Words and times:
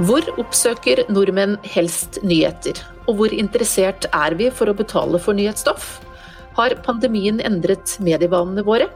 Hvor 0.00 0.24
oppsøker 0.40 1.02
nordmenn 1.12 1.58
helst 1.74 2.22
nyheter, 2.24 2.78
og 3.04 3.18
hvor 3.18 3.32
interessert 3.36 4.06
er 4.16 4.32
vi 4.38 4.46
for 4.48 4.70
å 4.70 4.74
betale 4.78 5.18
for 5.20 5.36
nyhetsstoff? 5.36 5.98
Har 6.56 6.72
pandemien 6.86 7.42
endret 7.44 7.98
medievanene 8.00 8.64
våre? 8.64 8.86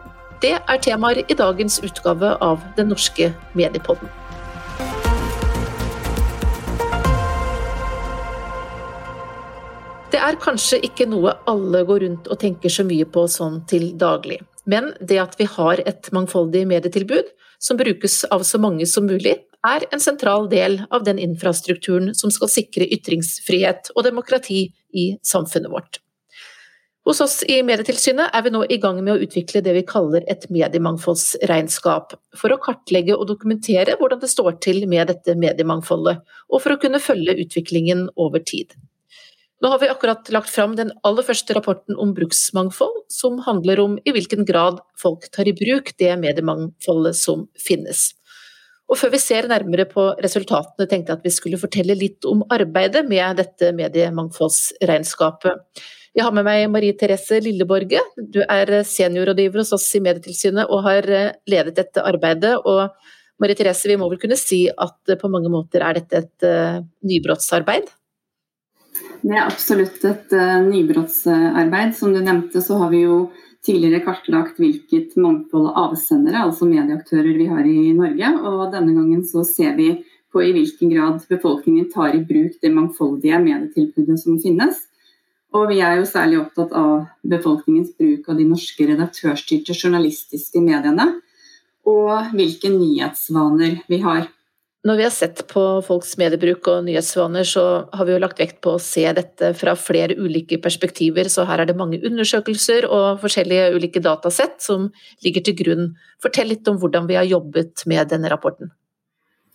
Det 0.40 0.54
er 0.56 0.80
temaer 0.80 1.20
i 1.20 1.36
dagens 1.36 1.76
utgave 1.84 2.32
av 2.40 2.64
Den 2.78 2.88
norske 2.94 3.28
mediepodden. 3.52 4.08
Det 10.08 10.24
er 10.24 10.40
kanskje 10.40 10.80
ikke 10.88 11.10
noe 11.12 11.36
alle 11.44 11.84
går 11.84 12.06
rundt 12.08 12.32
og 12.32 12.40
tenker 12.40 12.72
så 12.72 12.88
mye 12.88 13.04
på 13.04 13.28
sånn 13.28 13.66
til 13.68 13.90
daglig. 14.00 14.40
Men 14.64 14.94
det 15.04 15.20
at 15.20 15.36
vi 15.36 15.52
har 15.52 15.84
et 15.84 16.08
mangfoldig 16.16 16.64
medietilbud 16.70 17.34
som 17.60 17.76
brukes 17.76 18.22
av 18.32 18.48
så 18.48 18.56
mange 18.56 18.88
som 18.88 19.04
mulig, 19.04 19.42
er 19.64 19.86
en 19.92 20.02
sentral 20.02 20.48
del 20.52 20.82
av 20.90 21.04
den 21.06 21.18
infrastrukturen 21.22 22.12
som 22.14 22.32
skal 22.34 22.50
sikre 22.52 22.88
ytringsfrihet 22.96 23.92
og 23.94 24.04
demokrati 24.06 24.66
i 24.92 25.06
samfunnet 25.24 25.72
vårt. 25.72 26.00
Hos 27.04 27.20
oss 27.20 27.42
i 27.44 27.58
Medietilsynet 27.60 28.32
er 28.32 28.44
vi 28.46 28.50
nå 28.54 28.62
i 28.72 28.78
gang 28.80 29.02
med 29.04 29.12
å 29.12 29.26
utvikle 29.26 29.60
det 29.64 29.74
vi 29.76 29.82
kaller 29.84 30.24
et 30.32 30.46
mediemangfoldsregnskap, 30.48 32.14
for 32.32 32.54
å 32.54 32.60
kartlegge 32.64 33.12
og 33.18 33.26
dokumentere 33.28 33.98
hvordan 34.00 34.22
det 34.22 34.30
står 34.32 34.56
til 34.64 34.86
med 34.88 35.12
dette 35.12 35.36
mediemangfoldet, 35.36 36.22
og 36.48 36.64
for 36.64 36.72
å 36.72 36.80
kunne 36.80 37.02
følge 37.04 37.36
utviklingen 37.44 38.06
over 38.16 38.40
tid. 38.40 38.72
Nå 39.60 39.68
har 39.68 39.82
vi 39.84 39.92
akkurat 39.92 40.32
lagt 40.32 40.48
fram 40.52 40.78
den 40.80 40.94
aller 41.04 41.24
første 41.24 41.54
rapporten 41.56 42.00
om 42.00 42.16
bruksmangfold, 42.16 43.04
som 43.12 43.36
handler 43.44 43.84
om 43.84 44.00
i 44.04 44.16
hvilken 44.16 44.48
grad 44.48 44.80
folk 45.00 45.28
tar 45.32 45.48
i 45.48 45.54
bruk 45.56 45.92
det 46.00 46.10
mediemangfoldet 46.24 47.20
som 47.20 47.46
finnes. 47.60 48.14
Og 48.90 48.98
før 49.00 49.14
vi 49.14 49.20
ser 49.22 49.48
nærmere 49.48 49.86
på 49.88 50.10
resultatene, 50.20 50.86
tenkte 50.88 51.12
jeg 51.12 51.20
at 51.20 51.24
vi 51.24 51.32
skulle 51.32 51.60
fortelle 51.60 51.96
litt 51.96 52.26
om 52.28 52.42
arbeidet 52.52 53.04
med 53.08 53.38
dette 53.40 53.70
mediemangfoldsregnskapet. 53.76 55.82
Jeg 56.14 56.26
har 56.26 56.34
med 56.36 56.46
meg 56.46 56.68
Marie 56.70 56.94
Therese 56.94 57.40
Lilleborge. 57.42 58.02
Du 58.14 58.42
er 58.44 58.70
seniorrådgiver 58.86 59.64
hos 59.64 59.72
oss 59.74 59.88
i 59.96 60.02
Medietilsynet 60.04 60.70
og 60.70 60.84
har 60.86 61.08
ledet 61.50 61.74
dette 61.80 62.04
arbeidet. 62.04 62.54
Og 62.60 62.92
Marie 63.42 63.58
Therese, 63.58 63.88
vi 63.90 63.98
må 63.98 64.06
vel 64.12 64.20
kunne 64.22 64.38
si 64.38 64.66
at 64.70 65.16
på 65.18 65.30
mange 65.32 65.50
måter 65.50 65.82
er 65.82 65.98
dette 65.98 66.20
et 66.20 66.46
uh, 66.46 66.84
nybrottsarbeid? 67.08 67.88
Det 69.24 69.32
er 69.32 69.42
absolutt 69.42 70.04
et 70.06 70.36
nybrottsarbeid. 70.68 71.96
Som 71.98 72.14
du 72.14 72.20
nevnte, 72.20 72.62
så 72.62 72.78
har 72.84 72.92
vi 72.92 73.02
jo 73.08 73.24
tidligere 73.64 74.02
kartlagt 74.04 74.58
hvilket 74.60 75.14
mangfold 75.20 75.70
avsendere, 75.78 76.42
altså 76.44 76.68
medieaktører, 76.68 77.32
vi 77.36 77.46
har 77.48 77.64
i 77.68 77.92
Norge. 77.96 78.32
Og 78.44 78.66
denne 78.74 78.94
gangen 78.96 79.24
så 79.26 79.44
ser 79.48 79.76
vi 79.78 79.90
på 80.34 80.42
i 80.42 80.52
hvilken 80.54 80.90
grad 80.90 81.22
befolkningen 81.30 81.88
tar 81.92 82.16
i 82.16 82.24
bruk 82.26 82.58
det 82.62 82.72
mangfoldige 82.74 83.38
medietilbudet 83.40 84.18
som 84.20 84.40
finnes. 84.42 84.82
Og 85.54 85.68
vi 85.70 85.78
er 85.86 86.00
jo 86.00 86.08
særlig 86.08 86.40
opptatt 86.40 86.72
av 86.74 87.04
befolkningens 87.30 87.92
bruk 87.98 88.26
av 88.28 88.40
de 88.40 88.46
norske 88.48 88.88
redaktørstyrte 88.90 89.76
journalistiske 89.76 90.62
mediene. 90.62 91.12
Og 91.86 92.32
hvilke 92.34 92.72
nyhetsvaner 92.72 93.78
vi 93.88 94.00
har. 94.02 94.26
Når 94.84 94.98
vi 95.00 95.04
har 95.06 95.12
sett 95.16 95.38
på 95.48 95.60
folks 95.86 96.10
mediebruk 96.20 96.66
og 96.68 96.82
nyhetsvaner, 96.84 97.46
så 97.48 97.64
har 97.88 98.04
vi 98.04 98.12
jo 98.12 98.20
lagt 98.20 98.40
vekt 98.42 98.58
på 98.64 98.74
å 98.76 98.82
se 98.82 99.06
dette 99.16 99.54
fra 99.56 99.72
flere 99.80 100.12
ulike 100.20 100.58
perspektiver, 100.60 101.30
så 101.32 101.46
her 101.48 101.62
er 101.62 101.70
det 101.70 101.78
mange 101.78 102.02
undersøkelser 102.04 102.84
og 102.92 103.22
forskjellige 103.22 103.70
ulike 103.78 104.02
datasett 104.04 104.58
som 104.60 104.90
ligger 105.24 105.46
til 105.46 105.56
grunn. 105.62 105.86
Fortell 106.20 106.52
litt 106.52 106.68
om 106.68 106.76
hvordan 106.82 107.08
vi 107.08 107.16
har 107.16 107.24
jobbet 107.30 107.86
med 107.88 108.12
denne 108.12 108.28
rapporten. 108.28 108.74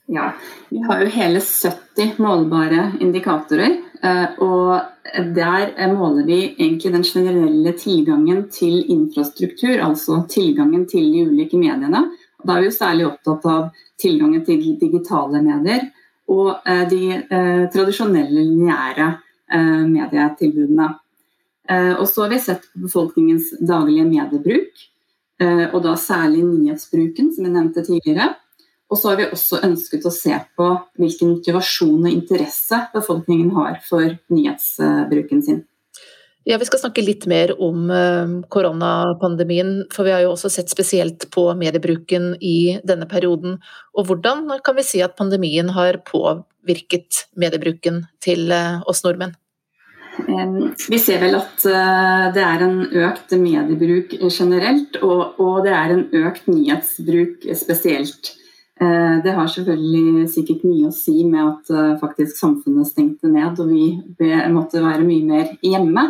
Ja, 0.09 0.31
vi 0.73 0.81
har 0.87 1.03
jo 1.03 1.11
hele 1.13 1.43
70 1.45 2.17
målbare 2.17 2.87
indikatorer. 2.97 3.75
Eh, 4.01 4.39
og 4.41 5.21
der 5.35 5.93
måler 5.93 6.25
vi 6.25 6.39
egentlig 6.55 6.93
den 6.95 7.05
generelle 7.05 7.75
tilgangen 7.77 8.47
til 8.49 8.81
infrastruktur, 8.89 9.77
altså 9.85 10.23
tilgangen 10.31 10.87
til 10.89 11.11
de 11.13 11.27
ulike 11.29 11.61
mediene. 11.61 12.07
Da 12.43 12.55
er 12.55 12.63
vi 12.63 12.69
jo 12.69 12.75
særlig 12.75 13.07
opptatt 13.07 13.47
av 13.49 13.63
tilgangen 13.99 14.43
til 14.47 14.61
digitale 14.79 15.41
medier 15.43 15.89
og 16.29 16.51
eh, 16.67 16.85
de 16.89 17.03
eh, 17.17 17.63
tradisjonelle 17.73 18.43
lineære 18.45 19.07
eh, 19.09 19.85
medietilbudene. 19.89 20.89
Og 21.69 22.07
så 22.09 22.23
har 22.23 22.31
vi 22.31 22.37
sett 22.41 22.63
på 22.65 22.87
befolkningens 22.87 23.51
daglige 23.61 24.01
mediebruk, 24.09 24.79
og 25.69 25.75
da 25.83 25.91
særlig 26.01 26.39
nyhetsbruken, 26.41 27.27
som 27.35 27.45
jeg 27.45 27.53
nevnte 27.53 27.83
tidligere. 27.85 28.31
Og 28.89 28.97
så 28.97 29.11
har 29.11 29.19
vi 29.19 29.27
også 29.29 29.59
ønsket 29.67 30.07
å 30.09 30.13
se 30.15 30.33
på 30.57 30.71
hvilken 30.97 31.35
motivasjon 31.35 32.07
og 32.07 32.09
interesse 32.09 32.79
befolkningen 32.95 33.53
har 33.53 33.77
for 33.85 34.17
nyhetsbruken 34.33 35.45
sin. 35.45 35.61
Ja, 36.43 36.57
Vi 36.57 36.65
skal 36.65 36.79
snakke 36.79 37.03
litt 37.03 37.25
mer 37.27 37.51
om 37.61 37.89
eh, 37.91 38.31
koronapandemien, 38.49 39.83
for 39.91 40.07
vi 40.07 40.13
har 40.15 40.23
jo 40.23 40.31
også 40.33 40.51
sett 40.53 40.71
spesielt 40.71 41.27
på 41.35 41.43
mediebruken 41.59 42.31
i 42.39 42.79
denne 42.87 43.07
perioden. 43.11 43.57
Og 43.93 44.07
hvordan 44.07 44.47
kan 44.63 44.77
vi 44.77 44.85
si 44.87 45.03
at 45.03 45.17
pandemien 45.19 45.73
har 45.75 45.99
påvirket 46.07 47.25
mediebruken 47.35 48.05
til 48.23 48.53
eh, 48.55 48.79
oss 48.87 49.03
nordmenn? 49.03 49.35
Vi 50.19 50.97
ser 50.99 51.21
vel 51.21 51.37
at 51.37 51.63
eh, 51.67 52.25
det 52.35 52.45
er 52.45 52.63
en 52.63 52.79
økt 52.87 53.35
mediebruk 53.35 54.15
generelt, 54.31 54.97
og 55.03 55.59
det 55.67 55.75
er 55.75 55.93
en 55.93 56.05
økt 56.23 56.47
nyhetsbruk 56.47 57.49
spesielt. 57.55 58.35
Det 58.79 59.31
har 59.35 59.47
selvfølgelig 59.51 60.29
sikkert 60.31 60.61
mye 60.63 60.87
å 60.87 60.93
si 60.95 61.25
med 61.27 61.41
at 61.43 61.99
faktisk 61.99 62.37
samfunnet 62.39 62.87
stengte 62.87 63.27
ned 63.27 63.59
og 63.59 63.73
vi 63.73 63.89
måtte 64.53 64.79
være 64.79 65.03
mye 65.03 65.25
mer 65.27 65.49
hjemme. 65.59 66.05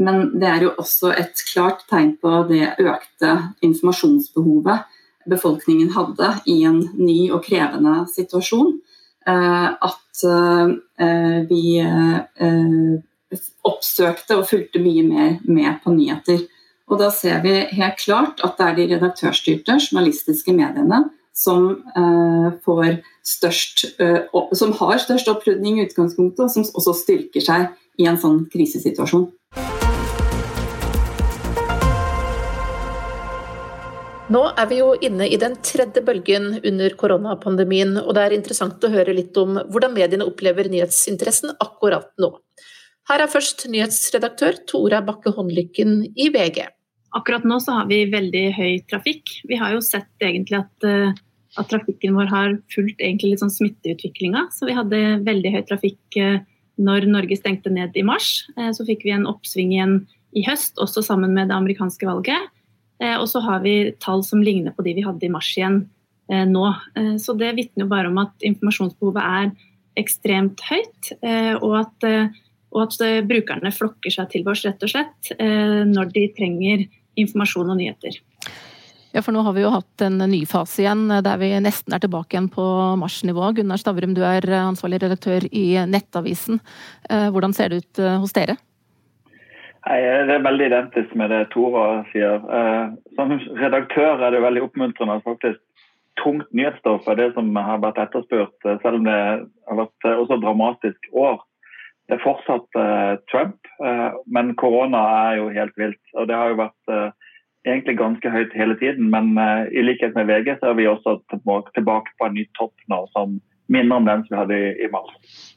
Men 0.00 0.30
det 0.40 0.48
er 0.48 0.62
jo 0.64 0.74
også 0.80 1.12
et 1.20 1.42
klart 1.52 1.84
tegn 1.90 2.14
på 2.20 2.42
det 2.48 2.74
økte 2.80 3.36
informasjonsbehovet 3.64 4.86
befolkningen 5.28 5.92
hadde 5.94 6.30
i 6.50 6.62
en 6.66 6.82
ny 6.98 7.30
og 7.32 7.44
krevende 7.46 8.02
situasjon. 8.12 8.74
Eh, 9.26 9.68
at 9.70 10.24
eh, 10.26 11.42
vi 11.46 11.62
eh, 11.78 13.36
oppsøkte 13.68 14.38
og 14.40 14.48
fulgte 14.50 14.82
mye 14.82 15.04
mer 15.06 15.36
med 15.46 15.78
på 15.84 15.94
nyheter. 15.94 16.42
Og 16.90 16.98
da 17.00 17.10
ser 17.14 17.42
vi 17.44 17.54
helt 17.72 18.00
klart 18.02 18.42
at 18.44 18.58
det 18.58 18.66
er 18.68 18.78
de 18.78 18.88
redaktørstyrte 18.96 19.78
journalistiske 19.78 20.52
mediene 20.52 21.04
som, 21.32 21.78
størst, 23.24 23.86
som 24.58 24.74
har 24.76 25.00
størst 25.00 25.30
opprydning 25.32 25.78
i 25.78 25.86
utgangspunktet, 25.86 26.44
og 26.44 26.52
som 26.52 26.66
også 26.82 26.98
styrker 26.98 27.46
seg 27.46 27.70
i 28.02 28.10
en 28.10 28.20
sånn 28.20 28.42
krisesituasjon. 28.52 29.30
Nå 34.32 34.40
er 34.56 34.68
vi 34.70 34.78
jo 34.78 34.92
inne 35.04 35.26
i 35.28 35.36
den 35.40 35.56
tredje 35.66 36.00
bølgen 36.06 36.54
under 36.62 36.94
koronapandemien, 36.96 37.96
og 38.00 38.14
det 38.16 38.22
er 38.22 38.34
interessant 38.36 38.84
å 38.86 38.90
høre 38.92 39.12
litt 39.16 39.36
om 39.40 39.58
hvordan 39.58 39.92
mediene 39.92 40.24
opplever 40.28 40.70
nyhetsinteressen 40.72 41.52
akkurat 41.60 42.08
nå. 42.22 42.30
Her 43.10 43.24
er 43.24 43.32
først 43.32 43.66
nyhetsredaktør 43.72 44.60
Tora 44.70 45.02
Bakke 45.04 45.34
Håndlykken 45.36 45.98
i 46.14 46.30
VG. 46.32 46.62
Akkurat 47.18 47.44
nå 47.44 47.58
så 47.60 47.74
har 47.80 47.90
vi 47.90 48.06
veldig 48.12 48.44
høy 48.56 48.70
trafikk. 48.88 49.34
Vi 49.50 49.58
har 49.60 49.74
jo 49.74 49.82
sett 49.84 50.24
egentlig 50.24 50.62
at, 50.62 50.86
eh, 50.86 51.12
at 51.58 51.68
trafikken 51.68 52.16
vår 52.16 52.30
har 52.32 52.56
fulgt 52.72 53.02
egentlig 53.02 53.42
sånn 53.42 53.52
smitteutviklinga. 53.52 54.46
Så 54.54 54.70
vi 54.70 54.78
hadde 54.78 55.02
veldig 55.26 55.52
høy 55.58 55.62
trafikk 55.68 56.16
eh, 56.16 56.40
når 56.78 57.10
Norge 57.10 57.36
stengte 57.36 57.74
ned 57.74 57.98
i 57.98 58.06
mars. 58.06 58.46
Eh, 58.56 58.70
så 58.72 58.86
fikk 58.88 59.04
vi 59.04 59.12
en 59.18 59.28
oppsving 59.28 59.76
igjen 59.76 59.98
i 60.32 60.46
høst, 60.46 60.78
også 60.80 61.04
sammen 61.04 61.34
med 61.36 61.52
det 61.52 61.58
amerikanske 61.58 62.08
valget. 62.08 62.48
Eh, 63.02 63.18
og 63.18 63.28
så 63.30 63.42
har 63.42 63.62
vi 63.64 63.92
tall 64.02 64.22
som 64.26 64.42
ligner 64.44 64.74
på 64.76 64.84
de 64.86 64.94
vi 64.98 65.04
hadde 65.06 65.26
i 65.26 65.32
mars 65.32 65.50
igjen 65.56 65.82
eh, 66.30 66.46
nå. 66.48 66.64
Eh, 66.98 67.14
så 67.22 67.34
det 67.38 67.54
vitner 67.58 67.90
bare 67.90 68.12
om 68.12 68.20
at 68.22 68.46
informasjonsbehovet 68.46 69.22
er 69.22 69.52
ekstremt 70.00 70.62
høyt, 70.70 71.10
og 71.60 71.72
at, 71.76 72.06
og 72.72 72.78
at 72.80 73.26
brukerne 73.28 73.68
flokker 73.76 74.14
seg 74.14 74.30
til 74.32 74.46
oss 74.48 74.62
rett 74.64 74.86
og 74.86 74.88
slett 74.88 75.28
når 75.36 76.08
de 76.14 76.22
trenger 76.32 76.86
informasjon 77.20 77.74
og 77.74 77.76
nyheter. 77.76 78.16
Ja, 79.12 79.20
for 79.20 79.36
nå 79.36 79.42
har 79.44 79.52
vi 79.52 79.66
jo 79.66 79.74
hatt 79.74 80.06
en 80.06 80.16
ny 80.32 80.40
fase 80.48 80.86
igjen, 80.86 81.04
der 81.12 81.36
vi 81.44 81.52
nesten 81.60 81.92
er 81.92 82.00
tilbake 82.00 82.38
igjen 82.38 82.48
på 82.56 82.64
marsnivå. 83.04 83.52
Gunnar 83.58 83.84
Stavrum, 83.84 84.16
du 84.16 84.24
er 84.24 84.48
ansvarlig 84.62 85.02
redaktør 85.04 85.44
i 85.52 85.66
Nettavisen. 85.92 86.64
Hvordan 87.04 87.52
ser 87.52 87.68
det 87.68 87.84
ut 87.84 88.04
hos 88.24 88.32
dere? 88.32 88.56
Nei, 89.82 89.98
Det 90.00 90.34
er 90.36 90.46
veldig 90.46 90.66
identisk 90.68 91.14
med 91.18 91.32
det 91.34 91.48
Tora 91.50 92.02
sier. 92.12 92.42
Eh, 92.58 92.92
som 93.18 93.32
redaktør 93.58 94.22
er 94.22 94.34
det 94.34 94.42
veldig 94.44 94.66
oppmuntrende 94.68 95.18
at 95.18 95.26
faktisk 95.26 95.58
tungt 96.20 96.50
nyhetsstoff 96.54 97.08
er 97.08 97.18
det 97.18 97.32
som 97.34 97.48
har 97.56 97.80
vært 97.82 97.98
etterspurt, 97.98 98.54
eh, 98.64 98.78
selv 98.82 99.00
om 99.00 99.08
det 99.08 99.16
har 99.16 99.80
vært 99.80 100.06
eh, 100.06 100.20
også 100.22 100.38
dramatisk 100.42 101.08
år. 101.12 101.40
Det 102.10 102.18
er 102.18 102.24
fortsatt 102.24 102.66
Trump, 103.30 103.68
men 104.26 104.50
korona 104.58 105.00
er 105.30 105.36
jo 105.38 105.44
helt 105.54 105.72
vilt. 105.78 106.00
Og 106.18 106.26
det 106.28 106.34
har 106.36 106.50
jo 106.50 106.58
vært 106.58 107.14
egentlig 107.64 107.94
ganske 107.96 108.32
høyt 108.34 108.52
hele 108.58 108.74
tiden, 108.76 109.08
men 109.08 109.38
i 109.70 109.84
likhet 109.86 110.18
med 110.18 110.26
VG 110.26 110.58
så 110.58 110.72
er 110.72 110.76
vi 110.76 110.88
også 110.90 111.14
tilbake 111.30 112.12
på 112.18 112.26
en 112.26 112.34
ny 112.34 112.44
topp 112.58 112.74
nå 112.90 113.06
som 113.14 113.38
minner 113.72 114.02
enn 114.02 114.10
den 114.10 114.26
som 114.26 114.34
vi 114.34 114.40
hadde 114.42 114.60
i 114.82 114.90
mars. 114.92 115.51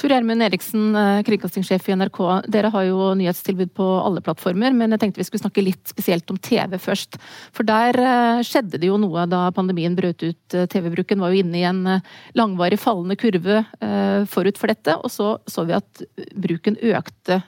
Tor 0.00 0.14
Gjermund 0.14 0.40
Eriksen, 0.40 0.94
eh, 0.96 1.22
kringkastingssjef 1.28 1.88
i 1.90 1.92
NRK. 1.92 2.20
Dere 2.48 2.70
har 2.72 2.84
jo 2.86 3.10
nyhetstilbud 3.20 3.74
på 3.76 3.84
alle 4.00 4.22
plattformer, 4.24 4.72
men 4.72 4.94
jeg 4.94 5.00
tenkte 5.02 5.20
vi 5.20 5.26
skulle 5.28 5.42
snakke 5.42 5.64
litt 5.64 5.90
spesielt 5.92 6.30
om 6.32 6.38
TV 6.40 6.78
først. 6.80 7.18
For 7.52 7.68
der 7.68 7.98
eh, 8.00 8.40
skjedde 8.40 8.80
det 8.80 8.88
jo 8.88 8.96
noe 8.96 9.26
da 9.28 9.42
pandemien 9.52 9.92
brøt 9.98 10.24
ut. 10.24 10.56
Eh, 10.56 10.64
TV-bruken 10.72 11.20
var 11.20 11.34
jo 11.34 11.42
inne 11.42 11.58
i 11.60 11.66
en 11.68 11.82
langvarig 12.32 12.78
fallende 12.80 13.18
kurve 13.20 13.60
forut 14.30 14.58
for 14.60 14.70
dette, 14.70 14.94
og 14.96 15.10
så 15.12 15.26
så 15.50 15.64
vi 15.66 15.74
at 15.76 16.02
bruken 16.38 16.76
økte 16.76 17.40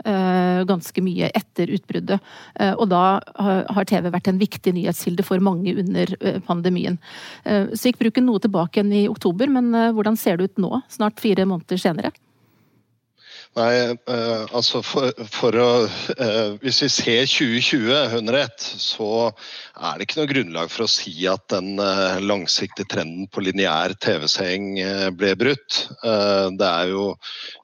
ganske 0.69 1.05
mye 1.05 1.31
etter 1.37 1.71
utbruddet. 1.75 2.19
Og 2.81 2.85
da 2.91 3.21
har 3.77 3.89
TV 3.89 4.09
vært 4.13 4.31
en 4.31 4.41
viktig 4.41 4.75
nyhetskilde 4.77 5.25
for 5.27 5.43
mange 5.45 5.75
under 5.83 6.13
pandemien. 6.49 6.99
Så 7.45 7.91
gikk 7.91 8.01
bruken 8.03 8.27
noe 8.29 8.43
tilbake 8.43 8.81
igjen 8.81 8.93
i 9.05 9.07
oktober, 9.11 9.53
men 9.53 9.73
hvordan 9.97 10.19
ser 10.19 10.41
det 10.41 10.53
ut 10.53 10.63
nå, 10.67 10.83
snart 10.93 11.23
fire 11.23 11.47
måneder 11.49 11.81
senere? 11.81 12.13
Nei, 13.53 13.93
eh, 13.93 14.45
altså 14.57 14.81
for, 14.81 15.11
for 15.29 15.57
å 15.61 15.69
eh, 15.85 16.55
Hvis 16.63 16.79
vi 16.87 16.89
ser 16.89 17.27
2020 17.29 18.17
under 18.17 18.39
ett, 18.39 18.65
så 18.65 19.29
er 19.29 19.99
det 19.99 20.07
ikke 20.07 20.23
noe 20.23 20.31
grunnlag 20.31 20.73
for 20.73 20.87
å 20.87 20.89
si 20.89 21.13
at 21.29 21.45
den 21.53 21.77
eh, 21.83 22.17
langsiktige 22.25 22.89
trenden 22.95 23.29
på 23.29 23.45
lineær 23.45 23.93
TV-seing 24.01 24.81
ble 25.21 25.35
brutt. 25.37 25.83
det 26.57 26.69
er 26.69 26.93
jo 26.95 27.05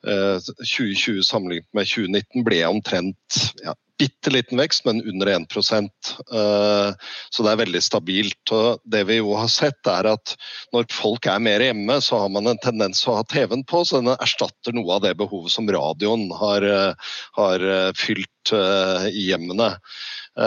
2020 0.04 1.24
sammenlignet 1.24 1.68
med 1.76 1.88
2019 1.88 2.44
ble 2.44 2.60
omtrent 2.68 3.40
ja, 3.64 3.72
bitte 3.98 4.30
liten 4.30 4.60
vekst, 4.60 4.84
men 4.86 5.02
under 5.02 5.26
1 5.26 5.56
eh, 5.58 6.92
Så 7.30 7.44
det 7.44 7.50
er 7.52 7.62
veldig 7.62 7.82
stabilt. 7.82 8.52
og 8.54 8.80
Det 8.84 9.04
vi 9.08 9.18
jo 9.18 9.34
har 9.38 9.50
sett, 9.52 9.80
er 9.90 10.12
at 10.14 10.36
når 10.74 10.88
folk 10.94 11.26
er 11.26 11.42
mer 11.42 11.64
hjemme, 11.64 11.98
så 12.04 12.22
har 12.22 12.32
man 12.32 12.46
en 12.50 12.62
tendens 12.62 13.04
å 13.06 13.18
ha 13.18 13.26
TV-en 13.28 13.64
på, 13.68 13.84
så 13.84 14.00
den 14.00 14.14
erstatter 14.14 14.76
noe 14.76 14.96
av 14.96 15.04
det 15.06 15.16
behovet 15.18 15.54
som 15.54 15.68
radioen 15.68 16.28
har, 16.38 16.62
eh, 16.62 17.12
har 17.40 17.68
eh, 17.74 17.92
fylt 17.98 18.30
i 18.48 19.26
hjemmene. 19.28 19.74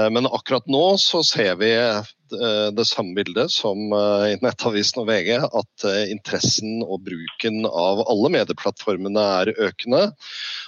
Men 0.10 0.26
akkurat 0.26 0.66
nå 0.72 0.96
så 0.98 1.20
ser 1.22 1.60
vi 1.60 1.70
det 2.74 2.86
samme 2.90 3.14
bildet 3.14 3.52
som 3.54 3.78
i 3.94 4.40
Nettavisen 4.42 5.04
og 5.04 5.12
VG, 5.12 5.30
at 5.38 5.86
interessen 6.10 6.82
og 6.82 7.04
bruken 7.06 7.68
av 7.70 8.02
alle 8.08 8.32
medieplattformene 8.40 9.28
er 9.44 9.54
økende. 9.68 10.02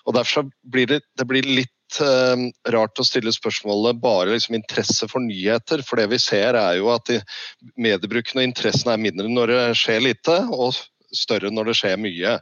og 0.05 0.13
Derfor 0.19 0.45
blir 0.61 0.91
det, 0.91 1.01
det 1.17 1.25
blir 1.25 1.47
litt 1.47 1.72
uh, 2.01 2.47
rart 2.73 2.99
å 2.99 3.05
stille 3.05 3.33
spørsmålet 3.35 3.99
bare 4.01 4.33
liksom 4.33 4.57
interesse 4.57 5.07
for 5.11 5.23
nyheter. 5.23 5.83
For 5.85 6.01
det 6.01 6.09
vi 6.13 6.21
ser 6.21 6.57
er 6.59 6.79
jo 6.79 6.89
at 6.93 7.11
mediebruken 7.77 8.41
og 8.41 8.47
interessen 8.47 8.93
er 8.93 9.01
mindre 9.01 9.29
når 9.29 9.53
det 9.53 9.61
skjer 9.81 10.03
lite, 10.07 10.39
og 10.49 10.73
større 11.13 11.51
når 11.53 11.71
det 11.71 11.77
skjer 11.79 12.01
mye. 12.01 12.35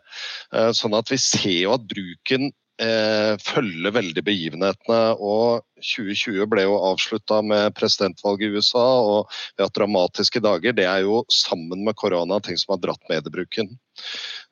Eh, 0.56 0.72
sånn 0.78 0.98
at 0.98 1.12
vi 1.12 1.20
ser 1.22 1.58
jo 1.66 1.76
at 1.76 1.86
bruken 1.90 2.50
eh, 2.82 3.34
følger 3.44 3.96
veldig 3.98 4.24
begivenhetene. 4.26 5.02
og 5.20 5.68
2020 5.82 6.46
ble 6.50 6.66
jo 6.68 6.78
avslutta 6.92 7.42
med 7.46 7.76
presidentvalget 7.78 8.48
i 8.48 8.58
USA, 8.58 8.86
og 9.02 9.32
vi 9.32 9.64
har 9.64 9.70
hatt 9.70 9.80
dramatiske 9.80 10.44
dager. 10.44 10.76
Det 10.78 10.86
er 10.88 11.06
jo 11.08 11.24
sammen 11.34 11.86
med 11.88 11.98
korona 11.98 12.40
ting 12.40 12.60
som 12.62 12.76
har 12.76 12.84
dratt 12.84 13.10
mediebruken. 13.10 13.74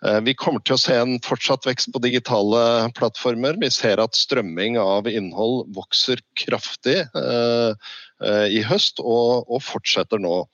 Eh, 0.05 0.19
vi 0.23 0.35
kommer 0.39 0.63
til 0.63 0.77
å 0.77 0.79
se 0.79 0.95
en 0.95 1.17
fortsatt 1.25 1.67
vekst 1.67 1.91
på 1.91 2.01
digitale 2.03 2.61
plattformer. 2.95 3.59
Vi 3.59 3.71
ser 3.73 3.99
at 3.99 4.15
strømming 4.15 4.77
av 4.79 5.09
innhold 5.11 5.67
vokser 5.75 6.21
kraftig 6.39 7.01
eh, 7.03 7.89
eh, 8.23 8.45
i 8.55 8.63
høst, 8.67 9.03
og, 9.03 9.59
fortsetter 9.65 10.21
nå. 10.23 10.45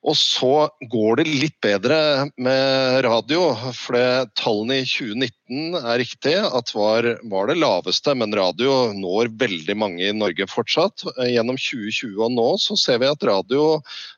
Og 0.00 0.16
så 0.16 0.70
går 0.88 1.20
det 1.20 1.26
litt 1.28 1.56
bedre 1.60 1.96
med 2.40 3.02
radio, 3.04 3.50
for 3.76 4.24
tallene 4.38 4.78
i 4.80 4.86
2019 4.88 5.76
er 5.76 6.00
riktig 6.00 6.32
at 6.40 6.72
var, 6.72 7.04
var 7.28 7.50
det 7.50 7.58
laveste, 7.60 8.14
men 8.16 8.32
radio 8.36 8.94
når 8.96 9.28
veldig 9.42 9.76
mange 9.76 10.06
i 10.08 10.16
Norge 10.16 10.48
fortsatt. 10.48 11.04
Gjennom 11.28 11.60
2020 11.60 12.16
og 12.16 12.32
nå 12.32 12.48
så 12.64 12.78
ser 12.80 13.02
vi 13.04 13.10
at 13.10 13.28
radio 13.28 13.66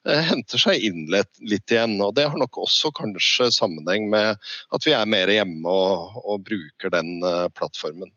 eh, 0.07 0.23
henter 0.31 0.63
seg 0.63 0.87
inn 0.87 1.09
litt, 1.11 1.33
litt, 1.43 1.67
igjen. 1.75 1.99
og 1.99 2.15
Det 2.15 2.29
har 2.31 2.39
nok 2.39 2.63
også 2.63 2.95
kanskje 2.95 3.51
sammenheng 3.51 4.07
med 4.13 4.39
at 4.71 4.87
vi 4.87 4.95
er 4.95 5.11
mer 5.11 5.35
hjemme 5.35 5.67
og, 5.67 6.23
og 6.23 6.47
bruker 6.47 6.95
den 6.95 7.17
eh, 7.27 7.49
plattformen. 7.59 8.15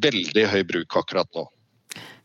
Veldig 0.00 0.48
høy 0.48 0.62
bruk 0.64 0.96
akkurat 0.96 1.28
nå. 1.36 1.44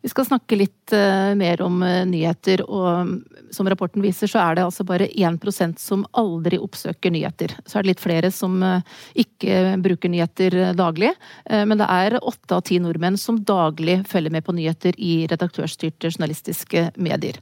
Vi 0.05 0.09
skal 0.09 0.25
snakke 0.27 0.53
litt 0.59 0.93
uh, 0.93 1.33
mer 1.33 1.61
om 1.65 1.79
uh, 1.81 2.03
nyheter, 2.05 2.61
og 2.69 2.83
um, 2.85 3.13
som 3.49 3.65
rapporten 3.65 4.03
viser, 4.05 4.29
så 4.29 4.37
er 4.37 4.59
det 4.59 4.65
altså 4.67 4.83
bare 4.85 5.07
1% 5.09 5.79
som 5.81 6.03
aldri 6.13 6.59
oppsøker 6.61 7.09
nyheter. 7.09 7.55
Så 7.65 7.79
er 7.79 7.85
det 7.87 7.89
litt 7.89 8.03
flere 8.03 8.29
som 8.29 8.59
uh, 8.61 8.85
ikke 9.17 9.79
bruker 9.81 10.11
nyheter 10.13 10.59
daglig, 10.77 11.09
men 11.49 11.79
det 11.79 11.87
er 11.89 12.17
åtte 12.19 12.57
av 12.57 12.61
ti 12.67 12.77
nordmenn 12.81 13.17
som 13.17 13.39
daglig 13.47 13.97
følger 14.09 14.33
med 14.35 14.45
på 14.45 14.53
nyheter 14.57 14.97
i 15.01 15.25
redaktørstyrte 15.31 16.11
journalistiske 16.11 16.83
medier. 17.01 17.39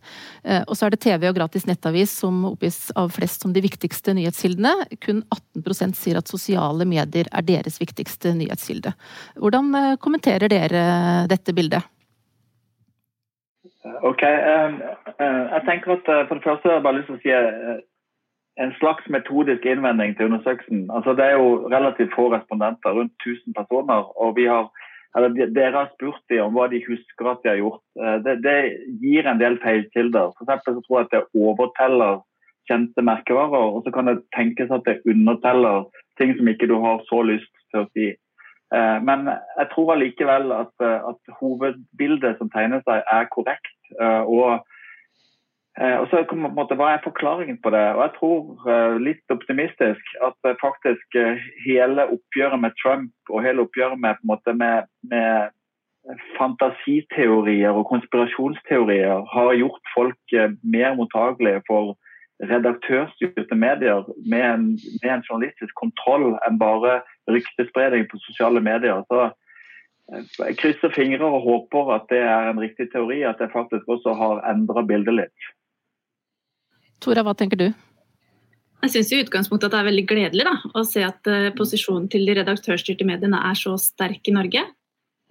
Og 0.68 0.76
så 0.78 0.88
er 0.88 0.94
det 0.94 1.02
TV 1.04 1.28
og 1.30 1.38
gratis 1.38 1.66
nettavis 1.68 2.14
som 2.24 2.44
oppgis 2.52 2.80
av 3.00 3.12
flest 3.16 3.44
som 3.44 3.56
de 3.56 3.64
viktigste 3.64 4.16
nyhetskildene. 4.18 4.74
Kun 5.04 5.24
18% 5.34 5.98
sier 6.00 6.20
at 6.20 6.32
sosiale 6.32 6.88
medier 6.90 7.30
er 7.32 7.48
deres 7.48 7.80
viktigste 7.82 8.36
nyhetskilde. 8.38 8.94
Hvordan 9.40 9.98
kommenterer 10.04 10.52
dere 10.52 10.86
dette 11.32 11.56
bildet? 11.56 11.90
Ok, 13.84 14.22
um, 14.24 14.76
uh, 15.20 15.46
Jeg 15.56 15.62
tenker 15.68 15.92
at 15.92 16.06
uh, 16.08 16.28
For 16.28 16.36
det 16.36 16.44
første 16.44 16.68
har 16.68 16.78
jeg 16.78 16.84
bare 16.84 16.98
lyst 16.98 17.10
til 17.10 17.18
å 17.18 17.24
si 17.24 17.34
uh, 17.36 17.82
en 18.64 18.72
slags 18.78 19.06
metodisk 19.10 19.66
innvending 19.66 20.14
til 20.16 20.30
undersøkelsen. 20.30 20.84
Altså, 20.94 21.16
det 21.18 21.26
er 21.26 21.40
jo 21.42 21.66
relativt 21.74 22.14
få 22.16 22.28
respondenter, 22.34 22.94
rundt 22.94 23.26
1000 23.26 23.56
personer. 23.58 24.04
og 24.22 24.36
vi 24.38 24.46
har 24.46 24.70
eller 25.18 25.30
Dere 25.56 25.78
har 25.78 25.90
spurt 25.94 26.22
dem 26.30 26.42
om 26.46 26.54
hva 26.58 26.68
de 26.70 26.80
husker 26.88 27.28
at 27.30 27.42
de 27.44 27.50
har 27.50 27.58
gjort. 27.62 27.82
Det, 28.26 28.34
det 28.46 28.58
gir 29.02 29.28
en 29.30 29.42
del 29.42 29.60
feilkilder. 29.62 30.32
For 30.38 30.46
så 30.50 30.82
tror 30.86 31.00
jeg 31.00 31.06
at 31.06 31.14
det 31.14 31.42
overteller 31.42 32.22
kjente 32.70 33.06
merkevarer, 33.06 33.68
og 33.76 33.84
så 33.86 33.94
kan 33.94 34.10
det 34.10 34.24
tenkes 34.38 34.74
at 34.74 34.86
det 34.88 35.02
underteller 35.06 35.86
ting 36.18 36.34
som 36.38 36.50
ikke 36.50 36.70
du 36.72 36.80
har 36.82 37.06
så 37.10 37.22
lyst 37.30 37.54
til 37.70 37.84
å 37.84 37.90
si. 37.94 38.08
Men 39.06 39.30
jeg 39.34 39.70
tror 39.74 39.94
allikevel 39.94 40.50
at, 40.58 40.74
at, 40.82 41.34
hovedbildet 41.42 42.42
som 42.42 42.50
tegner 42.50 42.82
seg, 42.90 43.06
er 43.06 43.30
korrekt. 43.34 43.73
Eh, 44.02 44.24
og, 44.24 44.64
og 45.84 46.06
så 46.10 46.22
på 46.30 46.38
en 46.38 46.54
måte, 46.54 46.78
Hva 46.78 46.92
er 46.94 47.06
forklaringen 47.06 47.58
på 47.64 47.72
det? 47.74 47.82
Og 47.96 48.02
Jeg 48.04 48.12
tror 48.20 49.00
litt 49.02 49.34
optimistisk 49.34 50.12
at 50.22 50.52
faktisk 50.62 51.18
hele 51.66 52.06
oppgjøret 52.14 52.62
med 52.62 52.78
Trump 52.78 53.34
og 53.34 53.42
hele 53.42 53.66
oppgjøret 53.66 53.98
med, 54.00 54.22
måte, 54.22 54.54
med, 54.54 54.86
med 55.10 55.50
fantasiteorier 56.38 57.74
og 57.74 57.88
konspirasjonsteorier 57.90 59.26
har 59.34 59.58
gjort 59.58 59.94
folk 59.96 60.38
mer 60.62 60.94
mottagelige 61.00 61.66
for 61.66 61.96
redaktørstyrte 62.50 63.56
medier 63.56 64.04
med 64.26 64.44
en, 64.44 64.66
med 65.02 65.10
en, 65.12 65.24
journalistisk 65.30 65.74
kontroll 65.80 66.34
enn 66.48 66.60
bare 66.60 67.02
ryktespredning 67.32 68.08
på 68.10 68.20
sosiale 68.26 68.62
medier. 68.64 69.04
Så 69.12 69.22
eh, 69.28 69.34
jeg 70.12 70.58
krysser 70.60 70.92
fingre 70.94 71.26
og 71.26 71.46
håper 71.46 71.94
at 71.96 72.10
det 72.12 72.20
er 72.20 72.50
en 72.52 72.60
riktig 72.62 72.90
teori, 72.92 73.22
at 73.28 73.40
det 73.40 73.54
faktisk 73.54 73.88
også 73.88 74.16
har 74.20 74.44
endra 74.52 74.84
bildet 74.86 75.16
litt. 75.22 75.50
Tora, 77.04 77.24
hva 77.26 77.34
tenker 77.38 77.60
du? 77.60 77.68
Jeg 78.84 78.92
syns 78.92 79.14
i 79.14 79.22
utgangspunktet 79.24 79.70
at 79.70 79.76
det 79.76 79.80
er 79.80 79.88
veldig 79.88 80.06
gledelig 80.10 80.46
da, 80.48 80.56
å 80.76 80.84
se 80.88 81.06
at 81.08 81.32
uh, 81.32 81.54
posisjonen 81.56 82.10
til 82.12 82.28
de 82.28 82.36
redaktørstyrte 82.42 83.08
mediene 83.08 83.40
er 83.48 83.56
så 83.56 83.78
sterk 83.80 84.28
i 84.28 84.36
Norge. 84.36 84.66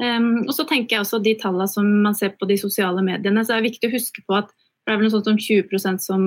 Um, 0.00 0.46
og 0.46 0.54
så 0.56 0.64
tenker 0.66 0.96
jeg 0.96 1.04
også 1.04 1.18
De 1.20 1.34
tallene 1.38 1.68
som 1.68 1.86
man 2.02 2.16
ser 2.16 2.32
på 2.40 2.48
de 2.48 2.56
sosiale 2.58 3.04
mediene, 3.04 3.44
så 3.44 3.52
er 3.52 3.60
det 3.60 3.74
viktig 3.74 3.90
å 3.90 3.96
huske 3.98 4.24
på 4.24 4.38
at 4.40 4.48
det 4.52 4.94
er 4.94 4.98
vel 4.98 5.06
noe 5.06 5.14
sånt 5.14 5.28
som 5.28 5.38
20% 5.38 6.02
som 6.02 6.24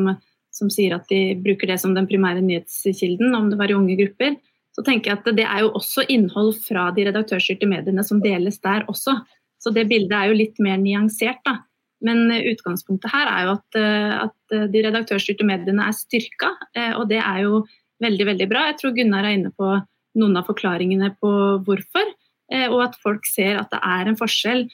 som 0.56 0.72
sier 0.72 0.96
at 0.96 1.08
de 1.12 1.36
bruker 1.44 1.70
det 1.70 1.80
som 1.82 1.94
den 1.96 2.08
primære 2.10 2.44
nyhetskilden, 2.46 3.34
om 3.36 3.50
det 3.52 3.60
var 3.60 3.72
i 3.72 3.78
unge 3.78 3.98
grupper, 4.00 4.38
så 4.76 4.84
tenker 4.84 5.12
jeg 5.12 5.22
at 5.22 5.38
det 5.38 5.46
er 5.48 5.64
jo 5.64 5.72
også 5.78 6.04
innhold 6.12 6.58
fra 6.66 6.90
de 6.96 7.06
redaktørstyrte 7.08 7.68
mediene 7.70 8.04
som 8.04 8.20
deles 8.24 8.60
der 8.64 8.84
også. 8.92 9.16
Så 9.62 9.72
det 9.76 9.88
bildet 9.90 10.14
er 10.18 10.30
jo 10.30 10.38
litt 10.38 10.60
mer 10.64 10.78
nyansert, 10.82 11.40
da. 11.48 11.62
Men 12.06 12.28
utgangspunktet 12.36 13.14
her 13.14 13.30
er 13.32 13.46
jo 13.46 13.54
at, 13.56 13.78
eh, 13.80 14.16
at 14.28 14.72
de 14.74 14.84
redaktørstyrte 14.84 15.48
mediene 15.48 15.88
er 15.88 15.96
styrka, 15.96 16.52
eh, 16.76 16.92
og 17.00 17.08
det 17.10 17.22
er 17.24 17.46
jo 17.46 17.64
veldig, 18.04 18.28
veldig 18.34 18.50
bra. 18.52 18.66
Jeg 18.70 18.82
tror 18.82 18.98
Gunnar 18.98 19.26
er 19.26 19.38
inne 19.38 19.54
på 19.56 19.72
noen 20.20 20.36
av 20.38 20.50
forklaringene 20.52 21.14
på 21.24 21.32
hvorfor, 21.66 22.12
eh, 22.52 22.68
og 22.68 22.84
at 22.90 23.00
folk 23.02 23.26
ser 23.32 23.62
at 23.62 23.72
det 23.72 23.80
er 23.80 24.12
en 24.12 24.20
forskjell 24.20 24.68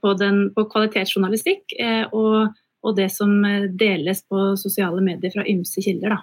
på, 0.00 0.12
den, 0.16 0.38
på 0.56 0.62
kvalitetsjournalistikk 0.72 1.74
og 2.16 2.54
og 2.86 2.96
det 2.98 3.10
som 3.14 3.32
eh, 3.44 3.68
deles 3.72 4.22
på 4.30 4.52
sosiale 4.60 5.02
medier 5.04 5.34
fra 5.34 5.46
ymse 5.48 5.82
kilder. 5.82 6.16
da. 6.16 6.22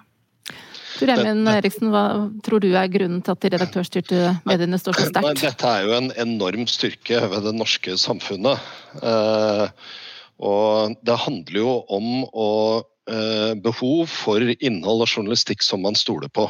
Tor 0.94 1.10
Gjermund 1.10 1.50
Eriksen, 1.50 1.90
hva 1.92 2.04
tror 2.46 2.62
du 2.62 2.70
er 2.70 2.90
grunnen 2.92 3.22
til 3.24 3.34
at 3.34 3.42
de 3.42 3.50
redaktørstyrte 3.54 4.20
mediene 4.48 4.78
står 4.80 4.98
så 4.98 5.08
sterkt? 5.10 5.42
Dette 5.42 5.70
er 5.70 5.86
jo 5.88 5.94
en 5.98 6.10
enorm 6.26 6.68
styrke 6.70 7.22
ved 7.32 7.48
det 7.48 7.54
norske 7.56 7.96
samfunnet. 8.00 8.62
Eh, 9.02 9.64
og 10.44 10.98
det 11.06 11.22
handler 11.26 11.60
jo 11.60 11.78
om 11.92 12.26
å 12.30 12.50
behov 13.60 14.06
for 14.08 14.40
innhold 14.40 15.02
og 15.04 15.10
journalistikk 15.10 15.60
som 15.60 15.82
man 15.84 15.92
stoler 15.98 16.30
på. 16.32 16.46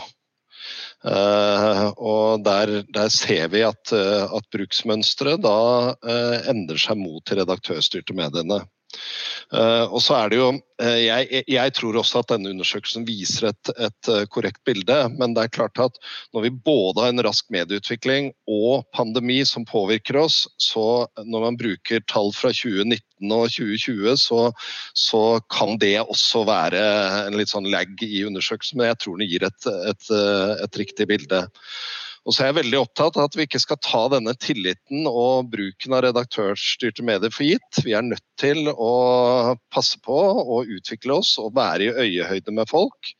Uh, 1.05 1.91
og 2.01 2.45
der, 2.47 2.79
der, 2.95 3.11
ser 3.13 3.51
vi 3.53 3.61
at, 3.67 3.93
at 3.93 4.47
bruksmønsteret 4.55 5.43
da 5.45 5.59
uh, 5.93 6.37
endrer 6.49 6.81
seg 6.81 6.97
mot 6.97 7.29
redaktørstyrte 7.29 8.17
mediene. 8.17 8.63
Uh, 9.55 9.87
og 9.93 10.01
så 10.03 10.17
er 10.17 10.33
det 10.33 10.39
jo 10.41 10.47
uh, 10.57 10.99
jeg, 10.99 11.43
jeg, 11.51 11.73
tror 11.77 11.99
også 12.01 12.23
at 12.23 12.31
denne 12.33 12.51
undersøkelsen 12.55 13.05
viser 13.07 13.51
et, 13.51 13.71
et 13.77 14.11
uh, 14.11 14.25
korrekt 14.33 14.63
bilde, 14.67 14.97
men 15.19 15.37
det 15.37 15.45
er 15.45 15.53
klart 15.53 15.79
at 15.83 15.99
når 16.35 16.47
vi 16.47 16.53
både 16.67 17.05
har 17.05 17.13
en 17.13 17.25
rask 17.27 17.47
medieutvikling 17.55 18.33
og 18.51 18.87
pandemi 18.97 19.43
som 19.47 19.67
påvirker 19.69 20.19
oss, 20.25 20.45
så 20.59 21.07
når 21.23 21.49
man 21.49 21.59
bruker 21.61 22.03
tall 22.11 22.33
fra 22.35 22.51
2019 22.57 23.35
og 23.35 23.47
2020, 23.53 24.17
så, 24.21 24.41
så 24.97 25.23
kan 25.53 25.79
det 25.83 25.97
også 26.03 26.47
være 26.49 26.81
en 27.29 27.39
litt 27.39 27.53
sånn 27.53 27.71
lag 27.73 27.93
i 28.03 28.25
undersøkelsen, 28.27 28.81
men 28.81 28.91
jeg 28.91 29.03
tror 29.05 29.21
den 29.21 29.31
gir 29.31 29.47
et, 29.47 29.71
et, 29.93 30.11
et 30.67 30.81
riktig 30.83 31.09
bilde. 31.13 31.45
Og 32.25 32.33
så 32.33 32.43
er 32.43 32.49
jeg 32.50 32.57
veldig 32.62 32.78
opptatt 32.81 33.19
av 33.19 33.28
at 33.28 33.35
vi 33.37 33.45
ikke 33.45 33.61
skal 33.61 33.78
ta 33.85 34.07
denne 34.14 34.33
tilliten 34.40 35.04
og 35.11 35.50
bruken 35.52 35.97
av 35.97 36.07
redaktørstyrte 36.07 37.04
medier 37.04 37.33
for 37.35 37.45
gitt. 37.45 37.83
Vi 37.85 37.93
er 37.93 38.07
nødt 38.07 38.25
til 38.40 38.71
å 38.73 38.93
passe 39.75 40.00
på 40.04 40.16
og 40.40 40.73
utvikle 40.73 41.19
oss 41.21 41.35
og 41.43 41.52
være 41.59 41.90
i 41.90 42.07
øyehøyde 42.07 42.54
med 42.57 42.71
folk. 42.71 43.12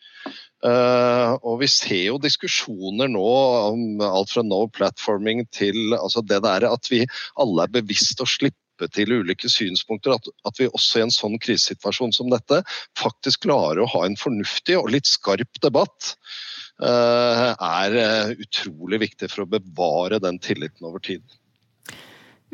Uh, 0.65 1.37
og 1.45 1.59
vi 1.61 1.69
ser 1.69 2.07
jo 2.07 2.21
diskusjoner 2.23 3.11
nå 3.13 3.31
om 3.69 4.01
alt 4.07 4.31
fra 4.33 4.41
no 4.47 4.63
platforming 4.73 5.43
til 5.53 5.93
altså 5.99 6.23
det 6.25 6.41
der 6.47 6.65
at 6.71 6.89
vi 6.89 7.03
alle 7.37 7.67
er 7.67 7.75
bevisst 7.75 8.23
å 8.25 8.29
slippe 8.29 8.89
til 8.97 9.13
ulike 9.13 9.51
synspunkter. 9.53 10.17
At, 10.17 10.33
at, 10.49 10.57
vi 10.57 10.71
også 10.73 11.03
i 11.03 11.05
en 11.05 11.13
sånn 11.13 11.37
krisesituasjon 11.45 12.17
som 12.17 12.33
dette 12.33 12.63
faktisk 12.97 13.45
klarer 13.45 13.85
å 13.85 13.91
ha 13.93 14.07
en 14.09 14.17
fornuftig 14.17 14.81
og 14.81 14.89
litt 14.97 15.13
skarp 15.13 15.61
debatt. 15.61 16.15
Eh, 16.83 17.55
er 17.55 17.95
eh, 18.01 18.35
utrolig 18.43 18.99
viktig 19.05 19.31
for 19.31 19.45
å 19.45 19.51
bevare 19.51 20.19
den 20.23 20.41
tilliten 20.43 20.89
over 20.89 20.99
tid. 20.99 21.23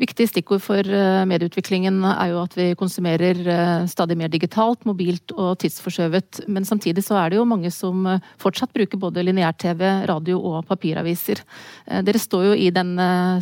Viktig 0.01 0.27
stikkord 0.29 0.61
for 0.61 0.85
eh, 0.85 1.23
medieutviklingen 1.29 1.97
er 2.05 2.29
jo 2.29 2.43
at 2.43 2.53
vi 2.57 2.67
konsumerer 2.77 3.41
stadig 3.89 4.17
mer 4.17 4.29
digitalt, 4.33 4.85
mobilt 4.85 5.33
og 5.33 5.57
tidsforskjøvet. 5.61 6.43
Men 6.53 6.69
samtidig 6.69 7.01
så 7.05 7.17
er 7.17 7.33
det 7.33 7.39
jo 7.39 7.47
mange 7.49 7.73
som 7.73 8.05
fortsatt 8.41 8.73
bruker 8.77 9.01
både 9.01 9.25
lineær-TV, 9.25 9.83
radio 10.09 10.37
og 10.51 10.69
papiraviser. 10.69 11.41
Dere 11.89 12.21
står 12.21 12.51
jo 12.51 12.53
i 12.61 12.69
den 12.73 12.93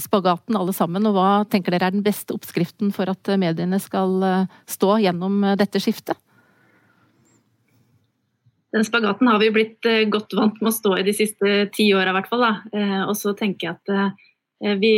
spagaten 0.04 0.60
alle 0.60 0.76
sammen, 0.76 1.12
og 1.12 1.20
hva 1.20 1.30
tenker 1.52 1.76
dere 1.76 1.92
er 1.92 1.98
den 1.98 2.08
beste 2.08 2.36
oppskriften 2.36 2.96
for 2.96 3.12
at 3.12 3.36
mediene 3.40 3.84
skal 3.84 4.48
stå 4.68 4.96
gjennom 5.04 5.44
dette 5.60 5.84
skiftet? 5.84 6.20
Den 8.72 8.86
spagaten 8.86 9.28
har 9.28 9.40
vi 9.42 9.52
blitt 9.54 9.86
eh, 9.90 10.06
godt 10.12 10.34
vant 10.38 10.60
med 10.62 10.72
å 10.72 10.76
stå 10.76 10.98
i 11.00 11.06
de 11.08 11.14
siste 11.18 11.54
ti 11.76 11.88
åra, 11.96 12.12
i 12.12 12.18
hvert 12.20 12.30
fall. 12.30 12.46
Da. 12.46 13.06
og 13.10 13.16
så 13.18 13.34
tenker 13.38 13.68
jeg 13.68 13.78
at 13.78 13.94
eh, 13.96 14.76
vi, 14.82 14.94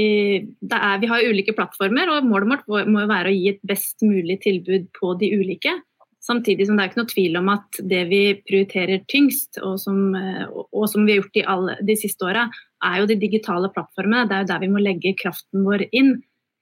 er, 0.67 0.97
vi, 0.99 1.11
har 1.11 1.29
ulike 1.29 1.55
plattformer, 1.55 2.11
og 2.11 2.27
målet 2.27 2.65
vårt 2.67 2.89
må 2.91 3.05
være 3.07 3.31
å 3.31 3.35
gi 3.35 3.53
et 3.53 3.63
best 3.67 4.03
mulig 4.03 4.41
tilbud 4.43 4.89
på 4.97 5.13
de 5.21 5.31
ulike. 5.37 5.77
Samtidig 6.21 6.67
som 6.67 6.77
det 6.77 6.83
er 6.83 6.91
ikke 6.91 6.99
noe 6.99 7.09
tvil 7.09 7.37
om 7.39 7.47
at 7.49 7.79
det 7.89 8.01
vi 8.11 8.21
prioriterer 8.45 9.05
tyngst, 9.09 9.57
og 9.65 9.79
som, 9.81 10.11
og 10.13 10.83
som 10.89 11.07
vi 11.07 11.15
har 11.15 11.23
gjort 11.23 11.39
i 11.39 11.45
alle 11.49 11.77
de 11.81 11.95
siste 11.97 12.27
åra, 12.27 12.43
er 12.85 12.99
jo 12.99 13.07
de 13.09 13.17
digitale 13.23 13.71
plattformene. 13.73 14.27
Det 14.29 14.35
er 14.35 14.43
jo 14.43 14.49
der 14.51 14.61
vi 14.61 14.69
må 14.69 14.83
legge 14.83 15.15
kraften 15.17 15.65
vår 15.65 15.87
inn. 15.89 16.19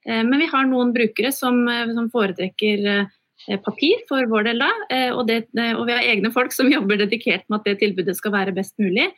Men 0.08 0.40
vi 0.40 0.48
har 0.48 0.64
noen 0.64 0.94
brukere 0.96 1.28
som, 1.36 1.60
som 1.68 2.08
foretrekker 2.12 2.88
Eh, 2.88 3.18
papir 3.64 4.02
for 4.08 4.26
vår 4.30 4.48
del 4.50 4.62
da. 4.62 4.70
Eh, 4.92 5.08
og, 5.10 5.24
det, 5.28 5.44
eh, 5.58 5.72
og, 5.74 5.86
vi 5.88 5.96
har 5.96 6.06
egne 6.06 6.32
folk 6.34 6.54
som 6.54 6.70
jobber 6.76 7.00
dedikert 7.00 7.46
med 7.48 7.60
at 7.60 7.70
det 7.70 7.78
tilbudet 7.82 8.16
skal 8.18 8.34
være 8.36 8.56
best 8.56 8.76
mulig. 8.82 9.10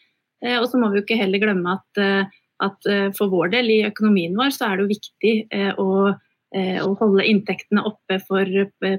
Og 0.43 0.65
så 0.67 0.75
må 0.75 0.89
vi 0.91 0.99
jo 0.99 1.05
ikke 1.05 1.21
heller 1.21 1.39
glemme 1.39 1.77
at, 1.77 2.31
at 2.67 2.87
for 3.15 3.31
vår 3.31 3.53
del 3.53 3.69
i 3.71 3.77
økonomien 3.87 4.33
vår 4.35 4.49
så 4.51 4.67
er 4.67 4.81
det 4.81 4.83
jo 4.83 4.91
viktig 4.91 5.35
å, 5.79 5.87
å 6.83 6.89
holde 6.99 7.27
inntektene 7.31 7.85
oppe 7.87 8.19
for 8.27 8.51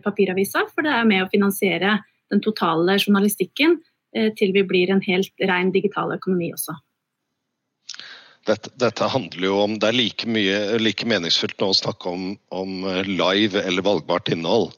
papiravisa. 0.05 0.63
For 0.71 0.87
det 0.87 0.93
er 0.95 1.09
med 1.09 1.25
å 1.25 1.27
finansiere 1.33 1.97
den 2.31 2.39
totale 2.47 2.95
journalistikken 2.95 3.75
til 4.39 4.55
vi 4.55 4.63
blir 4.71 4.95
en 4.95 5.03
helt 5.03 5.43
ren 5.51 5.75
digital 5.75 6.15
økonomi 6.15 6.53
også. 6.55 6.77
Dette, 8.43 8.69
dette, 8.75 9.07
handler 9.07 9.45
jo 9.47 9.59
om 9.63 9.75
Det 9.79 9.87
er 9.87 9.95
like, 9.95 10.27
mye, 10.27 10.57
like 10.81 11.05
meningsfullt 11.07 11.55
nå 11.61 11.69
å 11.71 11.77
snakke 11.77 12.11
om, 12.11 12.25
om, 12.51 12.83
live 13.07 13.61
eller 13.61 13.85
valgbart 13.85 14.27
innhold. 14.33 14.73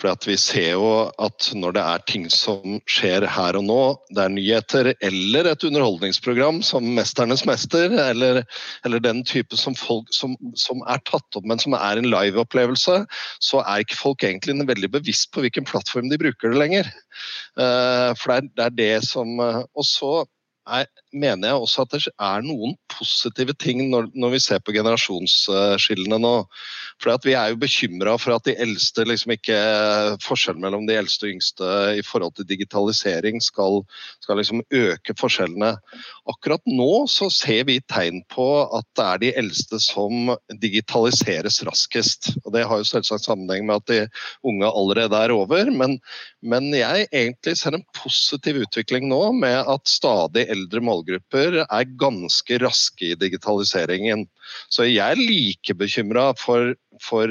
For 0.00 0.08
vi 0.24 0.38
ser 0.40 0.70
jo 0.78 0.88
at 1.20 1.50
når 1.56 1.76
det 1.76 1.82
er 1.84 2.06
ting 2.08 2.24
som 2.32 2.78
skjer 2.88 3.26
her 3.28 3.58
og 3.60 3.66
nå, 3.68 3.80
det 4.16 4.24
er 4.24 4.32
nyheter 4.32 4.92
eller 5.04 5.50
et 5.52 5.68
underholdningsprogram 5.68 6.62
som 6.64 6.88
'Mesternes 6.96 7.44
mester', 7.48 7.92
eller, 8.06 8.42
eller 8.88 9.04
den 9.04 9.20
type 9.28 9.56
som, 9.56 9.76
folk, 9.76 10.08
som, 10.16 10.38
som, 10.56 10.80
er 10.88 11.04
tatt 11.04 11.36
opp, 11.36 11.44
men 11.44 11.60
som 11.60 11.76
er 11.76 12.00
en 12.00 12.08
live-opplevelse, 12.08 13.02
så 13.44 13.64
er 13.66 13.84
ikke 13.84 14.00
folk 14.00 14.24
egentlig 14.24 14.56
veldig 14.64 14.94
bevisst 14.96 15.28
på 15.34 15.44
hvilken 15.44 15.68
plattform 15.68 16.08
de 16.08 16.20
bruker 16.20 16.54
det 16.54 16.64
lenger. 16.64 16.92
Uh, 17.60 18.16
for 18.16 18.32
det 18.40 18.64
er, 18.64 18.76
det 18.76 18.92
er 18.96 19.02
som 19.04 19.36
uh, 19.42 19.64
Og 19.76 19.84
så 19.84 20.12
er, 20.70 20.86
mener 21.12 21.50
jeg 21.50 21.62
også 21.64 21.84
at 21.84 21.94
det 21.94 22.00
er 22.12 22.44
noen 22.46 22.76
positive 22.92 23.54
ting 23.58 23.82
når, 23.90 24.10
når 24.14 24.34
vi 24.36 24.40
ser 24.42 24.62
på 24.62 24.74
generasjonsskillene 24.76 26.18
nå. 26.22 26.34
For 27.00 27.16
Vi 27.24 27.34
er 27.36 27.52
jo 27.52 27.60
bekymra 27.60 28.16
for 28.20 28.36
at 28.36 28.46
de 28.46 28.54
eldste 28.60 29.06
liksom 29.08 29.34
ikke 29.34 29.58
forskjellen 30.24 30.62
mellom 30.62 30.86
de 30.88 30.98
eldste 31.00 31.26
og 31.26 31.34
yngste 31.34 31.70
i 31.96 32.04
forhold 32.04 32.36
til 32.36 32.48
digitalisering 32.48 33.40
skal, 33.42 33.80
skal 34.20 34.40
liksom 34.40 34.62
øke 34.68 35.16
forskjellene. 35.18 35.72
Akkurat 36.30 36.62
nå 36.68 37.06
så 37.10 37.30
ser 37.32 37.64
vi 37.70 37.78
tegn 37.88 38.20
på 38.30 38.46
at 38.76 38.86
det 38.98 39.06
er 39.06 39.22
de 39.24 39.32
eldste 39.42 39.80
som 39.82 40.34
digitaliseres 40.62 41.62
raskest. 41.66 42.34
Og 42.44 42.52
Det 42.54 42.66
har 42.68 42.82
jo 42.82 42.88
selvsagt 42.90 43.26
sammenheng 43.26 43.66
med 43.66 43.80
at 43.80 43.88
de 43.90 44.00
unge 44.46 44.68
allerede 44.68 45.24
er 45.24 45.34
over. 45.34 45.72
Men, 45.72 45.98
men 46.42 46.70
jeg 46.76 47.08
egentlig 47.08 47.56
ser 47.58 47.76
en 47.76 47.86
positiv 47.96 48.60
utvikling 48.66 49.08
nå 49.10 49.22
med 49.40 49.56
at 49.64 49.88
stadig 49.88 50.46
eldre 50.46 50.59
målgrupper 50.84 51.62
er 51.62 51.96
ganske 52.00 52.58
raske 52.62 53.12
i 53.12 53.18
digitaliseringen. 53.18 54.26
Så 54.68 54.86
jeg 54.88 55.02
er 55.04 55.20
like 55.20 55.74
bekymra 55.78 56.30
for, 56.38 56.74
for 57.04 57.30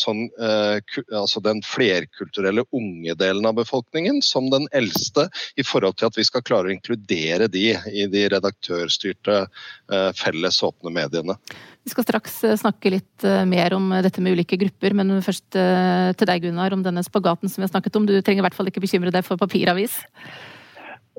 sånn, 0.00 0.24
uh, 0.40 0.78
altså 1.14 1.42
den 1.44 1.62
flerkulturelle 1.66 2.64
unge 2.74 3.14
delen 3.18 3.46
av 3.48 3.58
befolkningen 3.60 4.20
som 4.24 4.50
den 4.52 4.68
eldste, 4.76 5.28
i 5.56 5.66
forhold 5.66 5.98
til 5.98 6.10
at 6.10 6.18
vi 6.18 6.26
skal 6.26 6.44
klare 6.46 6.70
å 6.70 6.74
inkludere 6.74 7.48
de 7.52 7.72
i 7.92 8.06
de 8.10 8.26
redaktørstyrte 8.34 9.40
uh, 9.46 10.10
felles 10.18 10.62
åpne 10.66 10.92
mediene. 10.94 11.38
Vi 11.86 11.94
skal 11.94 12.04
straks 12.04 12.42
eh, 12.44 12.58
snakke 12.60 12.90
litt 12.92 13.24
mer 13.48 13.72
om 13.72 13.86
dette 14.04 14.20
med 14.20 14.34
ulike 14.36 14.58
grupper, 14.60 14.92
men 14.98 15.22
først 15.24 15.46
til 15.56 16.28
deg 16.28 16.42
Gunnar 16.44 16.74
om 16.76 16.82
denne 16.84 17.00
spagaten 17.06 17.48
som 17.48 17.62
vi 17.62 17.64
har 17.64 17.72
snakket 17.72 17.96
om. 17.96 18.04
Du 18.04 18.12
trenger 18.18 18.42
i 18.42 18.44
hvert 18.44 18.58
fall 18.58 18.68
ikke 18.68 18.82
bekymre 18.84 19.12
deg 19.14 19.24
for 19.24 19.40
papiravis? 19.40 19.96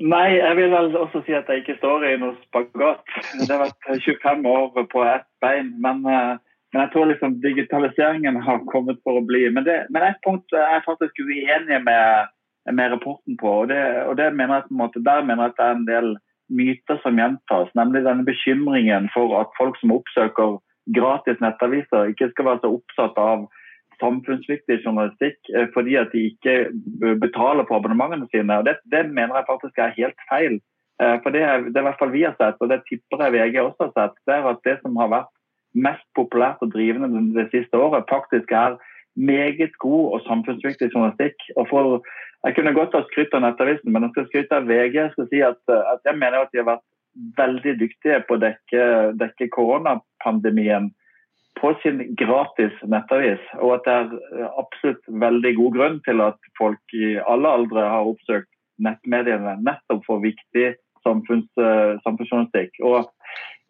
Nei, 0.00 0.38
jeg 0.38 0.56
vil 0.56 0.70
vel 0.72 0.94
også 0.96 1.20
si 1.26 1.34
at 1.36 1.48
jeg 1.48 1.60
ikke 1.60 1.76
står 1.76 2.06
i 2.08 2.14
noe 2.20 2.32
spagat. 2.46 3.02
Det 3.36 3.50
har 3.50 3.66
vært 3.66 3.88
25 4.06 4.46
år 4.48 4.86
på 4.92 5.02
ett 5.04 5.26
bein. 5.44 5.74
Men, 5.84 6.00
eh, 6.08 6.38
men, 6.72 6.80
jeg 6.80 6.92
tror 6.94 7.10
liksom 7.10 7.36
digitaliseringen 7.42 8.40
har 8.46 8.64
kommet 8.72 9.00
for 9.04 9.20
å 9.20 9.26
bli. 9.26 9.44
Men, 9.52 9.66
det, 9.68 9.76
men 9.92 10.06
et 10.06 10.20
punkt 10.24 10.56
er 10.56 10.76
jeg 10.76 10.86
faktisk 10.86 11.20
uenig 11.20 11.82
med, 11.84 12.32
med 12.72 12.92
rapporten 12.94 13.36
på. 13.36 13.52
og, 13.62 13.68
det, 13.68 13.82
og 14.06 14.16
det 14.16 14.32
mener 14.32 14.62
jeg 14.62 14.80
måte, 14.80 15.04
Der 15.04 15.22
mener 15.22 15.44
jeg 15.44 15.52
at 15.52 15.60
det 15.60 15.66
er 15.68 15.76
en 15.76 15.86
del 15.92 16.10
myter 16.50 17.00
som 17.04 17.20
gjentas. 17.20 17.68
Nemlig 17.76 18.04
denne 18.08 18.24
bekymringen 18.24 19.10
for 19.14 19.36
at 19.40 19.52
folk 19.58 19.76
som 19.80 19.92
oppsøker 19.92 20.58
gratis 20.96 21.38
nettaviser, 21.44 22.08
ikke 22.10 22.30
skal 22.32 22.48
være 22.48 22.64
så 22.64 22.72
oppsatt 22.78 23.18
av 23.20 23.44
samfunnsviktig 24.00 24.80
journalistikk 24.84 25.52
eh, 25.54 25.68
fordi 25.74 25.96
at 26.00 26.12
de 26.14 26.26
ikke 26.32 26.56
betaler 27.22 27.68
på 27.68 27.78
abonnementene 27.78 28.28
sine. 28.32 28.58
og 28.58 28.66
Det, 28.68 28.76
det 28.92 29.06
mener 29.08 29.38
jeg 29.38 29.50
faktisk 29.50 29.78
er 29.78 29.96
helt 29.96 30.26
feil. 30.32 30.60
Eh, 31.02 31.16
for 31.22 31.32
det, 31.34 31.42
det 31.72 31.76
er 31.76 31.84
i 31.84 31.88
hvert 31.88 32.00
fall 32.00 32.14
vi 32.14 32.26
har 32.26 32.36
sett, 32.38 32.60
og 32.60 32.68
det 32.72 32.82
tipper 32.88 33.24
jeg 33.24 33.34
VG 33.36 33.60
også 33.62 33.88
har 33.88 33.92
sett, 33.96 34.16
det 34.26 34.36
er 34.36 34.48
at 34.52 34.64
det 34.68 34.76
som 34.82 34.98
har 35.00 35.12
vært 35.12 35.30
mest 35.72 36.06
populært 36.18 36.62
og 36.64 36.72
drivende 36.74 37.22
det 37.36 37.46
siste 37.52 37.78
året, 37.78 38.08
faktisk 38.10 38.52
er 38.52 38.76
meget 39.16 39.76
god 39.78 40.16
og 40.16 40.24
samfunnsviktig 40.26 40.90
journalistikk. 40.92 41.36
Og 41.56 41.68
for, 41.70 42.00
jeg 42.46 42.56
kunne 42.56 42.74
godt 42.74 42.96
ha 42.96 43.02
skrytt 43.08 43.34
av 43.36 43.44
Nettavisen, 43.44 43.92
men 43.92 44.06
jeg 44.06 44.14
skal 44.14 44.28
skryte 44.28 44.58
av 44.58 44.68
VG. 44.70 44.96
Jeg 44.98 45.12
skal 45.14 45.28
si 45.30 45.42
at, 45.46 45.60
at 45.70 46.08
jeg 46.08 46.18
mener 46.18 46.42
at 46.42 46.52
de 46.52 46.62
har 46.62 46.70
vært 46.72 46.86
veldig 47.38 47.74
dyktige 47.80 48.20
på 48.26 48.36
å 48.36 48.42
dekke, 48.42 48.82
dekke 49.20 49.50
koronapandemien 49.54 50.90
på 51.60 51.72
sin 51.82 52.02
gratis 52.18 52.76
nettavis, 52.88 53.42
og 53.60 53.76
at 53.76 53.86
det 53.86 53.96
er 53.96 54.14
eh, 54.40 54.48
absolutt 54.62 55.10
veldig 55.24 55.52
god 55.58 55.76
grunn 55.76 55.98
til 56.06 56.24
at 56.24 56.50
folk 56.58 56.96
i 56.96 57.14
alle 57.20 57.52
aldre 57.60 57.84
har 57.84 58.08
oppsøkt 58.08 58.48
nettmediene 58.80 59.58
nettopp 59.60 60.06
for 60.06 60.22
viktig 60.24 60.72
samfunns, 61.04 61.48
uh, 61.60 62.00
samfunnsjournalistikk. 62.04 62.80
Og 62.84 63.08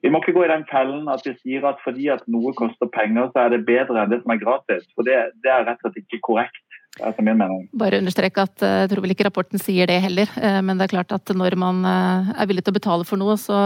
vi 0.03 0.11
må 0.11 0.21
ikke 0.21 0.37
gå 0.37 0.45
i 0.47 0.53
den 0.53 0.67
fellen 0.71 1.11
at 1.13 1.25
vi 1.27 1.35
sier 1.41 1.67
at 1.69 1.83
fordi 1.85 2.09
at 2.15 2.23
noe 2.31 2.53
koster 2.59 2.91
penger, 2.95 3.29
så 3.33 3.45
er 3.45 3.55
det 3.55 3.67
bedre 3.69 4.05
enn 4.05 4.13
det 4.13 4.21
som 4.23 4.35
er 4.35 4.43
gratis. 4.43 4.87
For 4.95 5.07
det, 5.07 5.19
det 5.45 5.53
er 5.53 5.67
rett 5.67 5.83
og 5.83 5.91
slett 5.91 6.05
ikke 6.05 6.23
korrekt. 6.31 6.63
Etter 6.99 7.23
min 7.23 7.39
mening. 7.39 7.69
Bare 7.77 8.01
understreke 8.03 8.43
at 8.43 8.65
eh, 8.67 8.81
jeg 8.83 8.93
tror 8.93 9.05
vel 9.05 9.15
ikke 9.15 9.29
rapporten 9.29 9.63
sier 9.63 9.91
det 9.91 10.01
heller, 10.03 10.31
eh, 10.41 10.59
men 10.65 10.79
det 10.79 10.89
er 10.89 10.97
klart 10.97 11.15
at 11.17 11.35
når 11.37 11.57
man 11.61 11.85
eh, 11.87 12.33
er 12.35 12.51
villig 12.51 12.67
til 12.67 12.75
å 12.75 12.81
betale 12.81 13.09
for 13.09 13.21
noe, 13.21 13.39
så 13.41 13.61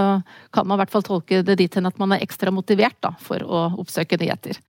kan 0.55 0.69
man 0.69 0.79
i 0.79 0.85
hvert 0.85 0.95
fall 0.95 1.07
tolke 1.07 1.43
det 1.47 1.59
dit 1.63 1.81
hen 1.81 1.91
at 1.91 1.99
man 2.03 2.15
er 2.15 2.25
ekstra 2.25 2.53
motivert 2.55 3.01
da, 3.05 3.15
for 3.25 3.45
å 3.45 3.67
oppsøke 3.81 4.21
nyheter. 4.21 4.61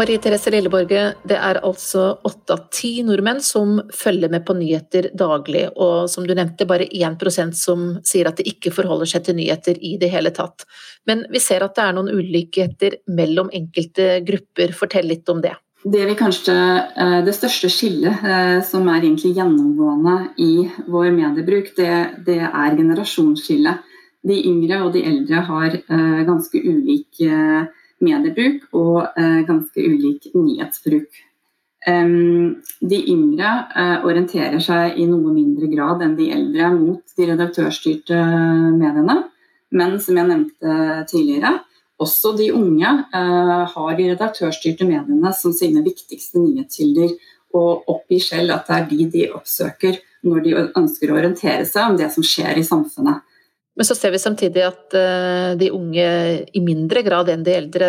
Marie 0.00 0.16
Therese 0.16 0.48
Lilleborge, 0.48 1.00
det 1.28 1.36
er 1.36 1.58
altså 1.60 2.06
åtte 2.24 2.54
av 2.54 2.60
ti 2.72 3.02
nordmenn 3.04 3.42
som 3.44 3.74
følger 3.92 4.30
med 4.32 4.46
på 4.48 4.54
nyheter 4.56 5.10
daglig, 5.12 5.66
og 5.76 6.06
som 6.08 6.24
du 6.24 6.32
nevnte, 6.32 6.64
bare 6.64 6.86
1% 6.88 7.56
som 7.58 7.82
sier 8.08 8.30
at 8.30 8.38
de 8.40 8.46
ikke 8.48 8.72
forholder 8.72 9.10
seg 9.10 9.26
til 9.26 9.36
nyheter 9.36 9.76
i 9.76 9.98
det 10.00 10.08
hele 10.08 10.32
tatt. 10.32 10.64
Men 11.04 11.26
vi 11.28 11.42
ser 11.44 11.66
at 11.66 11.74
det 11.76 11.84
er 11.84 11.98
noen 11.98 12.08
ulikheter 12.16 12.96
mellom 13.12 13.50
enkelte 13.52 14.22
grupper. 14.24 14.72
Fortell 14.78 15.10
litt 15.10 15.28
om 15.28 15.42
det. 15.44 15.52
Det, 15.84 16.06
kanskje, 16.16 16.54
eh, 16.96 17.18
det 17.26 17.34
største 17.36 17.68
skillet 17.72 18.24
eh, 18.24 18.56
som 18.64 18.88
er 18.88 19.02
egentlig 19.02 19.34
gjennomgående 19.36 20.16
i 20.40 20.64
vår 20.88 21.10
mediebruk, 21.18 21.74
det, 21.76 21.98
det 22.24 22.38
er 22.46 22.78
generasjonsskillet. 22.78 23.84
De 24.24 24.40
yngre 24.48 24.80
og 24.86 24.96
de 24.96 25.04
eldre 25.12 25.44
har 25.50 25.76
eh, 25.76 26.24
ganske 26.24 26.64
ulik 26.64 27.20
mediebruk 28.04 28.68
og 28.76 29.02
eh, 29.16 29.42
ganske 29.48 29.82
ulik 29.82 30.30
nyhetsbruk. 30.36 31.26
De 31.80 32.96
yngre 33.08 33.50
eh, 33.72 34.02
orienterer 34.04 34.60
seg 34.60 34.98
i 35.00 35.06
noe 35.08 35.32
mindre 35.32 35.64
grad 35.70 36.02
enn 36.04 36.12
de 36.18 36.26
eldre 36.34 36.68
mot 36.74 37.14
de 37.16 37.28
redaktørstyrte 37.30 38.18
mediene. 38.76 39.16
Men 39.72 39.96
som 40.02 40.18
jeg 40.18 40.28
nevnte 40.28 40.74
tidligere, 41.08 41.54
også 42.00 42.34
de 42.36 42.50
unge 42.56 42.90
eh, 43.16 43.64
har 43.72 43.96
de 43.96 44.08
redaktørstyrte 44.12 44.88
mediene 44.88 45.32
som 45.36 45.52
sine 45.56 45.82
viktigste 45.84 46.40
nyhetskilder, 46.40 47.16
og 47.56 47.88
oppgir 47.90 48.22
selv 48.22 48.54
at 48.54 48.68
det 48.68 48.76
er 48.76 48.84
de 48.90 49.06
de 49.10 49.22
oppsøker 49.34 49.96
når 50.22 50.42
de 50.44 50.52
ønsker 50.78 51.10
å 51.10 51.16
orientere 51.18 51.64
seg 51.66 51.90
om 51.90 51.96
det 51.98 52.06
som 52.14 52.22
skjer 52.22 52.60
i 52.60 52.66
samfunnet. 52.66 53.24
Men 53.80 53.86
så 53.88 53.94
ser 53.96 54.12
vi 54.12 54.18
samtidig 54.20 54.60
at 54.60 54.92
eh, 54.92 55.54
de 55.56 55.70
unge 55.72 56.08
i 56.52 56.60
mindre 56.60 57.00
grad 57.00 57.30
enn 57.32 57.40
de 57.46 57.54
eldre 57.56 57.86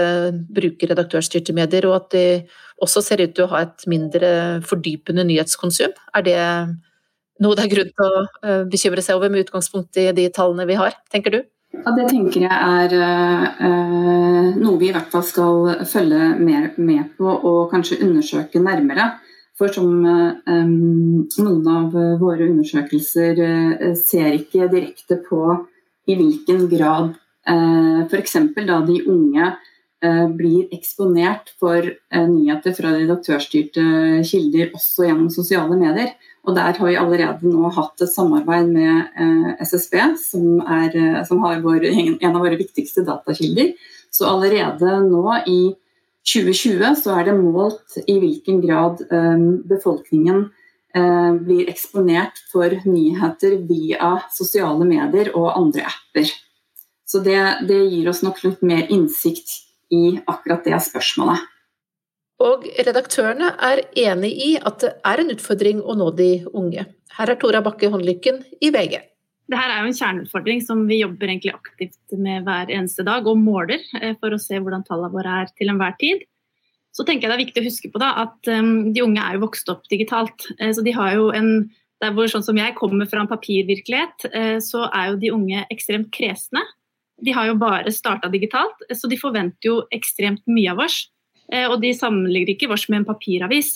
bruker 0.55 0.93
redaktørstyrte 0.93 1.51
medier, 1.51 1.83
og 1.89 1.98
at 1.98 2.13
de 2.13 2.21
også 2.79 3.01
ser 3.03 3.19
ut 3.19 3.33
til 3.36 3.43
å 3.43 3.50
ha 3.51 3.65
et 3.65 3.83
mindre 3.91 4.29
fordypende 4.63 5.25
nyhetskonsum. 5.27 5.91
Er 6.15 6.24
det 6.24 6.38
noe 7.43 7.57
det 7.60 7.65
er 7.65 7.74
grunn 7.74 7.89
til 7.91 8.05
å 8.05 8.21
eh, 8.24 8.62
bekymre 8.71 9.03
seg 9.03 9.19
over 9.19 9.33
med 9.33 9.43
utgangspunkt 9.43 10.00
i 10.00 10.05
de 10.15 10.29
tallene 10.31 10.63
vi 10.69 10.77
har, 10.79 10.95
tenker 11.12 11.36
du? 11.36 11.41
Ja, 11.75 11.91
Det 11.98 12.07
tenker 12.07 12.45
jeg 12.45 12.55
er 12.55 12.95
uh, 12.95 14.48
noe 14.62 14.77
vi 14.79 14.89
i 14.89 14.93
hvert 14.95 15.12
fall 15.12 15.27
skal 15.27 15.69
følge 15.91 16.29
mer 16.39 16.69
med 16.79 17.17
på 17.19 17.27
og 17.27 17.67
kanskje 17.74 18.00
undersøke 18.07 18.63
nærmere. 18.63 19.10
For 19.60 19.75
som 19.75 19.91
um, 20.07 21.27
noen 21.27 21.67
av 21.67 22.00
våre 22.24 22.48
undersøkelser 22.48 23.43
uh, 23.43 23.91
ser 24.00 24.39
ikke 24.39 24.71
direkte 24.71 25.19
på 25.27 25.43
i 26.10 26.15
hvilken 26.17 26.67
grad 26.72 27.13
eh, 27.48 28.01
f.eks. 28.08 28.38
da 28.67 28.79
de 28.86 28.98
unge 29.10 29.48
eh, 30.03 30.27
blir 30.38 30.72
eksponert 30.74 31.53
for 31.62 31.86
eh, 31.86 32.27
nyheter 32.27 32.75
fra 32.77 32.93
redaktørstyrte 32.96 33.86
kilder 34.27 34.74
også 34.77 35.08
gjennom 35.08 35.29
sosiale 35.34 35.77
medier. 35.77 36.13
Og 36.41 36.55
Der 36.58 36.74
har 36.74 36.88
vi 36.88 36.98
allerede 36.98 37.46
nå 37.46 37.70
hatt 37.70 38.01
et 38.01 38.13
samarbeid 38.13 38.72
med 38.74 39.12
eh, 39.13 39.51
SSB, 39.62 40.00
som 40.17 40.63
er, 40.65 41.24
som 41.27 41.43
vår, 41.43 41.86
en 42.25 42.34
av 42.34 42.41
våre 42.41 42.58
viktigste 42.60 43.05
datakilder. 43.05 43.75
Så 44.12 44.27
allerede 44.27 44.98
nå 45.05 45.38
i 45.48 45.62
2020 46.27 46.98
så 47.01 47.13
er 47.17 47.29
det 47.29 47.38
målt 47.38 47.96
i 48.05 48.20
hvilken 48.22 48.60
grad 48.62 49.00
befolkningen 49.65 50.43
blir 50.91 51.69
eksponert 51.71 52.39
for 52.51 52.73
nyheter 52.84 53.58
via 53.69 54.15
sosiale 54.34 54.88
medier 54.88 55.32
og 55.36 55.51
andre 55.56 55.86
apper. 55.88 56.32
Så 57.08 57.19
det, 57.23 57.39
det 57.67 57.80
gir 57.91 58.10
oss 58.12 58.23
nok 58.23 58.41
litt 58.43 58.62
mer 58.63 58.91
innsikt 58.91 59.54
i 59.91 60.17
akkurat 60.32 60.63
det 60.67 60.80
spørsmålet. 60.84 61.47
Og 62.41 62.65
redaktørene 62.88 63.51
er 63.62 63.84
enig 64.08 64.32
i 64.32 64.49
at 64.58 64.82
det 64.82 64.95
er 65.06 65.21
en 65.21 65.32
utfordring 65.34 65.82
å 65.84 65.95
nå 65.97 66.10
de 66.17 66.32
unge. 66.49 66.88
Her 67.17 67.34
er 67.34 67.39
Tora 67.41 67.62
Bakke 67.65 67.91
Håndlykken 67.91 68.41
i 68.63 68.71
VG. 68.73 68.97
Dette 69.51 69.67
er 69.67 69.82
jo 69.82 69.89
en 69.89 69.97
kjerneutfordring 69.97 70.62
som 70.63 70.86
vi 70.88 71.01
jobber 71.01 71.34
aktivt 71.51 72.15
med 72.15 72.45
hver 72.47 72.71
eneste 72.71 73.04
dag 73.04 73.27
og 73.27 73.39
måler 73.41 73.82
eh, 73.99 74.15
for 74.21 74.32
å 74.32 74.39
se 74.39 74.58
hvordan 74.58 74.86
tallene 74.88 75.12
våre 75.12 75.41
er 75.41 75.51
til 75.58 75.73
enhver 75.73 75.97
tid. 75.99 76.23
Så 76.91 77.06
tenker 77.08 77.25
jeg 77.25 77.32
det 77.32 77.38
er 77.38 77.45
viktig 77.45 77.62
å 77.62 77.69
huske 77.69 77.91
på 77.91 78.01
da, 78.01 78.12
at 78.25 78.49
um, 78.51 78.91
de 78.91 79.04
unge 79.04 79.23
er 79.23 79.38
jo 79.38 79.45
vokst 79.45 79.69
opp 79.71 79.86
digitalt. 79.91 80.49
Eh, 80.60 80.73
så 80.75 80.84
de 80.84 80.93
har 80.95 81.15
jo 81.15 81.30
en 81.36 81.69
der 82.01 82.15
hvor 82.17 82.27
sånn 82.32 82.43
som 82.43 82.58
jeg 82.58 82.73
kommer 82.80 83.06
fra 83.08 83.21
en 83.21 83.30
papirvirkelighet, 83.30 84.25
eh, 84.34 84.58
så 84.63 84.88
er 84.89 85.12
jo 85.12 85.19
de 85.21 85.34
unge 85.36 85.65
ekstremt 85.71 86.10
kresne. 86.15 86.63
De 87.21 87.36
har 87.36 87.51
jo 87.51 87.60
bare 87.62 87.93
starta 87.93 88.32
digitalt, 88.34 88.82
så 88.89 89.08
de 89.08 89.19
forventer 89.21 89.69
jo 89.69 89.75
ekstremt 89.93 90.41
mye 90.49 90.73
av 90.73 90.82
oss. 90.88 91.04
Eh, 91.54 91.67
og 91.69 91.77
de 91.84 91.93
sammenligner 91.93 92.56
ikke 92.56 92.71
oss 92.73 92.88
med 92.89 93.04
en 93.04 93.08
papiravis. 93.12 93.75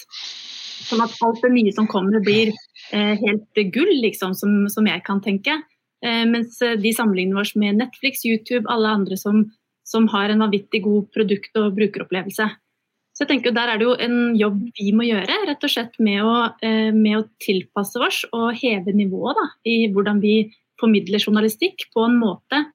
Sånn 0.89 1.05
at 1.05 1.13
alt 1.23 1.45
det 1.45 1.53
nye 1.53 1.73
som 1.73 1.87
kommer, 1.89 2.19
blir 2.21 2.51
helt 2.91 3.61
gull, 3.73 3.93
liksom, 4.03 4.35
som, 4.37 4.65
som 4.69 4.85
jeg 4.85 5.01
kan 5.07 5.17
tenke. 5.23 5.55
Mens 6.05 6.59
de 6.61 6.91
sammenligner 6.93 7.39
oss 7.41 7.55
med 7.57 7.79
Netflix, 7.79 8.21
YouTube, 8.27 8.69
alle 8.69 8.91
andre 8.99 9.17
som, 9.17 9.39
som 9.87 10.05
har 10.13 10.29
en 10.29 10.43
vanvittig 10.43 10.83
god 10.85 11.07
produkt- 11.15 11.57
og 11.57 11.73
brukeropplevelse. 11.79 12.45
Så 13.15 13.23
jeg 13.23 13.29
tenker 13.29 13.55
Der 13.55 13.71
er 13.71 13.79
det 13.79 13.87
jo 13.87 13.95
en 13.95 14.35
jobb 14.35 14.59
vi 14.75 14.91
må 14.91 15.05
gjøre, 15.07 15.37
rett 15.47 15.63
og 15.63 15.71
slett 15.71 15.95
med 16.03 16.19
å, 16.19 16.35
eh, 16.59 16.91
med 16.91 17.21
å 17.21 17.27
tilpasse 17.39 18.01
oss 18.03 18.25
og 18.35 18.49
heve 18.59 18.91
nivået 18.91 19.39
da, 19.39 19.45
i 19.63 19.87
hvordan 19.87 20.19
vi 20.19 20.35
formidler 20.79 21.23
journalistikk 21.23 21.87
på 21.95 22.03
en 22.03 22.17
måte 22.19 22.65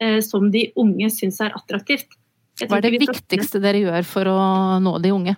eh, 0.00 0.20
som 0.22 0.52
de 0.54 0.68
unge 0.78 1.10
syns 1.10 1.40
er 1.42 1.56
attraktivt. 1.58 2.14
Hva 2.62 2.78
er 2.78 2.86
det 2.86 3.02
viktigste 3.02 3.60
dere 3.62 3.82
gjør 3.82 4.06
for 4.06 4.30
å 4.30 4.38
nå 4.82 4.94
de 5.02 5.12
unge? 5.14 5.34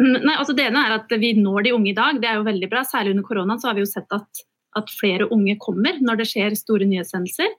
Nei, 0.00 0.36
altså 0.36 0.54
Det 0.56 0.68
ene 0.68 0.84
er 0.86 0.94
at 0.96 1.16
vi 1.20 1.32
når 1.36 1.64
de 1.66 1.72
unge 1.76 1.90
i 1.92 1.96
dag. 1.96 2.20
Det 2.20 2.28
er 2.28 2.38
jo 2.38 2.46
veldig 2.46 2.68
bra. 2.72 2.84
Særlig 2.88 3.12
under 3.14 3.26
koronaen 3.26 3.60
så 3.60 3.68
har 3.68 3.76
vi 3.76 3.84
jo 3.84 3.90
sett 3.90 4.12
at, 4.16 4.44
at 4.76 4.92
flere 4.96 5.28
unge 5.32 5.56
kommer 5.60 5.98
når 6.00 6.22
det 6.22 6.28
skjer 6.30 6.56
store 6.56 6.88
nyhetshendelser. 6.88 7.50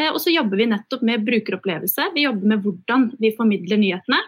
Eh, 0.00 0.10
og 0.10 0.20
så 0.22 0.34
jobber 0.34 0.60
vi 0.60 0.68
nettopp 0.70 1.02
med 1.06 1.24
brukeropplevelse. 1.26 2.10
Vi 2.14 2.26
jobber 2.26 2.54
med 2.54 2.62
hvordan 2.66 3.08
vi 3.22 3.32
formidler 3.38 3.82
nyhetene 3.82 4.22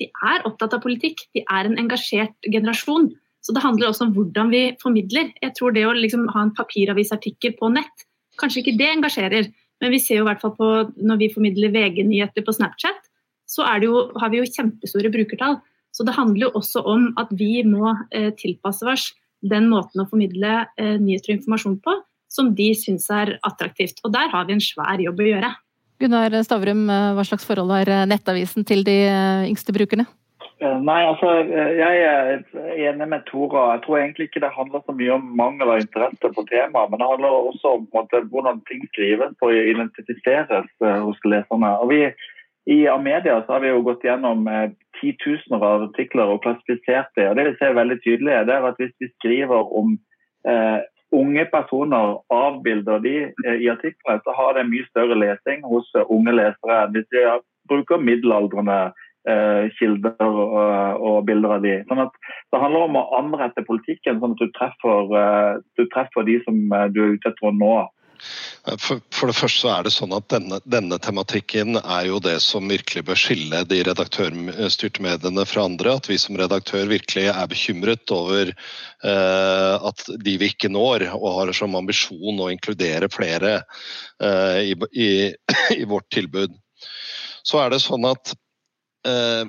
de 0.00 0.08
er 0.08 0.44
opptatt 0.48 0.74
av 0.76 0.82
politikk. 0.84 1.22
De 1.36 1.42
er 1.44 1.68
en 1.68 1.78
engasjert 1.80 2.34
generasjon. 2.48 3.10
Så 3.44 3.54
det 3.54 3.62
handler 3.62 3.90
også 3.90 4.08
om 4.08 4.14
hvordan 4.16 4.50
vi 4.50 4.62
formidler. 4.82 5.30
Jeg 5.42 5.54
tror 5.58 5.74
det 5.74 5.86
å 5.86 5.94
liksom 5.94 6.26
ha 6.34 6.46
en 6.46 6.54
papiravisartikkel 6.56 7.54
på 7.60 7.70
nett, 7.74 8.06
kanskje 8.40 8.62
ikke 8.62 8.78
det 8.80 8.88
engasjerer. 8.96 9.50
Men 9.82 9.92
vi 9.92 10.00
ser 10.02 10.20
jo 10.20 10.24
i 10.24 10.28
hvert 10.30 10.42
fall 10.42 10.56
på 10.56 10.70
når 10.96 11.20
vi 11.20 11.32
formidler 11.34 11.74
VG-nyheter 11.74 12.44
på 12.44 12.54
Snapchat, 12.56 12.98
så 13.46 13.66
jo, 13.84 14.08
har 14.18 14.32
vi 14.32 14.40
jo 14.40 14.48
kjempestore 14.50 15.12
brukertall. 15.14 15.60
Så 15.94 16.04
det 16.04 16.16
handler 16.16 16.48
jo 16.48 16.56
også 16.58 16.82
om 16.84 17.06
at 17.20 17.30
vi 17.32 17.62
må 17.64 17.94
eh, 18.10 18.32
tilpasse 18.36 18.84
oss 18.90 19.06
den 19.46 19.70
måten 19.70 20.02
å 20.02 20.08
formidle 20.10 20.66
eh, 20.76 20.96
nyheter 20.98 21.32
og 21.32 21.38
informasjon 21.38 21.78
på 21.84 21.94
som 22.32 22.50
de 22.58 22.72
syns 22.76 23.06
er 23.14 23.36
attraktivt. 23.46 24.02
Og 24.04 24.12
der 24.12 24.28
har 24.32 24.48
vi 24.48 24.56
en 24.56 24.64
svær 24.64 25.00
jobb 25.00 25.22
å 25.22 25.28
gjøre. 25.30 25.52
Gunnar 26.00 26.34
Stavrum, 26.44 26.84
eh, 26.90 27.14
hva 27.16 27.24
slags 27.24 27.46
forhold 27.48 27.72
har 27.72 27.88
eh, 27.88 28.06
Nettavisen 28.10 28.66
til 28.68 28.84
de 28.84 28.96
eh, 29.08 29.48
yngste 29.48 29.74
brukerne? 29.76 30.06
Nei, 30.56 31.02
altså, 31.04 31.34
Jeg 31.76 31.96
er 32.00 32.38
enig 32.88 33.06
med 33.10 33.26
Tora. 33.28 33.74
Jeg 33.74 33.82
tror 33.84 33.98
egentlig 33.98 34.30
ikke 34.30 34.40
det 34.40 34.54
handler 34.54 34.80
så 34.86 34.94
mye 34.96 35.10
om 35.12 35.26
mangel 35.36 35.68
av 35.68 35.82
interesse 35.82 36.30
på 36.32 36.44
temaet, 36.48 36.88
men 36.88 37.02
det 37.02 37.08
handler 37.10 37.34
også 37.50 37.74
om 37.76 37.84
måte, 37.92 38.22
hvordan 38.32 38.62
ting 38.64 38.86
skrives 38.88 39.34
og 39.44 39.52
identifiseres 39.52 40.70
hos 40.80 41.20
leserne. 41.28 41.74
Og 41.84 41.92
vi 41.92 42.00
I 42.72 42.78
Amedia 42.88 43.42
så 43.42 43.58
har 43.58 43.66
vi 43.66 43.74
jo 43.74 43.84
gått 43.84 44.08
gjennom 44.08 44.48
titusener 45.00 45.60
av 45.60 45.86
artikler 45.90 46.32
og 46.32 46.40
klassifisert 46.46 47.12
det. 47.20 47.28
og 47.28 47.36
Det 47.36 47.50
vi 47.50 47.56
ser 47.60 47.76
veldig 47.76 47.98
tydelig 48.04 48.32
er 48.32 48.68
at 48.70 48.80
Hvis 48.80 48.96
vi 49.00 49.12
skriver 49.18 49.60
om 49.80 49.98
eh, 50.48 50.80
unge 51.14 51.44
personer 51.52 52.18
avbilder 52.32 52.98
de 52.98 53.16
eh, 53.46 53.58
i 53.62 53.70
artiklene, 53.70 54.20
så 54.24 54.34
har 54.36 54.54
det 54.56 54.68
mye 54.70 54.86
større 54.90 55.18
lesing 55.18 55.64
hos 55.66 55.88
eh, 55.94 56.06
unge 56.10 56.34
lesere 56.34 56.86
hvis 56.94 57.08
de 57.14 57.24
bruker 57.70 58.02
middelaldrende 58.02 58.78
eh, 59.28 59.66
kilder 59.78 60.26
og, 60.26 61.24
bilder 61.26 61.56
av 61.58 61.66
de. 61.66 61.76
Sånn 61.90 62.04
at 62.06 62.14
Det 62.52 62.62
handler 62.62 62.86
om 62.86 62.98
å 62.98 63.06
anrette 63.18 63.66
politikken 63.66 64.20
sånn 64.20 64.36
at 64.36 64.42
du 64.42 64.52
treffer, 64.56 65.60
du 65.78 65.86
treffer 65.92 66.26
de 66.26 66.38
som 66.44 66.60
du 66.94 67.00
er 67.02 67.16
ute 67.16 67.32
etter 67.32 67.50
å 67.50 67.54
nå. 67.54 67.74
For, 68.82 69.00
for, 69.14 69.30
det 69.30 69.36
første 69.38 69.70
er 69.70 69.86
det 69.86 69.92
sånn 69.94 70.14
at 70.16 70.26
denne, 70.32 70.58
denne, 70.66 70.98
tematikken 71.02 71.78
er 71.80 72.08
jo 72.08 72.20
det 72.22 72.38
som 72.44 72.66
virkelig 72.70 73.04
bør 73.06 73.20
skille 73.20 73.62
de 73.70 73.82
redaktørstyrte 73.86 75.04
mediene 75.04 75.44
fra 75.46 75.66
andre. 75.68 75.96
At 76.00 76.10
vi 76.10 76.18
som 76.20 76.38
redaktør 76.38 76.88
virkelig 76.90 77.28
er 77.32 77.50
bekymret 77.50 78.14
over 78.14 78.50
eh, 78.52 79.74
at 79.90 80.06
de 80.26 80.36
vi 80.42 80.50
ikke 80.52 80.72
når, 80.72 81.08
og 81.16 81.28
har 81.38 81.54
som 81.56 81.78
ambisjon 81.78 82.42
å 82.42 82.50
inkludere 82.54 83.10
flere 83.12 83.60
eh, 84.22 84.72
i, 84.72 84.74
i, 84.92 85.10
i, 85.78 85.84
vårt 85.86 86.10
tilbud. 86.14 86.56
Så 87.46 87.62
er 87.62 87.70
det 87.72 87.84
sånn 87.84 88.06
at 88.08 88.34
eh, 89.06 89.46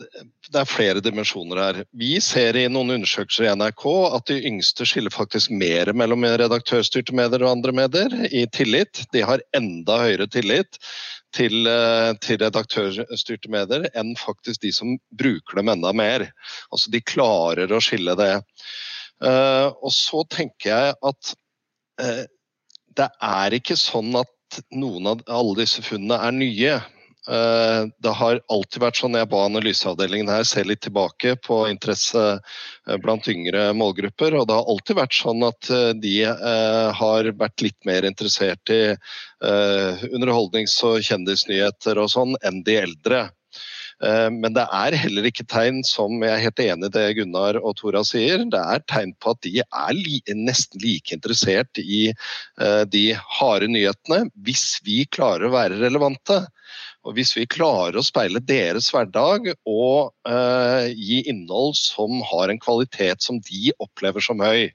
det 0.00 0.58
er 0.60 0.68
flere 0.68 1.02
dimensjoner 1.04 1.60
her. 1.60 1.78
Vi 1.96 2.14
ser 2.24 2.56
i 2.58 2.66
noen 2.72 2.94
undersøkelser 2.96 3.46
i 3.46 3.52
NRK 3.58 3.84
at 4.16 4.26
de 4.30 4.38
yngste 4.50 4.86
skiller 4.88 5.12
faktisk 5.14 5.52
mer 5.52 5.92
mellom 5.96 6.24
redaktørstyrte 6.24 7.14
medier 7.16 7.44
og 7.44 7.54
andre 7.56 7.74
medier 7.76 8.16
i 8.30 8.46
tillit. 8.54 9.04
De 9.14 9.24
har 9.26 9.44
enda 9.56 10.00
høyere 10.04 10.28
tillit 10.30 10.80
til, 11.36 11.66
eh, 11.68 12.12
til 12.24 12.40
redaktørstyrte 12.42 13.52
medier 13.52 13.86
enn 13.94 14.14
faktisk 14.18 14.64
de 14.64 14.72
som 14.74 14.96
bruker 15.10 15.60
dem 15.60 15.72
enda 15.72 15.92
mer. 15.92 16.26
Altså 16.72 16.90
De 16.90 17.00
klarer 17.00 17.72
å 17.72 17.82
skille 17.84 18.16
det. 18.18 18.34
Uh, 19.20 19.68
og 19.84 19.92
så 19.92 20.22
tenker 20.32 20.70
jeg 20.70 20.94
at 21.04 21.32
uh, 22.00 22.22
det 22.96 23.08
er 23.20 23.56
ikke 23.58 23.76
sånn 23.76 24.14
at 24.16 24.62
noen 24.72 25.10
av 25.10 25.20
alle 25.28 25.58
disse 25.60 25.84
funnene 25.84 26.16
er 26.24 26.32
nye. 26.32 26.78
Eh, 27.28 27.82
det 28.00 28.12
har 28.16 28.38
alltid 28.48 28.80
vært 28.80 29.00
sånn, 29.02 29.16
jeg 29.18 29.28
ba 29.28 29.42
analyseavdelingen 29.44 30.30
her 30.32 30.44
se 30.48 30.62
litt 30.64 30.80
tilbake 30.86 31.34
på 31.44 31.58
interesse 31.68 32.22
eh, 32.32 32.96
blant 33.02 33.28
yngre 33.28 33.66
målgrupper, 33.76 34.38
og 34.38 34.46
det 34.48 34.56
har 34.56 34.70
alltid 34.72 34.96
vært 35.02 35.18
sånn 35.18 35.44
at 35.44 35.68
eh, 35.68 35.90
de 36.00 36.14
har 36.96 37.28
vært 37.42 37.66
litt 37.66 37.76
mer 37.88 38.08
interessert 38.08 38.72
i 38.72 38.82
underholdnings- 39.40 40.78
og 40.84 41.00
kjendisnyheter 41.04 42.00
og 42.00 42.10
sånn 42.12 42.34
enn 42.44 42.60
de 42.66 42.74
eldre. 42.82 43.20
Men 44.00 44.54
det 44.56 44.62
er 44.72 44.96
heller 44.96 45.26
ikke 45.28 45.44
tegn 45.48 45.82
som 45.84 46.22
jeg 46.24 46.32
er 46.32 46.42
helt 46.44 46.60
enig 46.64 46.88
i 46.88 46.92
det 46.94 47.06
Gunnar 47.18 47.58
og 47.60 47.74
Tora 47.76 48.00
sier. 48.04 48.46
Det 48.52 48.60
er 48.60 48.84
tegn 48.88 49.12
på 49.20 49.34
at 49.34 49.40
de 49.44 49.60
er 49.64 49.96
li 49.96 50.20
nesten 50.36 50.80
like 50.84 51.12
interessert 51.16 51.80
i 51.80 52.06
de 52.92 53.04
harde 53.40 53.68
nyhetene, 53.72 54.22
hvis 54.44 54.78
vi 54.84 55.02
klarer 55.12 55.48
å 55.48 55.54
være 55.56 55.80
relevante. 55.82 56.42
Og 57.06 57.16
Hvis 57.16 57.32
vi 57.36 57.46
klarer 57.48 57.96
å 57.96 58.04
speile 58.04 58.42
deres 58.44 58.90
hverdag 58.92 59.54
og 59.68 60.12
uh, 60.28 60.84
gi 60.92 61.22
innhold 61.30 61.72
som 61.78 62.20
har 62.28 62.52
en 62.52 62.60
kvalitet 62.60 63.24
som 63.24 63.40
de 63.46 63.72
opplever 63.80 64.24
som 64.24 64.42
høy, 64.44 64.68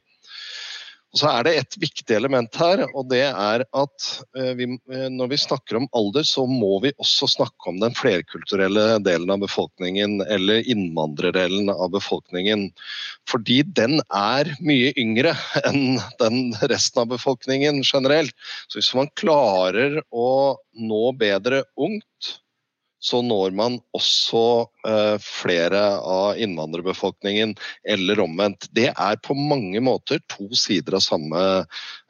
og 1.15 1.21
så 1.21 1.29
er 1.31 1.45
det 1.47 1.51
et 1.55 1.75
viktig 1.79 2.11
element 2.17 2.57
her, 2.59 2.81
og 2.91 3.05
det 3.07 3.21
er 3.23 3.61
at 3.63 4.07
uh, 4.35 4.49
vi, 4.59 4.67
uh, 4.91 5.05
når 5.13 5.29
vi 5.31 5.37
snakker 5.39 5.79
om 5.79 5.87
alder, 5.95 6.27
så 6.27 6.43
må 6.43 6.73
vi 6.83 6.91
også 6.99 7.29
snakke 7.31 7.71
om 7.71 7.79
den 7.79 7.95
flerkulturelle 7.95 8.97
delen 9.05 9.31
av 9.31 9.39
befolkningen, 9.45 10.17
eller 10.27 10.67
innvandrerdelen 10.67 11.71
av 11.71 11.93
befolkningen. 11.95 12.67
Fordi 13.31 13.61
den 13.79 14.01
er 14.11 14.51
mye 14.59 14.91
yngre 14.99 15.37
enn 15.69 16.01
den 16.19 16.51
resten 16.67 17.05
av 17.05 17.13
befolkningen 17.15 17.79
generelt. 17.87 18.35
Så 18.67 18.81
hvis 18.81 18.91
man 18.99 19.07
klarer 19.15 20.01
å 20.11 20.29
nå 20.75 21.05
bedre 21.15 21.63
ungt, 21.79 22.35
så 23.05 23.21
når 23.21 23.53
man 23.57 23.77
også 23.95 24.41
uh, 24.87 25.15
flere 25.21 25.81
av 26.01 26.39
innvandrerbefolkningen, 26.41 27.53
eller 27.85 28.21
omvendt. 28.23 28.67
Det 28.75 28.89
er 28.91 29.19
på 29.21 29.37
mange 29.37 29.81
måter 29.83 30.21
to 30.31 30.47
sider 30.57 30.97
av 30.97 31.03
samme, 31.05 31.43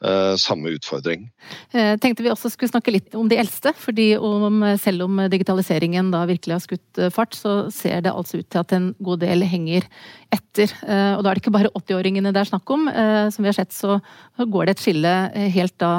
uh, 0.05 0.33
samme 0.39 0.75
utfordring. 0.77 1.27
Jeg 1.75 1.99
tenkte 2.03 2.23
vi 2.25 2.31
også 2.31 2.53
skulle 2.53 2.71
snakke 2.71 2.93
litt 2.95 3.15
om 3.17 3.27
de 3.31 3.39
eldste. 3.41 3.73
fordi 3.77 4.15
om, 4.17 4.63
Selv 4.81 5.05
om 5.05 5.19
digitaliseringen 5.31 6.11
da 6.13 6.23
virkelig 6.29 6.55
har 6.55 6.63
skutt 6.63 7.03
fart, 7.13 7.35
så 7.35 7.69
ser 7.73 8.01
det 8.05 8.13
altså 8.13 8.39
ut 8.39 8.49
til 8.49 8.63
at 8.63 8.75
en 8.75 8.93
god 9.03 9.25
del 9.25 9.43
henger 9.43 9.85
etter. 10.35 10.71
Uh, 10.83 11.15
og 11.15 11.23
da 11.23 11.31
er 11.31 11.37
det 11.37 11.43
ikke 11.43 11.55
bare 11.55 11.71
80-åringene 11.73 12.33
det 12.35 12.43
er 12.43 12.51
snakk 12.51 12.75
om. 12.75 12.85
Som 13.33 13.45
vi 13.45 13.49
har 13.49 13.57
sett, 13.57 13.73
så 13.75 13.97
går 14.37 14.67
det 14.67 14.75
et 14.75 14.83
skille 14.83 15.13
helt 15.55 15.75
da 15.81 15.91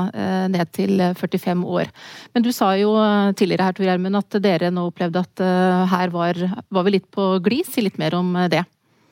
ned 0.52 0.70
til 0.76 1.00
45 1.18 1.64
år. 1.78 1.90
Men 2.34 2.44
du 2.44 2.50
sa 2.54 2.70
jo 2.78 2.94
tidligere 3.38 3.68
her, 3.68 3.76
Tor 3.76 3.88
Gjermund, 3.88 4.20
at 4.20 4.38
dere 4.44 4.70
nå 4.74 4.86
opplevde 4.90 5.22
at 5.24 5.44
her 5.92 6.12
var, 6.14 6.40
var, 6.68 6.86
vi 6.86 6.96
litt 6.96 7.08
på 7.12 7.28
glis. 7.44 7.72
Si 7.74 7.84
litt 7.84 7.98
mer 8.00 8.16
om 8.18 8.32
det. 8.52 8.64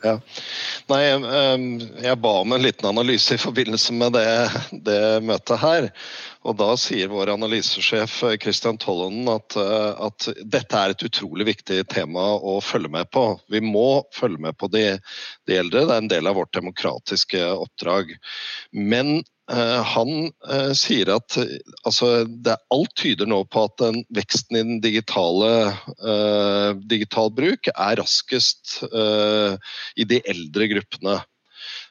Ja. 0.05 0.19
Nei, 0.91 1.01
jeg 2.05 2.21
ba 2.21 2.33
om 2.43 2.53
en 2.53 2.61
liten 2.61 2.91
analyse 2.91 3.39
i 3.39 3.41
forbindelse 3.41 3.95
med 3.97 4.13
det, 4.13 4.27
det 4.85 5.01
møtet 5.25 5.63
her. 5.63 5.89
Og 6.45 6.59
da 6.61 6.75
sier 6.77 7.09
vår 7.09 7.33
analysesjef 7.33 8.19
eh, 8.29 8.37
Christian 8.43 8.77
Tollonen 8.81 9.31
at, 9.33 9.57
at, 9.57 10.29
dette 10.45 10.77
er 10.77 10.93
et 10.93 11.07
utrolig 11.09 11.49
viktig 11.49 11.79
tema 11.89 12.27
å 12.37 12.59
følge 12.61 12.93
med 12.93 13.09
på. 13.17 13.31
Vi 13.49 13.65
må 13.65 14.05
følge 14.13 14.45
med 14.45 14.59
på 14.61 14.69
de, 14.75 14.91
de 15.49 15.57
eldre, 15.63 15.87
det 15.89 15.97
er 15.97 16.05
en 16.05 16.13
del 16.13 16.29
av 16.29 16.37
vårt 16.37 16.53
demokratiske 16.53 17.41
oppdrag. 17.55 18.13
Men 18.77 19.23
Eh, 19.25 19.34
han 19.53 20.31
eh, 20.49 20.73
sier 20.73 21.11
at 21.13 21.37
altså, 21.85 22.25
det, 22.25 22.57
alt 22.73 22.95
tyder 22.97 23.29
nå 23.29 23.43
på 23.53 23.67
at 23.69 23.77
den 23.83 24.01
veksten 24.17 24.57
i 24.57 24.63
den 24.65 24.81
digitale 24.81 25.75
uh, 26.01 26.73
digital 26.89 27.29
bruk 27.35 27.69
er 27.75 28.01
raskest 28.01 28.79
uh, 28.89 29.61
i 30.01 30.09
de 30.09 30.23
eldre 30.25 30.71
gruppene. 30.73 31.21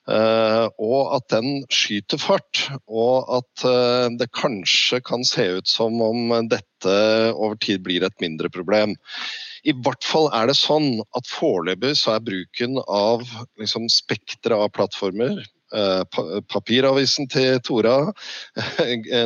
Uh, 0.10 0.66
og 0.82 1.14
at 1.16 1.30
den 1.32 1.62
skyter 1.72 2.20
fart, 2.20 2.66
og 2.90 3.30
at 3.38 3.64
det 4.18 4.28
kanskje 4.36 5.00
kan 5.06 5.24
se 5.24 5.46
ut 5.60 5.70
som 5.70 6.02
om 6.04 6.34
dette 6.50 6.98
over 7.38 7.56
tid 7.62 7.86
blir 7.86 8.04
et 8.04 8.18
mindre 8.24 8.50
problem. 8.52 8.98
I 9.64 9.78
hvert 9.78 10.04
fall 10.04 10.28
er 10.36 10.50
det 10.50 10.58
sånn 10.60 10.98
at 11.16 11.30
foreløpig 11.30 11.94
så 12.02 12.18
er 12.18 12.26
bruken 12.26 12.82
av 12.84 13.24
liksom, 13.62 13.88
spekteret 13.94 14.58
av 14.58 14.74
plattformer, 14.76 15.40
Eh, 15.40 15.63
papiravisen 16.52 17.28
til 17.32 17.60
Tora, 17.66 18.12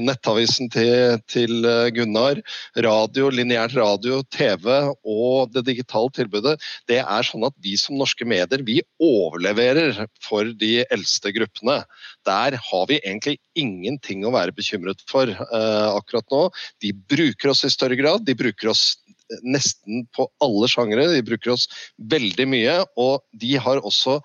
nettavisen 0.08 0.72
til, 0.74 1.18
til 1.30 1.66
eh, 1.68 1.90
Gunnar, 1.96 2.40
radio, 2.86 3.30
lineært 3.34 3.76
radio, 3.78 4.22
TV 4.34 4.68
og 5.04 5.54
det 5.56 5.66
digitale 5.68 6.14
tilbudet. 6.16 6.58
Det 6.90 7.02
er 7.04 7.28
sånn 7.28 7.46
at 7.48 7.56
vi 7.64 7.76
som 7.80 7.98
norske 8.00 8.28
medier 8.28 8.64
vi 8.68 8.80
overleverer 9.04 10.06
for 10.24 10.48
de 10.62 10.86
eldste 10.88 11.34
gruppene. 11.36 11.82
Der 12.28 12.58
har 12.70 12.88
vi 12.90 13.02
egentlig 13.02 13.38
ingenting 13.58 14.26
å 14.26 14.34
være 14.36 14.56
bekymret 14.56 15.04
for 15.10 15.30
eh, 15.32 15.90
akkurat 15.92 16.28
nå. 16.34 16.48
De 16.84 16.94
bruker 17.10 17.54
oss 17.54 17.66
i 17.68 17.74
større 17.74 18.00
grad. 18.00 18.26
De 18.28 18.38
bruker 18.38 18.72
oss 18.72 18.96
nesten 19.44 20.06
på 20.16 20.28
alle 20.44 20.70
sjangere. 20.72 21.10
De 21.12 21.24
bruker 21.26 21.54
oss 21.56 21.68
veldig 22.12 22.48
mye, 22.50 22.76
og 23.00 23.24
de 23.36 23.58
har 23.62 23.82
også 23.84 24.20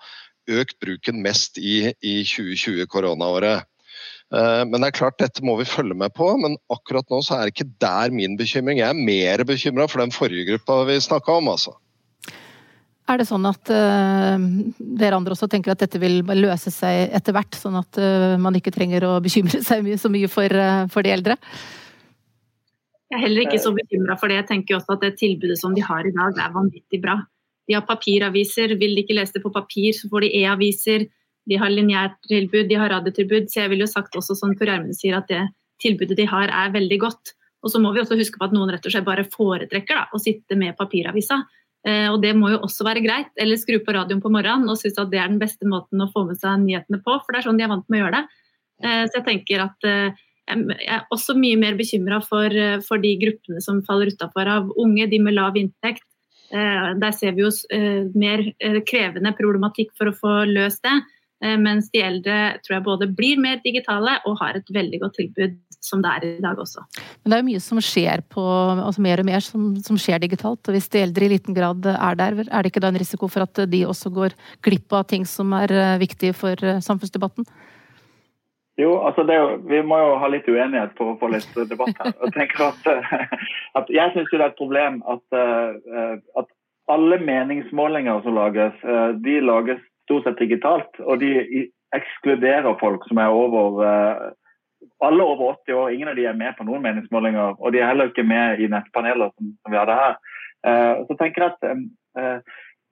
økt 0.49 0.79
bruken 0.83 1.21
mest 1.23 1.59
i, 1.61 1.93
i 2.01 2.15
2020-koronaåret. 2.27 3.67
Eh, 4.33 4.63
men 4.65 4.79
det 4.81 4.89
er 4.89 4.97
klart, 4.97 5.19
dette 5.21 5.45
må 5.45 5.55
vi 5.59 5.69
følge 5.69 5.97
med 5.97 6.13
på, 6.17 6.27
men 6.41 6.57
akkurat 6.73 7.07
nå 7.11 7.21
så 7.25 7.37
er 7.37 7.47
det 7.47 7.55
ikke 7.55 7.71
der 7.83 8.13
min 8.15 8.37
bekymring. 8.39 8.81
Jeg 8.81 8.89
er 8.89 9.07
mer 9.09 9.45
bekymra 9.47 9.87
for 9.91 10.03
den 10.03 10.13
forrige 10.15 10.47
gruppa 10.51 10.83
vi 10.89 10.99
snakka 11.03 11.39
om, 11.41 11.51
altså. 11.53 11.75
Er 13.11 13.19
det 13.19 13.27
sånn 13.27 13.43
at 13.43 13.67
uh, 13.67 14.39
dere 14.79 15.17
andre 15.17 15.35
også 15.35 15.49
tenker 15.51 15.73
at 15.73 15.81
dette 15.83 15.99
vil 15.99 16.21
løse 16.23 16.71
seg 16.71 17.11
etter 17.11 17.35
hvert, 17.35 17.57
sånn 17.59 17.75
at 17.75 17.99
uh, 17.99 18.39
man 18.39 18.55
ikke 18.55 18.71
trenger 18.71 19.03
å 19.03 19.17
bekymre 19.23 19.59
seg 19.65 19.89
så 19.99 20.11
mye 20.11 20.29
for, 20.31 20.47
uh, 20.47 20.85
for 20.91 21.03
de 21.03 21.11
eldre? 21.11 21.35
Jeg 23.11 23.19
er 23.19 23.25
heller 23.27 23.43
ikke 23.43 23.59
så 23.61 23.73
bekymra 23.75 24.15
for 24.17 24.31
det. 24.31 24.39
Jeg 24.39 24.49
tenker 24.53 24.79
også 24.79 24.95
at 24.95 25.03
det 25.03 25.11
tilbudet 25.19 25.59
som 25.59 25.75
de 25.75 25.83
har 25.83 26.07
i 26.07 26.15
dag, 26.15 26.39
er 26.39 26.55
vanvittig 26.55 27.01
bra. 27.03 27.19
De 27.69 27.77
har 27.77 27.85
papiraviser, 27.87 28.75
vil 28.79 28.95
de 28.95 29.03
ikke 29.03 29.17
lese 29.17 29.37
det 29.37 29.43
på 29.43 29.53
papir, 29.53 29.91
så 29.95 30.09
får 30.11 30.25
de 30.25 30.31
e-aviser. 30.41 31.07
De 31.49 31.59
har 31.59 31.71
lineært 31.71 32.17
tilbud, 32.27 32.67
de 32.69 32.79
har 32.79 32.91
radiotilbud. 32.91 33.49
Så 33.51 33.63
jeg 33.63 33.73
vil 33.73 33.83
jo 33.83 33.89
sagt 33.89 34.15
også, 34.19 34.35
som 34.39 34.53
Tor 34.57 34.71
Gjermund 34.71 34.97
sier, 34.97 35.17
at 35.19 35.31
det 35.31 35.45
tilbudet 35.83 36.17
de 36.19 36.27
har 36.29 36.51
er 36.51 36.75
veldig 36.75 36.99
godt. 37.01 37.33
Og 37.63 37.71
så 37.71 37.79
må 37.79 37.93
vi 37.95 38.01
også 38.03 38.19
huske 38.19 38.39
på 38.39 38.47
at 38.47 38.55
noen 38.55 38.71
rett 38.71 38.85
og 38.85 38.93
slett 38.93 39.07
bare 39.07 39.27
foretrekker 39.31 39.99
da, 39.99 40.07
å 40.11 40.21
sitte 40.21 40.57
med 40.59 40.75
papiravisa. 40.79 41.39
Eh, 41.87 42.07
og 42.11 42.19
det 42.23 42.33
må 42.39 42.51
jo 42.51 42.61
også 42.67 42.87
være 42.87 43.03
greit. 43.03 43.31
Eller 43.39 43.59
skru 43.59 43.79
på 43.83 43.95
radioen 43.95 44.23
på 44.23 44.31
morgenen 44.31 44.71
og 44.71 44.79
synes 44.79 44.99
at 44.99 45.11
det 45.11 45.21
er 45.23 45.31
den 45.31 45.41
beste 45.41 45.67
måten 45.67 46.03
å 46.03 46.11
få 46.11 46.25
med 46.27 46.39
seg 46.39 46.63
nyhetene 46.63 46.99
på, 47.03 47.17
for 47.23 47.31
det 47.31 47.41
er 47.41 47.47
sånn 47.47 47.59
de 47.59 47.67
er 47.67 47.71
vant 47.71 47.87
med 47.87 47.99
å 47.99 48.05
gjøre 48.05 48.19
det. 48.19 48.43
Eh, 48.83 49.03
så 49.07 49.19
jeg 49.19 49.27
tenker 49.29 49.63
at 49.63 49.87
eh, 49.87 50.23
jeg 50.51 50.89
er 50.91 51.05
også 51.13 51.35
mye 51.39 51.59
mer 51.59 51.77
bekymra 51.79 52.19
for, 52.25 52.51
eh, 52.51 52.81
for, 52.83 52.99
de 53.03 53.13
gruppene 53.21 53.63
som 53.63 53.83
faller 53.87 54.11
utafor 54.11 54.49
av 54.49 54.71
unge, 54.79 55.07
de 55.07 55.19
med 55.23 55.37
lav 55.37 55.57
inntekt, 55.59 56.03
der 56.53 57.15
ser 57.17 57.33
vi 57.33 57.45
jo 57.45 57.51
eh, 57.73 58.05
mer 58.13 58.45
eh, 58.59 58.79
krevende 58.85 59.33
problematikk 59.37 59.93
for 59.97 60.11
å 60.11 60.17
få 60.17 60.37
løst 60.51 60.85
det. 60.85 61.01
Mens 61.59 61.89
de 61.91 61.99
eldre 61.99 62.35
tror 62.63 62.77
jeg 62.77 62.83
både 62.85 63.07
blir 63.17 63.39
mer 63.43 63.57
digitale 63.65 64.13
og 64.29 64.37
har 64.39 64.55
et 64.55 64.69
veldig 64.71 65.01
godt 65.01 65.17
tilbud 65.17 65.57
som 65.83 65.99
det 65.99 66.13
er 66.13 66.25
i 66.29 66.45
dag 66.45 66.61
også. 66.63 66.85
Men 66.95 67.33
det 67.33 67.35
er 67.35 67.41
jo 67.41 67.47
mye 67.49 67.63
som 67.65 67.81
skjer 67.83 68.23
på, 68.31 68.45
altså 68.71 69.03
mer 69.03 69.19
og 69.19 69.27
mer 69.27 69.43
som, 69.43 69.65
som, 69.83 69.97
skjer 69.99 70.21
digitalt. 70.23 70.61
og 70.63 70.71
Hvis 70.71 70.87
de 70.93 71.01
eldre 71.01 71.27
i 71.27 71.33
liten 71.33 71.57
grad 71.57 71.83
er 71.91 72.15
der, 72.21 72.39
er 72.45 72.63
det 72.63 72.71
ikke 72.71 72.85
da 72.85 72.93
en 72.93 73.01
risiko 73.01 73.27
for 73.27 73.43
at 73.43 73.59
de 73.67 73.81
også 73.83 74.13
går 74.15 74.37
glipp 74.63 74.95
av 74.95 75.03
ting 75.11 75.27
som 75.27 75.51
er 75.59 75.75
viktige 75.99 76.31
for 76.31 76.55
samfunnsdebatten? 76.87 77.49
Jo, 78.77 79.05
altså 79.05 79.21
jo, 79.29 79.57
Vi 79.69 79.81
må 79.85 79.97
jo 80.01 80.17
ha 80.17 80.27
litt 80.31 80.47
uenighet 80.49 80.95
for 80.97 81.13
å 81.13 81.17
få 81.21 81.29
litt 81.33 81.49
debatt 81.69 81.93
her. 81.99 82.13
Jeg 82.25 82.33
tenker 82.37 82.65
at, 82.71 82.87
at 83.79 83.91
jeg 83.93 84.13
syns 84.15 84.31
det 84.31 84.39
er 84.39 84.47
et 84.47 84.59
problem 84.59 85.01
at, 85.09 85.23
eh, 85.37 86.17
at, 86.41 86.49
alle 86.91 87.15
meningsmålinger 87.23 88.25
som 88.25 88.35
lages, 88.35 88.81
eh, 88.83 89.13
de 89.23 89.37
lages 89.39 89.79
stort 90.03 90.25
sett 90.25 90.41
digitalt. 90.41 90.97
Og 91.05 91.21
de 91.21 91.69
ekskluderer 91.95 92.75
folk 92.81 93.05
som 93.07 93.21
er 93.21 93.31
over 93.31 93.79
eh, 93.87 94.25
alle 95.05 95.23
over 95.23 95.53
80 95.61 95.77
år. 95.77 95.93
Ingen 95.93 96.11
av 96.11 96.17
de 96.17 96.25
er 96.27 96.35
med 96.35 96.57
på 96.57 96.65
noen 96.67 96.83
meningsmålinger. 96.83 97.55
Og 97.61 97.71
de 97.71 97.79
er 97.79 97.93
heller 97.93 98.09
ikke 98.11 98.25
med 98.27 98.59
i 98.59 98.67
nettpaneler 98.71 99.31
som 99.37 99.71
vi 99.71 99.79
hadde 99.79 99.95
her. 99.99 100.19
Så 101.07 101.15
tenker 101.19 101.43
jeg 101.43 101.53
at 101.59 102.43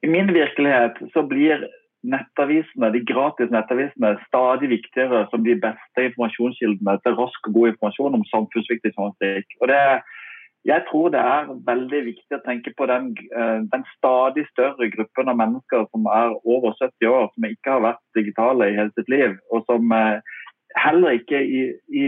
I 0.04 0.10
min 0.12 0.28
virkelighet 0.36 0.98
så 1.14 1.24
blir 1.24 1.64
nettavisene, 2.04 2.90
de 2.94 3.04
gratis 3.06 3.52
nettavisene 3.54 4.14
er 4.14 4.24
stadig 4.26 4.72
viktigere 4.72 5.26
som 5.30 5.44
de 5.46 5.56
beste 5.62 6.08
informasjonskildene 6.10 6.98
til 7.04 7.18
rask 7.20 7.50
og 7.50 7.58
god 7.58 7.74
informasjon 7.74 8.18
om 8.18 8.26
samfunnsviktig 8.32 8.94
journalistikk. 8.96 9.54
Og 9.62 9.70
det, 9.70 9.82
jeg 10.66 10.86
tror 10.90 11.14
det 11.14 11.22
er 11.22 11.52
veldig 11.68 12.02
viktig 12.08 12.38
å 12.38 12.44
tenke 12.46 12.74
på 12.78 12.88
den, 12.90 13.12
den, 13.74 13.86
stadig 13.98 14.48
større 14.50 14.90
gruppen 14.96 15.30
av 15.30 15.40
mennesker 15.42 15.86
som 15.92 16.10
er 16.10 16.36
over 16.42 16.74
70 16.82 17.12
år, 17.12 17.30
som 17.34 17.50
ikke 17.50 17.78
har 17.78 17.86
vært 17.86 18.04
digitale 18.18 18.72
i 18.72 18.76
hele 18.80 18.94
sitt 18.98 19.10
liv, 19.14 19.38
og 19.54 19.66
som 19.70 19.94
heller 20.82 21.18
ikke 21.20 21.42
i, 21.42 21.64
i 21.94 22.06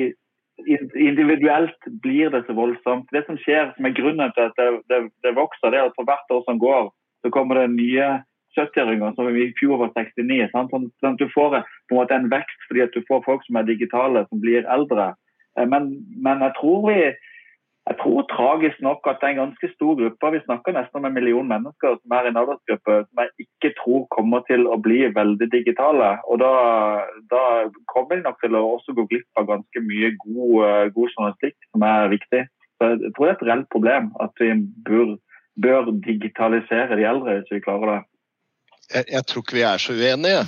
individuelt 0.98 1.90
blir 2.02 2.30
det 2.34 2.44
så 2.48 2.54
voldsomt. 2.58 3.10
Det 3.12 3.24
som 3.28 3.38
skjer, 3.42 3.74
som 3.76 3.88
er 3.90 3.98
grunnen 3.98 4.34
til 4.36 4.46
at 4.50 4.60
det, 4.60 4.70
det, 4.90 5.02
det 5.26 5.38
vokser, 5.38 5.74
det 5.74 5.82
er 5.82 5.90
at 5.90 5.98
for 5.98 6.08
hvert 6.08 6.38
år 6.38 6.46
som 6.46 6.62
går, 6.62 6.94
så 7.24 7.32
kommer 7.34 7.60
det 7.60 7.74
nye 7.74 8.08
70-åringer 8.58 9.16
som 9.18 9.30
i 9.30 9.50
fjor 9.60 9.82
var 9.82 9.92
69. 9.98 10.48
Sant? 10.54 10.72
Sånn, 10.74 10.90
sånn 11.02 11.18
at 11.18 11.22
du 11.22 11.30
får 11.34 11.60
på 11.60 11.96
en 11.96 12.00
måte 12.00 12.18
en 12.18 12.32
vekst 12.32 12.66
fordi 12.70 12.86
at 12.86 12.96
du 12.96 13.04
får 13.10 13.26
folk 13.28 13.46
som 13.48 13.60
er 13.60 13.70
digitale, 13.70 14.26
som 14.30 14.42
blir 14.44 14.68
eldre. 14.78 15.14
Eh, 15.58 15.68
men, 15.70 15.94
men 16.24 16.44
jeg 16.46 16.58
tror 16.60 16.90
vi 16.90 16.98
jeg 17.84 17.98
tror 18.00 18.24
tragisk 18.32 18.78
nok 18.80 19.08
at 19.12 19.18
det 19.20 19.28
er 19.28 19.34
en 19.34 19.42
ganske 19.42 19.68
stor 19.74 19.98
gruppe, 20.00 20.30
vi 20.32 20.40
snakker 20.46 20.76
nesten 20.76 21.00
om 21.02 21.08
en 21.08 21.16
million 21.18 21.48
mennesker 21.48 21.98
som 21.98 22.14
er 22.16 22.28
i 22.28 22.32
en 22.32 22.40
aldersgruppe 22.40 22.96
som 23.02 23.22
jeg 23.24 23.44
ikke 23.44 23.72
tror 23.82 24.06
kommer 24.16 24.46
til 24.48 24.64
å 24.72 24.78
bli 24.86 25.02
veldig 25.18 25.50
digitale. 25.52 26.14
Og 26.32 26.40
da, 26.40 26.54
da 27.34 27.42
kommer 27.92 28.16
de 28.16 28.24
nok 28.24 28.40
til 28.40 28.56
å 28.56 28.64
også 28.78 28.96
gå 28.96 29.04
glipp 29.12 29.42
av 29.42 29.50
ganske 29.52 29.84
mye 29.84 30.14
god, 30.22 30.56
eh, 30.70 30.88
god, 30.96 31.12
journalistikk 31.12 31.58
som 31.74 31.84
er 31.90 32.14
viktig. 32.16 32.42
Så 32.80 32.92
jeg 32.94 33.12
tror 33.18 33.28
det 33.28 33.34
er 33.34 33.36
et 33.36 33.46
reelt 33.50 33.70
problem 33.76 34.10
at 34.24 34.44
vi 34.46 34.54
bør, 34.88 35.14
bør 35.68 35.92
digitalisere 36.08 36.96
de 36.96 37.10
eldre 37.12 37.42
hvis 37.42 37.52
vi 37.58 37.64
klarer 37.68 37.92
det. 37.92 38.02
Jeg, 38.92 39.06
jeg, 39.08 39.26
tror 39.30 39.44
ikke 39.44 39.58
vi 39.58 39.66
er 39.66 39.82
så 39.82 39.96
uenige. 39.96 40.44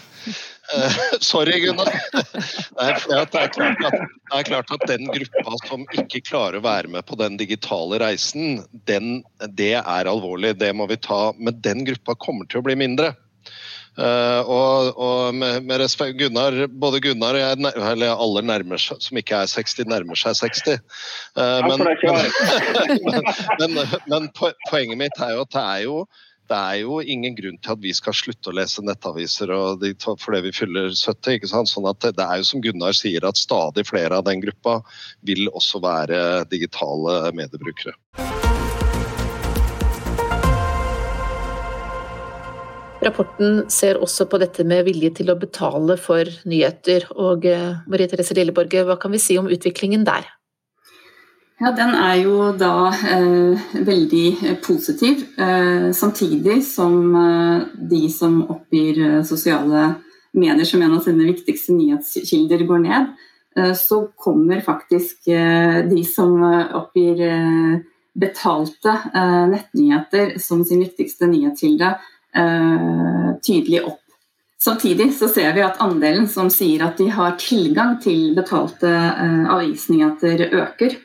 Uh, 0.76 0.98
sorry, 1.24 1.60
Gunnar. 1.64 1.92
Nei, 2.80 2.90
det, 2.92 3.42
er 3.42 3.52
klart 3.54 3.84
at, 3.86 4.00
det 4.00 4.40
er 4.40 4.48
klart 4.50 4.74
at 4.76 4.88
den 4.90 5.08
gruppa 5.08 5.60
som 5.66 5.86
ikke 5.96 6.24
klarer 6.26 6.60
å 6.60 6.66
være 6.66 6.92
med 6.92 7.06
på 7.08 7.18
den 7.22 7.38
digitale 7.42 8.02
reisen, 8.02 8.64
den, 8.90 9.22
det 9.58 9.76
er 9.82 10.10
alvorlig. 10.12 10.56
Det 10.62 10.74
må 10.76 10.90
vi 10.92 11.00
ta. 11.00 11.30
Men 11.38 11.62
den 11.66 11.86
gruppa 11.88 12.18
kommer 12.20 12.50
til 12.50 12.62
å 12.62 12.68
bli 12.68 12.78
mindre. 12.80 13.14
Uh, 13.96 14.42
og, 14.52 14.98
og 15.00 15.36
med, 15.40 15.64
med, 15.64 15.80
respekt, 15.80 16.18
Gunnar, 16.20 16.66
både 16.68 17.00
Gunnar 17.00 17.38
og 17.38 17.40
jeg, 17.40 17.70
eller 17.94 18.12
alle 18.12 18.42
nærmer 18.44 18.82
seg, 18.82 19.00
som 19.00 19.16
ikke 19.22 19.40
er 19.40 19.48
60, 19.48 19.88
nærmer 19.88 20.20
seg 20.20 20.36
60. 20.42 20.82
Uh, 21.40 21.64
men, 21.70 21.86
men, 23.08 23.78
men, 23.80 23.80
men, 24.12 24.28
poenget 24.36 25.00
mitt 25.00 25.24
er 25.24 25.38
jo 25.38 25.46
at 25.46 25.56
det 25.56 25.64
er 25.64 25.86
jo 25.86 26.02
det 26.50 26.58
er 26.58 26.82
jo 26.84 27.00
ingen 27.02 27.36
grunn 27.38 27.58
til 27.58 27.74
at 27.74 27.82
vi 27.82 27.94
skal 27.96 28.14
slutte 28.14 28.52
å 28.52 28.56
lese 28.56 28.84
nettaviser 28.86 29.50
fordi 30.22 30.42
vi 30.46 30.54
fyller 30.54 30.92
70. 30.94 31.40
ikke 31.40 31.50
sant? 31.50 31.72
Sånn 31.72 31.90
at 31.90 32.06
Det 32.06 32.22
er 32.22 32.42
jo 32.42 32.46
som 32.46 32.62
Gunnar 32.62 32.94
sier, 32.94 33.26
at 33.26 33.40
stadig 33.40 33.88
flere 33.90 34.20
av 34.20 34.28
den 34.28 34.44
gruppa 34.44 34.80
vil 35.26 35.50
også 35.50 35.82
være 35.82 36.46
digitale 36.52 37.34
mediebrukere. 37.34 37.96
Rapporten 43.06 43.66
ser 43.70 44.00
også 44.02 44.26
på 44.30 44.40
dette 44.42 44.64
med 44.66 44.86
vilje 44.88 45.12
til 45.20 45.30
å 45.30 45.38
betale 45.38 45.98
for 46.02 46.30
nyheter. 46.50 47.06
Og 47.22 47.46
eh, 47.46 47.76
Marie 47.90 48.10
Therese 48.10 48.34
Lilleborge, 48.38 48.82
hva 48.88 48.98
kan 49.02 49.14
vi 49.14 49.22
si 49.22 49.38
om 49.38 49.50
utviklingen 49.52 50.06
der? 50.08 50.26
Ja, 51.58 51.72
Den 51.72 51.94
er 51.96 52.16
jo 52.20 52.50
da 52.60 52.90
eh, 52.92 53.62
veldig 53.88 54.26
eh, 54.44 54.56
positiv. 54.60 55.22
Eh, 55.40 55.92
samtidig 55.96 56.60
som 56.68 57.16
eh, 57.16 57.62
de 57.80 58.10
som 58.12 58.42
oppgir 58.52 59.00
eh, 59.00 59.22
sosiale 59.24 59.94
medier 60.36 60.68
som 60.68 60.84
en 60.84 60.98
av 60.98 61.06
sine 61.06 61.30
viktigste 61.30 61.72
nyhetskilder, 61.78 62.66
går 62.68 62.84
ned, 62.84 63.08
eh, 63.56 63.72
så 63.72 64.02
kommer 64.20 64.60
faktisk 64.68 65.32
de 65.32 66.04
som 66.04 66.44
oppgir 66.44 67.24
betalte 68.16 68.98
nettnyheter 69.52 70.36
som 70.40 70.64
sin 70.68 70.84
viktigste 70.84 71.28
nyhetskilde, 71.28 71.94
tydelig 73.44 73.82
opp. 73.88 74.04
Samtidig 74.60 75.10
så 75.16 75.28
ser 75.32 75.56
vi 75.56 75.64
at 75.64 75.80
andelen 75.84 76.28
som 76.32 76.52
sier 76.52 76.84
at 76.84 77.00
de 77.00 77.10
har 77.16 77.36
tilgang 77.40 77.98
til 78.04 78.34
betalte 78.36 78.92
avisnyheter, 79.56 80.48
øker. 80.52 80.96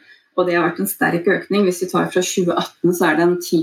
Og 0.40 0.46
det 0.48 0.56
har 0.56 0.64
vært 0.64 0.80
en 0.80 0.88
sterk 0.88 1.26
økning. 1.28 1.66
Hvis 1.66 1.82
vi 1.84 1.90
tar 1.90 2.06
fra 2.08 2.22
2018, 2.24 2.94
så 2.96 3.08
er 3.10 3.18
det 3.18 3.26
en 3.26 3.34
10, 3.36 3.58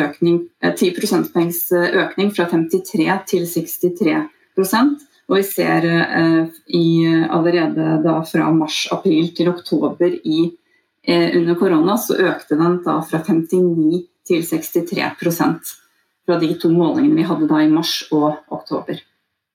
økning, 0.00 0.38
10 0.64 0.88
eh, 0.88 0.94
prosentpoengs 0.96 1.60
eh, 1.76 1.98
økning 2.04 2.30
fra 2.32 2.46
53 2.48 3.10
til 3.28 3.44
63% 3.50 4.94
Og 5.28 5.34
vi 5.36 5.42
ser 5.44 5.84
eh, 5.90 6.44
i, 6.72 6.86
allerede 7.28 7.98
da 8.06 8.20
fra 8.24 8.48
mars-april 8.54 9.34
til 9.36 9.52
oktober 9.52 10.16
i, 10.24 10.46
under 11.06 11.54
korona, 11.54 11.94
så 12.02 12.16
økte 12.18 12.56
den 12.58 12.80
da 12.82 12.96
fra 13.06 13.20
59 13.22 14.00
til 14.26 14.40
63% 14.42 15.74
fra 16.26 16.38
de 16.42 16.48
to 16.58 16.70
målingene 16.72 17.20
vi 17.20 17.26
hadde 17.28 17.46
da 17.46 17.60
i 17.62 17.68
mars 17.70 18.00
og 18.10 18.40
oktober. 18.50 18.98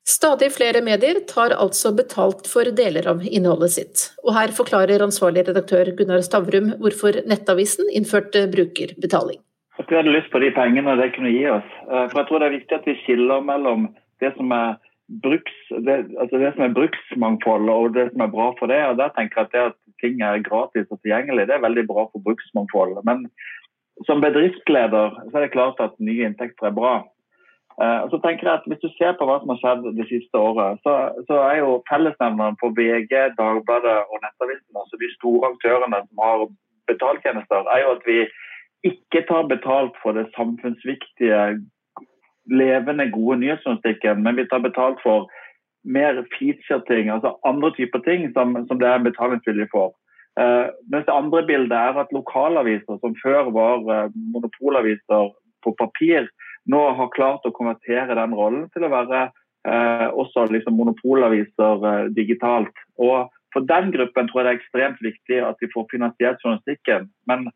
Stadig 0.08 0.50
flere 0.56 0.82
medier 0.82 1.20
tar 1.30 1.54
altså 1.54 1.92
betalt 1.94 2.48
for 2.50 2.66
deler 2.78 3.06
av 3.12 3.22
innholdet 3.22 3.74
sitt. 3.76 4.06
Og 4.26 4.34
her 4.34 4.54
forklarer 4.58 5.04
ansvarlig 5.06 5.46
redaktør 5.48 5.92
Gunnar 5.98 6.24
Stavrum 6.26 6.72
hvorfor 6.82 7.22
Nettavisen 7.30 7.90
innførte 7.94 8.48
brukerbetaling. 8.50 9.40
At 9.80 9.90
vi 9.90 9.98
hadde 10.00 10.14
lyst 10.14 10.32
på 10.34 10.42
de 10.42 10.50
pengene 10.56 10.98
det 11.00 11.12
kunne 11.16 11.34
gi 11.34 11.46
oss. 11.50 11.70
Eh, 11.90 12.08
for 12.10 12.22
jeg 12.22 12.30
tror 12.30 12.42
det 12.42 12.50
er 12.50 12.58
viktig 12.58 12.78
at 12.80 12.90
vi 12.90 12.98
skiller 13.04 13.46
mellom 13.46 13.92
det 14.22 14.34
som 14.38 14.52
er 14.58 14.76
bruks, 15.22 15.54
det, 15.86 15.96
altså 16.22 16.40
det 16.40 16.52
som 16.56 16.66
er 16.66 16.76
bruksmangfold 16.76 17.70
og 17.70 17.96
det 17.96 18.10
som 18.12 18.26
er 18.26 18.34
bra 18.34 18.52
for 18.60 18.72
det. 18.72 18.82
og 18.88 18.98
der 18.98 19.14
tenker 19.16 19.42
jeg 19.42 19.50
at 19.50 19.56
det 19.56 19.64
at 19.70 19.80
ting 20.02 20.22
er 20.26 20.44
gratis 20.46 20.88
og 20.90 21.00
tilgjengelig, 21.02 21.48
det 21.48 21.58
er 21.58 21.66
veldig 21.66 21.86
bra 21.90 22.08
for 22.10 22.24
bruksmangfold. 22.26 23.02
Men 23.06 23.28
som 24.08 24.24
bedriftsleder 24.24 25.18
så 25.30 25.34
er 25.36 25.46
det 25.46 25.54
klart 25.54 25.82
at 25.84 25.98
nye 26.00 26.26
inntekter 26.26 26.72
er 26.72 26.78
bra. 26.78 26.94
Uh, 27.82 28.04
så 28.12 28.18
tenker 28.22 28.46
jeg 28.46 28.60
at 28.60 28.68
Hvis 28.70 28.84
du 28.86 28.90
ser 28.94 29.16
på 29.18 29.26
hva 29.26 29.40
som 29.42 29.52
har 29.54 29.60
skjedd 29.62 29.86
det 29.98 30.06
siste 30.10 30.38
året, 30.38 30.78
så, 30.86 30.94
så 31.28 31.40
er 31.50 31.62
jo 31.64 31.80
fellesnevneren 31.90 32.60
på 32.62 32.70
VG, 32.78 33.14
Dagbladet 33.40 33.98
og 34.12 34.18
Nettavisen, 34.22 34.80
altså 34.82 35.00
de 35.02 35.10
store 35.18 35.50
aktørene 35.54 36.02
som 36.06 36.26
har 36.26 36.44
betaltjenester, 36.92 37.70
er 37.74 37.80
jo 37.86 37.96
at 37.98 38.06
vi 38.10 38.20
ikke 38.92 39.24
tar 39.30 39.50
betalt 39.50 39.98
for 40.04 40.18
det 40.18 40.28
samfunnsviktige, 40.38 41.42
levende, 42.62 43.06
gode 43.18 43.40
nyhetsjournalistikken, 43.42 44.24
men 44.26 44.38
vi 44.38 44.48
tar 44.50 44.62
betalt 44.66 45.02
for 45.06 45.30
mer 45.86 46.22
feature-ting, 46.38 47.10
altså 47.10 47.34
andre 47.46 47.72
typer 47.78 48.02
ting 48.06 48.30
som, 48.36 48.54
som 48.68 48.80
det 48.82 48.88
er 48.90 49.06
betalingsvilje 49.06 49.68
for. 49.74 49.94
Uh, 50.40 50.70
mens 50.92 51.06
det 51.08 51.18
andre 51.18 51.42
bildet 51.50 51.78
er 51.78 51.98
at 52.02 52.14
lokalaviser, 52.16 52.98
som 53.02 53.18
før 53.24 53.52
var 53.58 53.86
uh, 53.90 54.12
monopolaviser 54.34 55.34
på 55.64 55.76
papir, 55.84 56.30
nå 56.70 56.82
har 56.98 57.14
klart 57.16 57.46
å 57.48 57.54
konvertere 57.56 58.18
den 58.18 58.36
rollen 58.38 58.68
til 58.74 58.86
å 58.86 58.92
være 58.94 59.22
eh, 59.68 60.08
også 60.10 60.48
liksom 60.52 60.78
monopolaviser 60.78 61.88
eh, 61.92 62.10
digitalt. 62.18 62.74
Og 63.02 63.32
For 63.52 63.68
den 63.68 63.90
gruppen 63.92 64.30
tror 64.30 64.40
jeg 64.40 64.46
det 64.46 64.52
er 64.52 64.60
ekstremt 64.62 65.02
viktig 65.04 65.42
at 65.44 65.58
vi 65.60 65.68
får 65.74 65.90
finansiert 65.92 66.40
journalistikken. 66.40 67.10
Men 67.28 67.50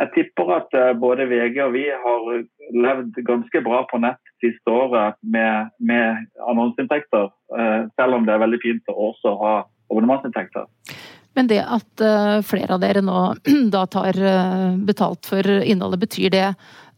jeg 0.00 0.12
tipper 0.14 0.52
at 0.56 0.76
eh, 0.78 0.92
både 0.98 1.26
VG 1.30 1.58
og 1.64 1.74
vi 1.74 1.84
har 2.04 2.28
levd 2.86 3.18
ganske 3.26 3.64
bra 3.64 3.82
på 3.90 4.00
nett 4.02 4.20
siste 4.42 4.72
året 4.72 5.18
med, 5.22 5.72
med 5.78 6.28
annonseinntekter, 6.48 7.30
eh, 7.58 7.80
selv 7.98 8.18
om 8.18 8.28
det 8.28 8.36
er 8.36 8.44
veldig 8.44 8.62
fint 8.62 8.92
å 8.92 9.10
også 9.10 9.34
ha 9.42 9.54
abonnementsinntekter. 9.90 10.70
Men 11.34 11.48
det 11.48 11.62
at 11.64 12.04
eh, 12.04 12.38
flere 12.44 12.76
av 12.76 12.82
dere 12.82 13.02
nå 13.04 13.18
da 13.74 13.86
tar 13.90 14.16
eh, 14.18 14.72
betalt 14.84 15.28
for 15.28 15.48
innholdet, 15.62 16.02
betyr 16.04 16.32
det 16.34 16.48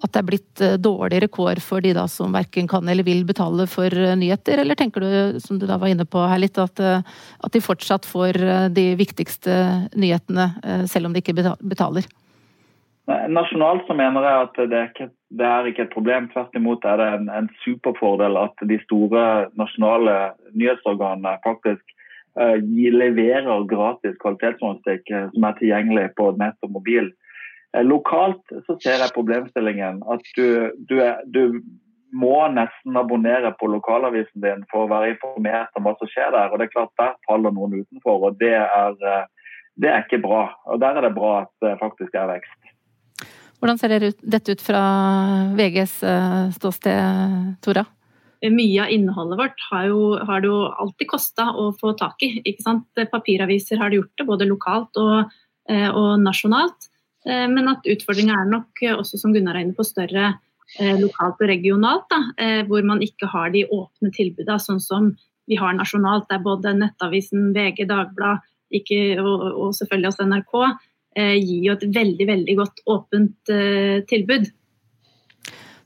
at 0.04 0.12
det 0.12 0.20
er 0.20 0.26
blitt 0.26 0.62
eh, 0.64 0.74
dårligere 0.82 1.30
kår 1.32 1.62
for 1.64 1.84
de 1.84 1.94
da 1.96 2.08
som 2.10 2.34
verken 2.34 2.68
kan 2.70 2.88
eller 2.90 3.06
vil 3.06 3.22
betale 3.28 3.68
for 3.70 3.94
nyheter? 4.18 4.60
Eller 4.64 4.78
tenker 4.78 5.04
du, 5.04 5.40
som 5.44 5.60
du 5.60 5.68
da 5.70 5.78
var 5.78 5.92
inne 5.92 6.06
på 6.08 6.24
her 6.26 6.42
litt, 6.42 6.58
at, 6.58 6.82
at 6.82 7.54
de 7.54 7.62
fortsatt 7.62 8.08
får 8.08 8.40
de 8.74 8.90
viktigste 8.98 9.54
nyhetene 9.94 10.50
selv 10.90 11.08
om 11.08 11.14
de 11.14 11.22
ikke 11.22 11.36
betaler? 11.62 12.10
Nasjonalt 13.04 13.84
så 13.86 13.94
mener 13.96 14.24
jeg 14.24 14.44
at 14.46 14.60
det 14.70 14.78
er 14.78 14.86
ikke, 14.88 15.08
det 15.36 15.46
er 15.46 15.66
ikke 15.68 15.84
et 15.84 15.92
problem. 15.92 16.28
Tvert 16.32 16.56
imot 16.56 16.86
er 16.88 17.00
det 17.00 17.08
en, 17.18 17.26
en 17.28 17.50
superfordel 17.60 18.38
at 18.40 18.64
de 18.64 18.78
store 18.86 19.24
nasjonale 19.60 20.16
nyhetsorganene 20.56 21.36
faktisk 21.44 21.93
leverer 22.34 23.68
gratis 23.70 24.16
kvalitetsjournalistikk 24.22 25.12
uh, 25.14 25.28
som 25.34 25.46
er 25.48 25.56
tilgjengelig 25.60 26.08
på 26.18 26.32
nett 26.40 26.66
og 26.66 26.74
mobil. 26.78 27.10
Uh, 27.76 27.82
lokalt 27.86 28.42
så 28.66 28.76
ser 28.82 29.00
jeg 29.02 29.14
problemstillingen 29.14 30.02
at 30.10 30.26
du, 30.36 30.70
du, 30.90 30.98
er, 30.98 31.22
du, 31.26 31.60
må 32.14 32.36
nesten 32.54 32.94
abonnere 32.94 33.50
på 33.58 33.66
lokalavisen 33.72 34.42
din 34.42 34.60
for 34.70 34.84
å 34.84 34.90
være 34.92 35.16
informert 35.16 35.74
om 35.74 35.86
hva 35.86 35.96
som 35.98 36.10
skjer 36.10 36.30
der. 36.30 36.52
og 36.52 36.60
det 36.60 36.68
er 36.68 36.74
klart 36.76 36.92
Der 37.00 37.16
faller 37.26 37.50
noen 37.54 37.80
utenfor, 37.80 38.28
og 38.28 38.36
det 38.38 38.52
er, 38.54 38.94
det 39.82 39.90
er 39.90 40.04
ikke 40.04 40.22
bra. 40.22 40.44
og 40.70 40.78
Der 40.78 40.94
er 40.94 41.08
det 41.08 41.16
bra 41.16 41.32
at 41.40 41.50
det 41.64 41.74
faktisk 41.80 42.14
er 42.14 42.30
vekst. 42.30 42.70
Hvordan 43.58 43.80
ser 43.82 43.96
dette 44.22 44.54
ut 44.54 44.62
fra 44.62 44.84
VGs 45.58 45.96
ståsted, 46.54 47.58
Tora? 47.66 47.82
Mye 48.42 48.84
av 48.84 48.92
innholdet 48.92 49.38
vårt 49.38 49.62
har, 49.70 49.86
jo, 49.90 50.00
har 50.26 50.42
det 50.42 50.50
jo 50.50 50.60
alltid 50.82 51.08
kosta 51.10 51.48
å 51.52 51.68
få 51.78 51.94
tak 51.98 52.22
i. 52.26 52.30
ikke 52.44 52.64
sant? 52.64 53.02
Papiraviser 53.12 53.80
har 53.80 53.90
det 53.90 54.00
gjort 54.00 54.18
det, 54.18 54.26
både 54.28 54.48
lokalt 54.48 55.00
og, 55.00 55.34
eh, 55.70 55.88
og 55.90 56.22
nasjonalt. 56.22 56.88
Eh, 57.26 57.46
men 57.50 57.70
at 57.72 57.86
utfordringa 57.88 58.40
er 58.40 58.50
nok 58.50 58.82
også, 58.94 59.20
som 59.20 59.34
Gunnar 59.34 59.56
er 59.58 59.66
inne 59.66 59.76
på, 59.76 59.86
større 59.86 60.32
eh, 60.78 60.96
lokalt 61.00 61.40
og 61.40 61.50
regionalt. 61.50 62.08
Da, 62.12 62.64
hvor 62.68 62.84
man 62.86 63.04
ikke 63.04 63.30
har 63.32 63.54
de 63.54 63.66
åpne 63.68 64.12
tilbudene, 64.14 64.58
sånn 64.60 64.82
som 64.82 65.12
vi 65.48 65.60
har 65.60 65.76
nasjonalt. 65.76 66.28
Der 66.32 66.42
både 66.44 66.74
Nettavisen, 66.78 67.52
VG, 67.56 67.86
Dagblad 67.90 68.44
og, 68.74 69.42
og, 69.54 69.68
selvfølgelig 69.76 70.08
også 70.08 70.24
NRK 70.26 70.54
gir 71.14 71.66
jo 71.68 71.74
et 71.76 71.84
veldig, 71.94 72.26
veldig 72.26 72.54
godt 72.58 72.80
åpent 72.90 73.52
tilbud. 74.10 74.48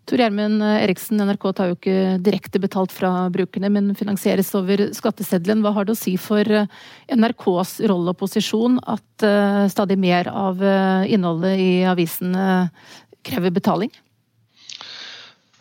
Tor 0.09 0.23
Gjermund 0.23 0.63
Eriksen, 0.65 1.21
NRK 1.21 1.43
tar 1.53 1.69
jo 1.69 1.75
ikke 1.77 2.17
direkte 2.25 2.61
betalt 2.63 2.95
fra 2.97 3.11
brukerne, 3.33 3.69
men 3.75 3.91
finansieres 3.99 4.55
over 4.57 4.87
skatteseddelen. 4.97 5.61
Hva 5.61 5.75
har 5.77 5.85
det 5.85 5.93
å 5.93 6.01
si 6.01 6.15
for 6.17 6.49
eh, 6.49 6.71
NRKs 7.13 7.75
rolle 7.91 8.15
og 8.15 8.21
posisjon 8.23 8.79
at 8.89 9.27
eh, 9.29 9.67
stadig 9.69 9.99
mer 10.01 10.31
av 10.33 10.65
eh, 10.65 11.13
innholdet 11.13 11.61
i 11.61 11.71
avisene 11.93 12.71
krever 13.29 13.53
betaling? 13.53 13.93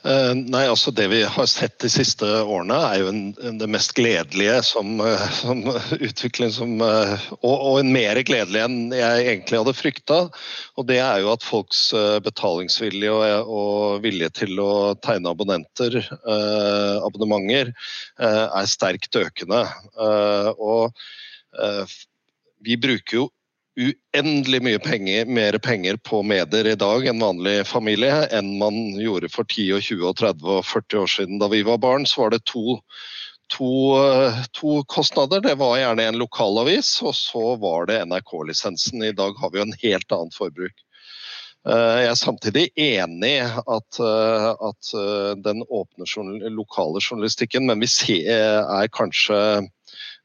Eh, 0.07 0.33
nei, 0.37 0.63
altså 0.69 0.91
Det 0.95 1.07
vi 1.11 1.19
har 1.27 1.47
sett 1.51 1.75
de 1.83 1.89
siste 1.91 2.27
årene, 2.39 2.77
er 2.77 3.01
jo 3.01 3.09
en, 3.11 3.21
en, 3.43 3.57
det 3.59 3.67
mest 3.71 3.91
gledelige 3.97 4.61
som, 4.63 5.01
eh, 5.03 5.25
som 5.35 5.63
utvikling 6.07 6.53
som, 6.53 6.77
eh, 6.85 7.25
og, 7.41 7.55
og, 7.55 7.79
en 7.81 7.91
mer 7.91 8.21
gledelig 8.27 8.61
enn 8.63 8.77
jeg 8.95 9.25
egentlig 9.25 9.59
hadde 9.59 9.75
frykta. 9.75 10.19
Og 10.79 10.87
det 10.87 11.01
er 11.03 11.23
jo 11.25 11.33
at 11.33 11.43
folks 11.43 11.81
betalingsvilje 12.23 13.11
og, 13.11 13.51
og 13.59 14.03
vilje 14.05 14.31
til 14.43 14.61
å 14.63 14.71
tegne 15.03 15.33
abonnenter, 15.33 15.99
eh, 15.99 16.95
abonnementer, 17.03 17.73
eh, 18.21 18.43
er 18.47 18.71
sterkt 18.71 19.19
økende. 19.19 19.65
Eh, 19.97 20.51
og 20.55 20.95
vi 22.63 22.75
bruker 22.79 23.17
jo 23.17 23.27
uendelig 23.77 24.61
mye 24.65 24.79
penger, 24.81 25.25
mer 25.25 25.57
penger 25.61 25.97
på 25.97 26.23
medier 26.25 26.71
i 26.71 26.77
dag 26.79 27.05
enn 27.07 27.21
vanlig 27.21 27.59
familie 27.69 28.25
enn 28.33 28.55
man 28.61 28.97
gjorde 28.97 29.29
for 29.33 29.45
10, 29.45 29.67
og 29.77 29.85
20, 29.85 30.07
og 30.09 30.17
30 30.23 30.49
og 30.55 30.65
40 30.65 31.03
år 31.03 31.13
siden. 31.13 31.37
Da 31.41 31.49
vi 31.51 31.61
var 31.67 31.79
barn, 31.83 32.07
så 32.09 32.23
var 32.23 32.33
det 32.33 32.41
to, 32.49 32.79
to, 33.53 33.69
to 34.57 34.81
kostnader. 34.89 35.45
Det 35.45 35.55
var 35.61 35.77
gjerne 35.77 36.09
en 36.09 36.19
lokalavis, 36.23 36.95
og 37.05 37.13
så 37.17 37.53
var 37.61 37.87
det 37.91 38.01
NRK-lisensen. 38.09 39.05
I 39.05 39.15
dag 39.15 39.37
har 39.37 39.53
vi 39.53 39.61
jo 39.61 39.69
en 39.69 39.79
helt 39.85 40.17
annet 40.17 40.41
forbruk. 40.41 40.83
Eh, 41.67 41.95
jeg 42.01 42.09
er 42.09 42.17
samtidig 42.17 42.67
enig 42.79 43.33
i 43.35 43.45
at, 43.45 44.01
eh, 44.01 44.51
at, 44.71 44.93
eh, 44.97 45.31
den 45.45 45.65
åpne 45.69 46.09
lokale 46.49 47.03
journalistikken, 47.03 47.69
men 47.69 47.83
vi 47.83 47.89
ser, 47.91 48.63
er 48.65 48.89
kanskje 48.89 49.37
Eh, 49.37 49.67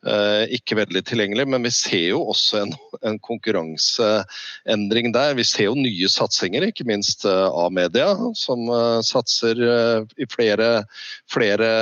ikke 0.02 0.76
veldig 0.80 1.02
tilgjengelig, 1.06 1.44
men 1.46 1.62
vi 1.62 1.70
ser 1.74 2.08
jo 2.08 2.22
også 2.32 2.62
en, 2.64 2.72
en 3.06 3.18
konkurranseendring 3.22 5.12
der. 5.14 5.36
Vi 5.38 5.46
ser 5.46 5.68
jo 5.68 5.78
nye 5.78 6.10
satsinger, 6.10 6.66
ikke 6.66 6.86
minst 6.88 7.26
eh, 7.28 7.46
av 7.46 7.70
media, 7.74 8.10
som 8.38 8.66
eh, 8.66 8.98
satser 9.06 9.62
i 10.18 10.28
flere, 10.32 10.70
flere 11.30 11.72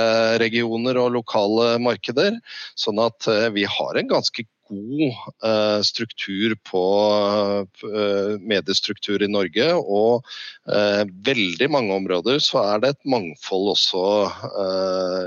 regioner 0.41 1.01
og 1.01 1.15
lokale 1.17 1.75
markeder. 1.81 2.37
Sånn 2.77 3.01
at 3.01 3.25
vi 3.55 3.65
har 3.65 3.97
en 3.97 4.11
ganske 4.11 4.45
god 4.71 5.83
struktur 5.83 6.53
på 6.63 6.81
mediestruktur 8.39 9.19
i 9.19 9.27
Norge. 9.27 9.65
Og 9.75 10.23
veldig 11.27 11.67
mange 11.73 11.97
områder 11.99 12.39
så 12.39 12.61
er 12.69 12.79
det 12.79 12.93
et 12.93 13.09
mangfold 13.11 13.73
også 13.73 14.05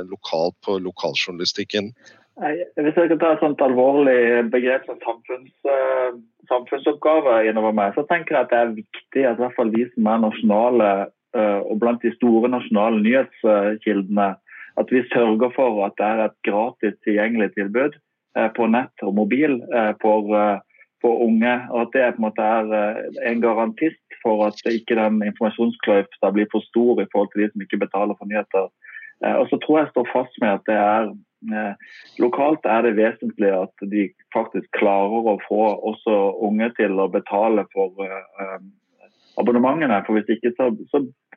lokalt 0.08 0.56
på 0.64 0.78
lokaljournalistikken. 0.86 1.92
Hvis 2.34 2.96
jeg 2.98 3.10
kan 3.12 3.18
ta 3.22 3.28
et 3.34 3.42
sånt 3.42 3.60
alvorlig 3.62 4.50
begrep 4.50 4.88
som 4.88 4.98
samfunns, 5.04 5.52
uh, 5.70 6.16
samfunnsoppgave 6.50 7.44
innover 7.46 7.74
meg, 7.76 7.92
så 7.94 8.02
tenker 8.10 8.34
jeg 8.34 8.46
at 8.46 8.50
det 8.50 8.58
er 8.58 8.78
viktig 8.80 9.22
at 9.22 9.38
i 9.38 9.42
hvert 9.44 9.54
fall 9.54 9.70
vi 9.70 9.84
som 9.92 10.08
er 10.10 10.22
nasjonale 10.24 10.88
uh, 11.38 11.60
og 11.62 11.78
blant 11.82 12.02
de 12.02 12.10
store 12.16 12.50
nasjonale 12.50 12.98
nyhetskildene, 13.04 14.32
at 14.82 14.90
vi 14.90 15.04
sørger 15.12 15.52
for 15.54 15.84
at 15.86 15.94
det 16.00 16.08
er 16.08 16.22
et 16.24 16.38
gratis 16.48 16.96
tilgjengelig 17.06 17.52
tilbud 17.54 17.94
uh, 17.94 18.48
på 18.56 18.66
nett 18.66 19.04
og 19.06 19.14
mobil 19.14 19.60
for, 20.02 20.32
for, 21.04 21.20
unge. 21.28 21.52
Og 21.70 21.84
at 21.84 21.94
det 21.94 22.08
på 22.16 22.18
en 22.18 22.26
måte 22.26 22.48
er 22.56 23.28
en 23.30 23.44
garantist 23.44 24.18
for 24.24 24.42
at 24.48 24.58
ikke 24.66 24.98
den 24.98 25.22
informasjonskløyfta 25.22 26.32
blir 26.34 26.50
for 26.50 26.66
stor 26.66 26.98
i 26.98 27.06
forhold 27.12 27.30
til 27.30 27.44
de 27.44 27.48
som 27.52 27.62
ikke 27.62 27.80
betaler 27.84 28.18
for 28.18 28.26
nyheter. 28.26 28.66
Og 29.38 29.46
så 29.52 29.60
tror 29.62 29.78
jeg 29.78 29.86
jeg 29.86 29.92
står 29.94 30.10
fast 30.10 30.42
med 30.42 30.56
at 30.56 30.66
det 30.66 30.80
er 30.80 31.14
Eh, 31.14 31.33
lokalt 32.22 32.64
er 32.64 32.86
det 32.86 32.96
vesentlig 32.96 33.50
at 33.52 33.84
de 33.92 34.06
faktisk 34.34 34.68
klarer 34.78 35.28
å 35.32 35.36
få 35.48 35.62
også 35.90 36.16
unge 36.46 36.70
til 36.78 36.98
å 37.00 37.08
betale 37.12 37.66
for 37.74 38.04
eh, 38.04 38.60
abonnementene. 39.40 40.02
For 40.06 40.18
hvis 40.18 40.36
ikke 40.36 40.54
så, 40.56 40.70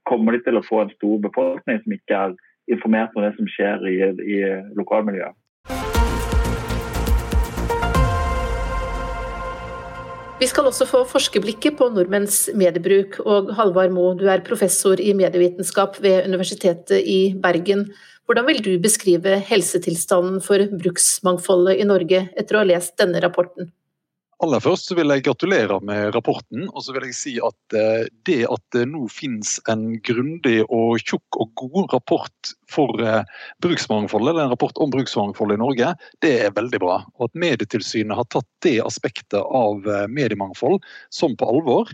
kommer 0.08 0.36
de 0.36 0.44
til 0.46 0.60
å 0.60 0.66
få 0.66 0.84
en 0.84 0.94
stor 0.96 1.20
befolkning 1.26 1.82
som 1.84 1.98
ikke 1.98 2.22
er 2.28 2.38
informert 2.72 3.16
om 3.16 3.26
det 3.26 3.34
som 3.36 3.50
skjer 3.52 3.84
i 3.88 4.40
lokalmiljøet. 4.80 5.36
Vi 10.38 10.46
skal 10.46 10.68
også 10.70 10.86
få 10.86 11.00
forskerblikket 11.10 11.80
på 11.80 11.88
nordmenns 11.90 12.44
mediebruk. 12.54 13.16
Og 13.26 13.48
Halvard 13.58 13.90
Moe, 13.96 14.14
du 14.20 14.28
er 14.30 14.44
professor 14.46 15.00
i 15.02 15.16
medievitenskap 15.18 15.98
ved 16.04 16.28
Universitetet 16.30 17.02
i 17.10 17.34
Bergen. 17.42 17.88
Hvordan 18.30 18.46
vil 18.46 18.62
du 18.62 18.70
beskrive 18.84 19.40
helsetilstanden 19.48 20.38
for 20.46 20.62
bruksmangfoldet 20.84 21.82
i 21.82 21.88
Norge 21.90 22.22
etter 22.38 22.54
å 22.54 22.62
ha 22.62 22.70
lest 22.70 22.94
denne 23.02 23.24
rapporten? 23.24 23.72
Aller 24.46 24.62
først 24.62 24.92
vil 24.94 25.10
jeg 25.10 25.24
gratulere 25.26 25.80
med 25.82 26.12
rapporten. 26.14 26.68
Og 26.70 26.84
så 26.86 26.94
vil 26.94 27.08
jeg 27.08 27.18
si 27.18 27.32
at 27.42 27.78
eh, 27.78 28.06
det 28.30 28.44
at 28.46 28.62
det 28.76 28.84
nå 28.92 29.08
finnes 29.10 29.56
en 29.72 29.96
grundig 30.06 30.60
og 30.68 31.02
tjukk 31.02 31.40
og 31.42 31.56
god 31.58 31.96
rapport 31.96 32.52
for 32.70 33.02
eh, 33.02 33.24
bruksmangfoldet, 33.66 34.36
eller 34.36 34.46
en 34.46 34.54
rapport 34.54 34.78
om 34.84 34.94
bruksmangfoldet 34.94 35.58
i 35.58 35.64
Norge, 35.64 35.90
det 36.22 36.34
er 36.46 36.54
veldig 36.54 36.82
bra. 36.84 37.00
Og 37.18 37.32
at 37.32 37.40
Medietilsynet 37.40 38.18
har 38.20 38.30
tatt 38.30 38.50
det 38.66 38.78
aspektet 38.86 39.42
av 39.42 39.90
eh, 39.90 40.06
mediemangfold 40.12 40.86
som 41.10 41.34
på 41.40 41.50
alvor, 41.56 41.90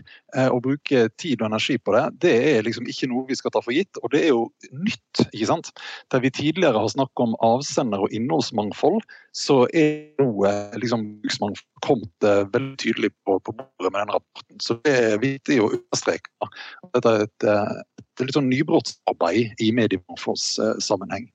og 0.50 0.62
bruke 0.64 1.06
tid 1.20 1.42
og 1.42 1.48
energi 1.50 1.76
på 1.78 1.94
det, 1.94 2.04
det 2.24 2.34
er 2.50 2.66
liksom 2.66 2.88
ikke 2.90 3.08
noe 3.10 3.26
vi 3.28 3.36
skal 3.38 3.54
ta 3.54 3.62
for 3.64 3.74
gitt. 3.76 4.00
Og 4.02 4.12
det 4.14 4.24
er 4.24 4.32
jo 4.32 4.46
nytt. 4.72 5.24
ikke 5.30 5.50
sant? 5.50 5.70
Der 6.12 6.22
vi 6.24 6.32
tidligere 6.34 6.80
har 6.80 6.90
snakket 6.92 7.24
om 7.26 7.36
avsender 7.44 8.04
og 8.06 8.14
innholdsmangfold, 8.14 9.04
så 9.34 9.64
er 9.74 10.10
nå 10.20 10.50
liksom 10.80 11.06
bruksmangfold 11.22 11.70
kommet 11.84 12.28
veldig 12.54 12.76
tydelig 12.80 13.10
på, 13.26 13.38
på, 13.44 13.52
bordet 13.52 13.92
med 13.92 14.00
den 14.00 14.14
rapporten. 14.16 14.60
Så 14.62 14.78
det 14.84 14.94
er 14.94 15.22
viktig 15.22 15.60
å 15.62 15.70
understreke. 15.74 16.50
Dette 16.94 17.12
er 17.12 17.26
et, 17.26 17.48
et 18.20 18.28
litt 18.28 18.36
sånn 18.36 18.50
nybrottsarbeid 18.52 19.62
i 19.62 19.70
mediemangfoldssammenheng. 19.74 21.28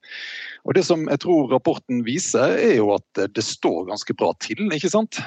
Og 0.68 0.74
Det 0.76 0.84
som 0.84 1.06
jeg 1.08 1.22
tror 1.22 1.48
rapporten 1.52 2.02
viser, 2.04 2.56
er 2.60 2.76
jo 2.78 2.90
at 2.94 3.22
det 3.34 3.44
står 3.44 3.88
ganske 3.88 4.14
bra 4.16 4.32
til 4.44 4.68
ikke 4.76 4.90
sant? 4.92 5.20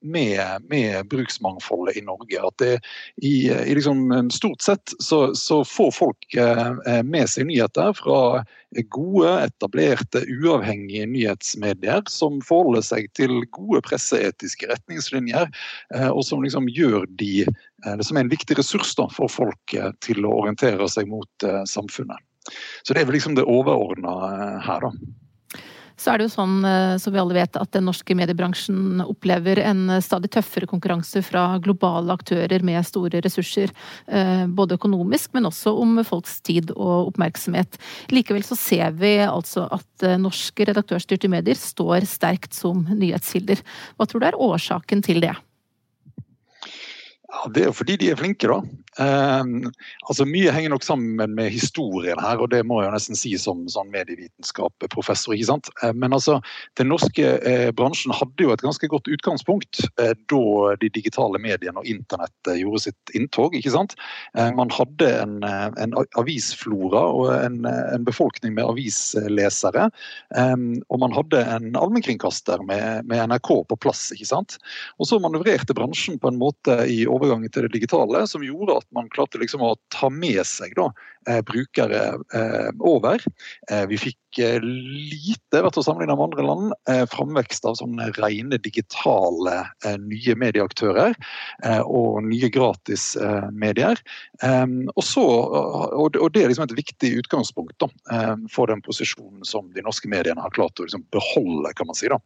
Med, 0.00 0.66
med 0.70 1.10
bruksmangfoldet 1.10 1.98
i 1.98 2.04
Norge. 2.06 2.38
At 2.38 2.58
det 2.62 2.72
i, 3.22 3.50
i 3.50 3.74
liksom, 3.74 4.30
stort 4.30 4.62
sett 4.62 4.94
så, 4.98 5.34
så, 5.34 5.62
får 5.66 5.90
folk 5.94 6.38
eh, 6.38 7.02
med 7.06 7.28
seg 7.30 7.48
nyheter 7.50 7.92
fra 7.98 8.20
gode, 8.94 9.30
etablerte, 9.44 10.22
uavhengige 10.30 11.06
nyhetsmedier 11.10 12.04
som 12.10 12.38
forholder 12.44 12.84
seg 12.86 13.08
til 13.18 13.40
gode 13.50 13.82
presseetiske 13.86 14.70
retningslinjer, 14.70 15.50
eh, 15.94 16.08
og 16.08 16.22
som 16.26 16.44
liksom 16.44 16.70
gjør 16.70 17.08
de 17.20 17.46
eh, 17.46 17.60
som 17.84 18.18
er 18.18 18.26
en 18.26 18.32
viktig 18.32 18.58
ressurs 18.58 18.94
da, 18.98 19.08
for 19.14 19.32
folk 19.32 19.74
eh, 19.76 19.92
til 20.04 20.26
å 20.26 20.36
orientere 20.42 20.88
seg 20.90 21.08
mot 21.10 21.48
samfunnet. 21.68 22.20
Så 22.82 22.94
det 22.94 23.02
er 23.02 23.08
vel 23.08 23.18
liksom 23.18 23.36
det 23.36 23.44
overordna 23.48 24.14
her, 24.64 24.88
da. 24.88 24.92
Så 26.00 26.08
er 26.08 26.20
det 26.20 26.30
jo 26.30 26.32
sånn, 26.32 26.60
eh, 26.64 26.96
som 27.00 27.12
vi 27.12 27.20
alle 27.20 27.36
vet, 27.36 27.58
at 27.60 27.72
den 27.76 27.84
norske 27.84 28.14
mediebransjen 28.16 29.02
opplever 29.04 29.60
en 29.60 29.98
stadig 30.00 30.30
tøffere 30.32 30.68
konkurranse 30.70 31.20
fra 31.26 31.58
globale 31.60 32.14
aktører 32.16 32.64
med 32.64 32.80
store 32.88 33.20
ressurser. 33.20 33.74
Eh, 34.08 34.46
både 34.48 34.78
økonomisk, 34.80 35.34
men 35.36 35.50
også 35.50 35.74
om 35.82 36.00
folks 36.06 36.38
tid 36.46 36.72
og 36.72 37.12
oppmerksomhet. 37.12 37.76
Likevel 38.14 38.46
så 38.46 38.56
ser 38.56 38.96
vi 38.96 39.18
altså 39.26 39.66
at 39.68 40.06
eh, 40.06 40.16
norske 40.20 40.70
redaktørstyrte 40.70 41.28
medier 41.32 41.60
står 41.60 42.08
sterkt 42.08 42.56
som 42.56 42.86
nyhetskilder. 42.88 43.60
Hva 44.00 44.08
tror 44.08 44.24
du 44.24 44.30
er 44.30 44.40
årsaken 44.40 45.04
til 45.04 45.20
det? 45.26 45.36
Ja, 47.30 47.50
Det 47.54 47.62
er 47.62 47.68
jo 47.70 47.76
fordi 47.76 47.96
de 47.96 48.10
er 48.10 48.18
flinke, 48.18 48.48
da. 48.50 48.58
Eh, 48.98 49.44
altså 50.10 50.26
Mye 50.26 50.50
henger 50.52 50.72
nok 50.74 50.84
sammen 50.84 51.34
med 51.36 51.50
historien 51.54 52.18
her, 52.18 52.40
og 52.42 52.50
det 52.50 52.64
må 52.66 52.80
jeg 52.80 52.90
jo 52.90 52.94
nesten 52.96 53.18
si 53.18 53.32
som 53.38 53.62
sånn 53.70 53.92
medievitenskap-professor. 53.94 55.36
ikke 55.36 55.50
sant? 55.52 55.70
Eh, 55.84 55.94
men 55.94 56.16
altså, 56.16 56.40
den 56.80 56.90
norske 56.90 57.36
eh, 57.38 57.70
bransjen 57.76 58.14
hadde 58.16 58.46
jo 58.46 58.54
et 58.54 58.64
ganske 58.64 58.90
godt 58.90 59.08
utgangspunkt 59.12 59.84
eh, 60.02 60.14
da 60.32 60.74
de 60.82 60.90
digitale 60.90 61.38
mediene 61.42 61.78
og 61.78 61.86
internett 61.86 62.50
eh, 62.50 62.60
gjorde 62.64 62.82
sitt 62.88 63.14
inntog. 63.14 63.54
ikke 63.54 63.74
sant? 63.76 63.94
Eh, 64.34 64.50
man 64.58 64.72
hadde 64.74 65.12
en, 65.20 65.38
en 65.46 65.96
avisflora 66.18 67.04
og 67.14 67.30
en, 67.36 67.62
en, 67.64 68.04
befolkning 68.10 68.56
med 68.56 68.64
avislesere. 68.64 69.90
og 70.40 70.98
man 70.98 71.12
hadde 71.14 71.42
en 71.44 71.76
allmennkringkaster 71.76 72.62
med, 72.66 73.06
med 73.06 73.22
NRK 73.30 73.50
på 73.70 73.76
plass. 73.78 74.08
ikke 74.16 74.26
sant? 74.32 74.56
Og 74.98 75.06
så 75.06 75.20
manøvrerte 75.22 75.76
bransjen 75.76 76.18
på 76.18 76.32
en 76.32 76.40
måte 76.40 76.80
i 76.90 77.04
overgangen 77.20 77.52
til 77.52 77.66
det 77.66 77.74
digitale 77.76 78.24
som 78.30 78.44
gjorde 78.44 78.80
at 78.80 78.88
man 78.96 79.10
klarte 79.12 79.40
liksom 79.40 79.64
å 79.64 79.74
ta 79.92 80.10
med 80.12 80.40
seg 80.48 80.74
da, 80.78 80.88
brukere 81.26 82.14
eh, 82.34 82.70
over. 82.78 83.22
Eh, 83.70 83.86
vi 83.86 83.98
fikk 83.98 84.16
lite, 84.62 85.58
vært 85.58 85.74
å 85.80 85.82
sammenligne 85.82 86.14
med 86.14 86.28
andre 86.28 86.44
land, 86.46 86.74
framvekst 87.10 87.64
av 87.66 87.74
sånne 87.80 88.04
rene 88.14 88.60
digitale 88.62 89.56
nye 89.98 90.36
medieaktører 90.38 91.16
og 91.82 92.20
nye 92.28 92.46
gratismedier. 92.54 93.98
Og, 94.94 95.02
så, 95.02 95.24
og 95.26 96.20
det 96.30 96.44
er 96.44 96.52
liksom 96.52 96.68
et 96.68 96.76
viktig 96.78 97.10
utgangspunkt 97.24 97.74
da, 97.82 97.90
for 98.54 98.70
den 98.70 98.84
posisjonen 98.86 99.42
som 99.42 99.66
de 99.74 99.82
norske 99.82 100.06
mediene 100.06 100.46
har 100.46 100.54
klart 100.54 100.78
å 100.78 100.86
liksom 100.86 101.02
beholde 101.10 101.74
kan 101.74 101.90
man 101.90 101.98
si 101.98 102.06
da, 102.14 102.20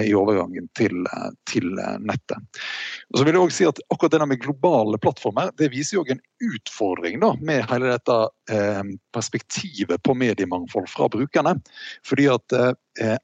i 0.00 0.16
overgangen 0.16 0.72
til, 0.80 1.04
til 1.44 1.68
nettet. 1.76 2.64
Og 3.12 3.20
så 3.20 3.28
vil 3.28 3.36
jeg 3.36 3.44
også 3.44 3.58
si 3.60 3.68
at 3.68 3.84
akkurat 3.92 4.16
denne 4.16 4.32
med 4.32 4.40
globale 4.40 4.96
plattformer 5.04 5.52
det 5.60 5.68
viser 5.76 6.00
jo 6.00 6.08
en 6.08 6.24
utfordring 6.40 7.20
da, 7.20 7.34
med 7.40 7.64
hele 7.70 7.92
dette 7.92 8.16
eh, 8.49 8.49
perspektivet 9.14 10.02
på 10.02 10.14
mediemangfold 10.14 10.88
fra 10.90 11.08
brukerne. 11.12 11.56
Fordi 12.06 12.26
at 12.32 12.56
eh, 12.56 12.72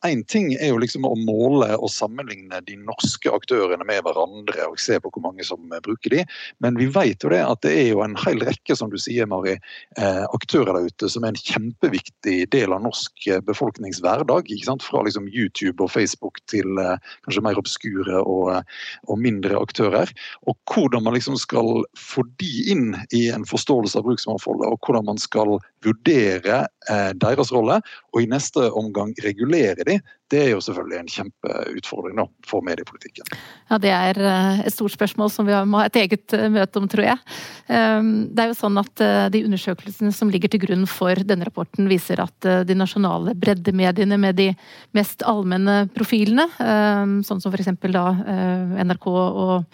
Én 0.07 0.23
ting 0.31 0.53
er 0.55 0.71
jo 0.71 0.79
liksom 0.79 1.05
å 1.09 1.17
måle 1.19 1.73
og 1.75 1.91
sammenligne 1.91 2.61
de 2.69 2.77
norske 2.79 3.31
aktørene 3.35 3.85
med 3.89 4.05
hverandre 4.07 4.69
og 4.71 4.79
se 4.81 5.01
på 5.03 5.11
hvor 5.11 5.25
mange 5.25 5.45
som 5.47 5.65
eh, 5.73 5.83
bruker 5.83 6.13
de, 6.13 6.23
men 6.63 6.79
vi 6.79 6.87
vet 6.93 7.25
jo 7.25 7.33
det 7.33 7.43
at 7.43 7.63
det 7.67 7.73
er 7.75 7.89
jo 7.91 8.03
en 8.05 8.17
hel 8.23 8.43
rekke 8.47 8.77
som 8.79 8.93
du 8.93 8.99
sier, 9.01 9.29
Mari, 9.31 9.57
eh, 9.99 10.23
aktører 10.37 10.77
der 10.77 10.91
ute 10.91 11.11
som 11.13 11.25
er 11.25 11.35
en 11.35 11.41
kjempeviktig 11.41 12.37
del 12.55 12.75
av 12.77 12.85
norsk 12.85 13.29
eh, 13.31 13.43
befolknings 13.47 14.03
hverdag. 14.05 14.53
Fra 14.87 15.03
liksom 15.07 15.29
YouTube 15.33 15.83
og 15.85 15.93
Facebook 15.95 16.39
til 16.51 16.79
eh, 16.83 16.99
kanskje 17.27 17.45
mer 17.45 17.61
obskure 17.61 18.21
og, 18.23 18.63
og, 19.07 19.17
mindre 19.21 19.59
aktører. 19.59 20.11
Og 20.47 20.57
hvordan 20.71 21.07
man 21.07 21.17
liksom 21.17 21.39
skal 21.41 21.85
få 21.99 22.27
de 22.41 22.53
inn 22.73 22.95
i 23.17 23.27
en 23.35 23.47
forståelse 23.49 23.99
av 23.99 24.07
bruksmangfoldet, 24.09 24.69
og 24.69 24.81
hvordan 24.85 25.09
man 25.09 25.21
skal 25.23 25.57
vurdere 25.87 26.67
eh, 26.91 27.11
deres 27.19 27.53
rolle, 27.55 27.81
og 28.15 28.23
i 28.23 28.29
neste 28.31 28.71
omgang 28.77 29.15
regulere 29.25 29.87
de, 29.87 29.99
det 30.33 30.41
er 30.43 30.49
jo 30.51 30.63
selvfølgelig 30.65 30.99
en 30.99 31.11
kjempeutfordring 31.13 32.17
nå 32.19 32.25
for 32.47 32.65
mediepolitikken. 32.67 33.29
Ja, 33.71 33.79
Det 33.83 33.93
er 33.95 34.19
eh, 34.19 34.63
et 34.67 34.75
stort 34.75 34.95
spørsmål 34.97 35.31
som 35.31 35.47
vi 35.47 35.55
må 35.69 35.83
ha 35.83 35.87
et 35.87 35.99
eget 36.01 36.35
eh, 36.35 36.49
møte 36.53 36.81
om, 36.81 36.89
tror 36.91 37.07
jeg. 37.07 37.37
Ehm, 37.71 38.11
det 38.35 38.43
er 38.43 38.51
jo 38.51 38.59
sånn 38.59 38.81
at 38.81 39.05
De 39.33 39.43
undersøkelsene 39.45 40.13
som 40.15 40.31
ligger 40.33 40.51
til 40.51 40.63
grunn 40.63 40.87
for 40.89 41.19
denne 41.27 41.47
rapporten, 41.47 41.89
viser 41.91 42.21
at 42.23 42.49
de 42.67 42.77
nasjonale 42.79 43.35
breddemediene 43.39 44.19
med 44.19 44.39
de 44.39 44.49
mest 44.97 45.23
allmenne 45.27 45.85
profilene, 45.95 46.49
ehm, 46.63 47.21
sånn 47.27 47.43
som 47.43 47.53
f.eks. 47.53 47.71
NRK 47.77 49.07
og 49.07 49.67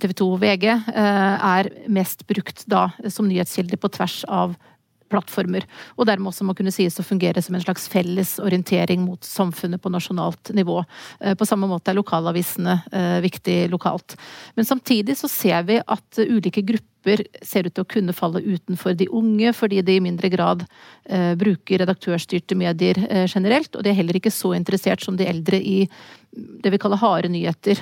TV 0.00 0.14
2 0.14 0.30
og 0.36 0.40
VG, 0.44 0.68
er 0.94 1.70
mest 1.90 2.22
brukt 2.28 2.64
da 2.70 2.88
som 3.10 3.26
nyhetskilde 3.28 3.80
på 3.80 3.90
tvers 3.96 4.22
av 4.30 4.54
plattformer, 5.12 5.66
og 5.96 6.08
dermed 6.08 6.30
også 6.30 6.46
må 6.48 6.54
kunne 6.56 6.74
sies 6.74 6.98
å 7.00 7.06
fungere 7.06 7.42
som 7.44 7.56
en 7.56 7.64
slags 7.64 7.86
felles 7.92 8.36
orientering 8.42 9.04
mot 9.06 9.22
samfunnet 9.24 9.82
på 9.82 9.92
nasjonalt 9.92 10.52
nivå. 10.56 10.82
Eh, 11.20 11.36
på 11.38 11.48
samme 11.48 11.68
måte 11.70 11.92
er 11.92 11.98
lokalavisene 12.00 12.80
eh, 12.92 13.18
viktig 13.24 13.58
lokalt. 13.72 14.18
Men 14.56 14.68
samtidig 14.68 15.18
så 15.18 15.30
ser 15.30 15.66
vi 15.68 15.80
at 15.80 16.22
ulike 16.26 16.64
grupper 16.66 16.95
ser 17.42 17.68
ut 17.68 17.74
til 17.76 17.84
å 17.84 17.88
kunne 17.88 18.14
falle 18.16 18.42
utenfor 18.44 18.96
de 18.98 19.08
unge, 19.08 19.52
fordi 19.56 19.82
de 19.86 19.96
i 19.96 20.02
mindre 20.02 20.30
grad 20.32 20.64
eh, 21.04 21.34
bruker 21.38 21.82
redaktørstyrte 21.82 22.58
medier 22.58 22.98
generelt, 23.30 23.74
og 23.74 23.84
de 23.84 23.92
er 23.92 23.98
heller 24.00 24.18
ikke 24.18 24.34
så 24.34 24.54
interessert 24.56 25.04
som 25.04 25.18
de 25.18 25.28
eldre 25.28 25.60
i 25.60 25.78
det 26.36 26.72
vi 26.74 26.80
kaller 26.82 27.00
harde 27.00 27.30
nyheter. 27.32 27.78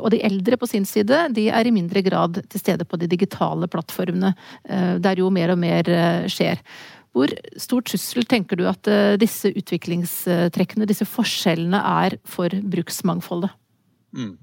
Og 0.00 0.06
de 0.14 0.22
eldre 0.24 0.56
på 0.56 0.64
sin 0.70 0.86
side, 0.88 1.26
de 1.36 1.42
er 1.52 1.68
i 1.68 1.72
mindre 1.74 2.00
grad 2.06 2.38
til 2.48 2.62
stede 2.62 2.86
på 2.88 2.96
de 2.96 3.08
digitale 3.10 3.68
plattformene, 3.68 4.30
der 5.04 5.20
jo 5.20 5.28
mer 5.34 5.52
og 5.52 5.60
mer 5.60 5.90
skjer. 6.32 6.62
Hvor 7.18 7.32
stor 7.58 7.84
trussel 7.86 8.26
tenker 8.28 8.58
du 8.58 8.66
at 8.68 8.88
eh, 8.90 9.16
disse 9.20 9.50
utviklingstrekkene, 9.50 10.86
disse 10.88 11.06
forskjellene, 11.08 11.80
er 12.04 12.18
for 12.28 12.52
bruksmangfoldet? 12.74 13.54
Mm. 14.14 14.36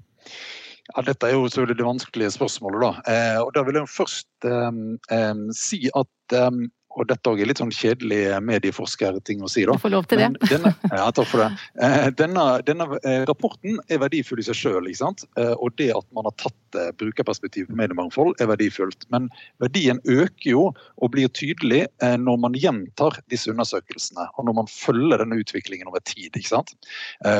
Ja, 0.94 1.02
dette 1.02 1.26
er 1.26 1.34
jo 1.34 1.48
selvfølgelig 1.48 1.78
det 1.78 1.86
vanskelige 1.86 2.30
spørsmålet. 2.36 2.80
da. 2.84 3.12
Eh, 3.12 3.38
og 3.42 3.54
Da 3.54 3.62
vil 3.66 3.78
jeg 3.80 3.88
først 3.90 4.28
eh, 4.44 4.72
eh 5.16 5.34
si 5.56 5.80
at 5.90 6.36
eh, 6.38 6.50
og 6.96 7.08
dette 7.10 7.32
er 7.32 7.48
litt 7.48 7.60
sånn 7.60 7.72
kjedelig 7.74 8.38
medieforskerting 8.44 9.42
å 9.44 9.50
si. 9.52 9.66
da. 9.68 9.76
Du 9.76 9.82
får 9.82 9.92
lov 9.92 10.06
til 10.08 10.22
det. 10.22 10.30
Denne, 10.48 10.72
ja, 10.88 11.08
takk 11.14 11.28
for 11.28 11.44
det. 11.44 11.48
Eh, 11.84 12.08
denne, 12.16 12.44
denne, 12.64 12.86
eh, 13.02 13.24
rapporten 13.28 13.76
er 13.92 14.00
verdifull 14.00 14.40
i 14.40 14.46
seg 14.46 14.56
sjøl. 14.56 14.88
Eh, 14.88 15.52
og 15.52 15.74
det 15.80 15.90
at 15.96 16.06
man 16.16 16.28
har 16.28 16.36
tatt 16.40 16.78
brukerperspektiv 17.00 17.68
på 17.68 17.76
mediemangfold, 17.78 18.34
er 18.40 18.48
verdifullt. 18.50 19.06
Men 19.12 19.28
verdien 19.62 20.00
øker 20.04 20.48
jo 20.50 20.64
og 20.72 21.12
blir 21.14 21.30
tydelig 21.32 21.86
når 22.00 22.36
man 22.42 22.56
gjentar 22.58 23.16
disse 23.32 23.48
undersøkelsene, 23.48 24.26
og 24.36 24.48
når 24.48 24.56
man 24.58 24.68
følger 24.68 25.22
denne 25.22 25.38
utviklingen 25.40 25.88
over 25.88 26.04
tid. 26.04 26.36
ikke 26.36 26.52
sant? 26.52 26.74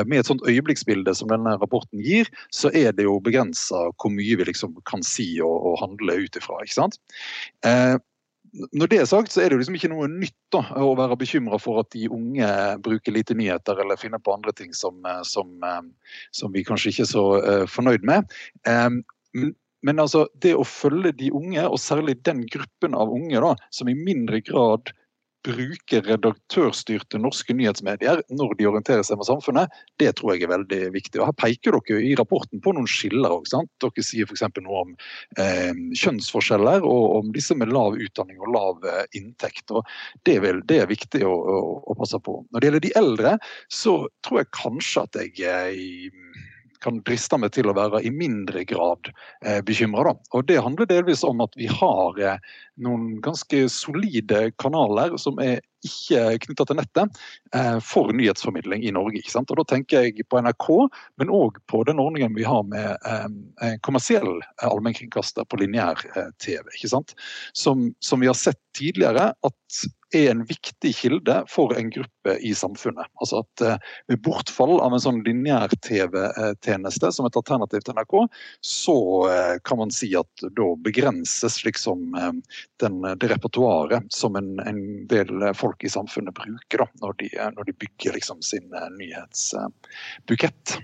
Med 0.09 0.19
et 0.19 0.29
sånt 0.29 0.41
øyeblikksbilde 0.49 1.13
som 1.15 1.29
denne 1.29 1.53
rapporten 1.61 2.01
gir, 2.01 2.29
så 2.49 2.73
er 2.73 2.97
det 2.97 3.05
jo 3.05 3.19
begrensa 3.21 3.87
hvor 3.93 4.13
mye 4.13 4.39
vi 4.41 4.49
liksom 4.49 4.73
kan 4.89 5.05
si 5.05 5.35
og, 5.37 5.53
og 5.53 5.79
handle 5.85 6.17
ut 6.25 6.41
ifra. 6.41 6.57
ikke 6.65 6.79
sant? 6.79 6.97
Når 8.71 8.89
det 8.91 8.99
er 9.01 9.09
sagt, 9.09 9.31
så 9.33 9.41
er 9.41 9.49
det 9.49 9.57
jo 9.57 9.61
liksom 9.61 9.77
ikke 9.77 9.91
noe 9.91 10.07
nytt 10.11 10.35
da, 10.53 10.63
å 10.81 10.95
være 10.97 11.17
bekymra 11.19 11.59
for 11.61 11.81
at 11.81 11.89
de 11.93 12.07
unge 12.13 12.49
bruker 12.85 13.15
lite 13.15 13.37
nyheter 13.37 13.79
eller 13.83 13.99
finner 13.99 14.21
på 14.23 14.33
andre 14.33 14.53
ting 14.57 14.73
som, 14.77 14.97
eh, 15.05 15.21
som, 15.27 15.51
eh, 15.63 15.81
som 16.35 16.53
vi 16.55 16.65
kanskje 16.67 16.93
ikke 16.93 17.05
er 17.05 17.11
så 17.11 17.25
uh, 17.37 17.65
fornøyd 17.69 18.05
med. 18.07 18.37
Um, 18.65 19.01
men 19.85 20.01
altså, 20.01 20.25
det 20.41 20.55
å 20.57 20.65
følge 20.67 21.13
de 21.19 21.29
unge, 21.35 21.63
og 21.67 21.79
særlig 21.81 22.17
den 22.27 22.45
gruppen 22.49 22.97
av 22.97 23.11
unge 23.13 23.43
da, 23.43 23.53
som 23.73 23.91
i 23.91 23.97
mindre 23.97 24.41
grad 24.45 24.91
bruke 25.45 26.01
redaktørstyrte 26.05 27.19
norske 27.21 27.53
nyhetsmedier 27.55 28.21
når 28.33 28.55
de 28.59 28.67
orienterer 28.69 29.05
seg 29.05 29.19
med 29.19 29.27
samfunnet, 29.29 29.73
det 30.01 30.13
tror 30.17 30.33
jeg 30.33 30.47
er 30.47 30.53
veldig 30.53 30.81
viktig. 30.95 31.21
Og 31.21 31.29
Her 31.29 31.37
peker 31.39 31.77
dere 31.77 32.01
i 32.03 32.15
rapporten 32.19 32.61
på 32.63 32.73
noen 32.75 32.89
skiller. 32.89 33.37
Også, 33.37 33.63
dere 33.83 34.05
sier 34.05 34.27
f.eks. 34.27 34.45
noe 34.63 34.83
om 34.83 34.93
eh, 35.39 35.73
kjønnsforskjeller 35.97 36.85
og 36.87 37.19
om 37.21 37.31
disse 37.35 37.57
med 37.57 37.71
lav 37.73 37.97
utdanning 37.97 38.41
og 38.41 38.53
lav 38.55 38.87
eh, 38.87 39.03
inntekt. 39.19 39.71
og 39.71 39.85
det, 40.27 40.39
vil, 40.43 40.61
det, 40.67 40.81
er 40.83 40.91
viktig 40.91 41.23
å, 41.27 41.33
å, 41.33 41.59
å, 41.83 41.97
passe 41.99 42.19
på. 42.23 42.39
Når 42.51 42.59
det 42.59 42.69
gjelder 42.69 42.87
de 42.87 42.95
eldre, 43.01 43.35
så 43.73 43.99
tror 44.25 44.43
jeg 44.43 44.53
kanskje 44.57 45.05
at 45.07 45.21
jeg 45.21 45.37
eh, 45.47 46.23
kan 46.83 47.01
driste 47.07 47.39
meg 47.41 47.53
til 47.55 47.69
å 47.69 47.75
være 47.77 48.01
i 48.05 48.11
mindre 48.13 48.63
grad 48.67 49.09
eh, 49.45 49.59
bekymra. 49.65 50.15
Det 50.47 50.59
handler 50.63 50.89
delvis 50.89 51.23
om 51.27 51.41
at 51.45 51.55
vi 51.57 51.69
har 51.71 52.19
eh, 52.21 52.39
noen 52.83 53.17
ganske 53.25 53.65
solide 53.73 54.47
kanaler 54.61 55.17
som 55.21 55.41
er 55.43 55.61
ikke 55.85 56.37
knytta 56.45 56.65
til 56.67 56.79
nettet, 56.79 57.19
eh, 57.55 57.77
for 57.83 58.13
nyhetsformidling 58.15 58.85
i 58.87 58.93
Norge. 58.95 59.19
ikke 59.19 59.31
sant? 59.31 59.51
Og 59.51 59.57
Da 59.57 59.75
tenker 59.75 60.07
jeg 60.07 60.25
på 60.29 60.41
NRK, 60.41 60.89
men 61.17 61.29
òg 61.29 61.59
på 61.67 61.83
den 61.85 61.99
ordningen 61.99 62.35
vi 62.35 62.43
har 62.43 62.63
med 62.63 62.97
eh, 63.05 63.77
kommersiell 63.81 64.41
allmennkringkaster 64.63 65.45
på 65.45 65.59
lineær-TV. 65.61 66.63
ikke 66.75 66.89
sant? 66.89 67.13
Som, 67.53 67.93
som 67.99 68.19
vi 68.19 68.27
har 68.27 68.37
sett 68.37 68.59
tidligere 68.77 69.33
at 69.43 69.87
er 70.13 70.31
en 70.31 70.45
viktig 70.45 70.95
kilde 70.95 71.43
for 71.51 71.73
en 71.75 71.89
gruppe 71.89 72.37
i 72.39 72.53
samfunnet. 72.55 73.07
Altså 73.19 73.41
at 73.43 73.61
eh, 73.61 73.77
Ved 74.07 74.21
bortfall 74.23 74.79
av 74.79 74.95
en 74.95 75.03
sånn 75.03 75.19
lineær-TV-tjeneste 75.25 77.11
som 77.11 77.27
et 77.27 77.39
alternativ 77.39 77.83
til 77.83 77.97
NRK, 77.97 78.15
så 78.63 78.97
eh, 79.31 79.55
kan 79.67 79.81
man 79.81 79.91
si 79.91 80.13
at 80.15 80.45
da 80.55 80.69
begrenses 80.83 81.59
liksom 81.67 82.15
eh, 82.15 82.31
den, 82.83 83.01
det 83.19 83.31
repertoaret 83.33 84.07
som 84.13 84.39
en, 84.39 84.55
en, 84.63 84.83
del 85.07 85.49
folk 85.57 85.66
i 85.83 85.89
samfunnet 85.91 86.35
bruker 86.37 86.85
da, 86.85 86.87
når 87.03 87.19
de, 87.23 87.31
når 87.57 87.63
de 87.71 87.77
bygger 87.85 88.17
liksom 88.19 88.41
sin 88.45 88.71
nyhetsbukett. 88.99 90.77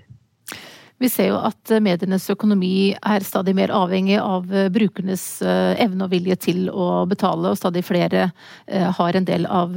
Vi 1.02 1.08
ser 1.10 1.32
jo 1.32 1.38
at 1.42 1.72
medienes 1.82 2.30
økonomi 2.30 2.94
er 2.94 3.24
stadig 3.26 3.50
mer 3.58 3.72
avhengig 3.74 4.14
av 4.22 4.46
brukernes 4.72 5.42
evne 5.42 6.06
og 6.06 6.12
vilje 6.12 6.36
til 6.46 6.68
å 6.70 7.02
betale, 7.10 7.50
og 7.50 7.58
stadig 7.58 7.82
flere 7.84 8.28
har 8.70 9.18
en 9.18 9.26
del 9.26 9.42
av 9.50 9.74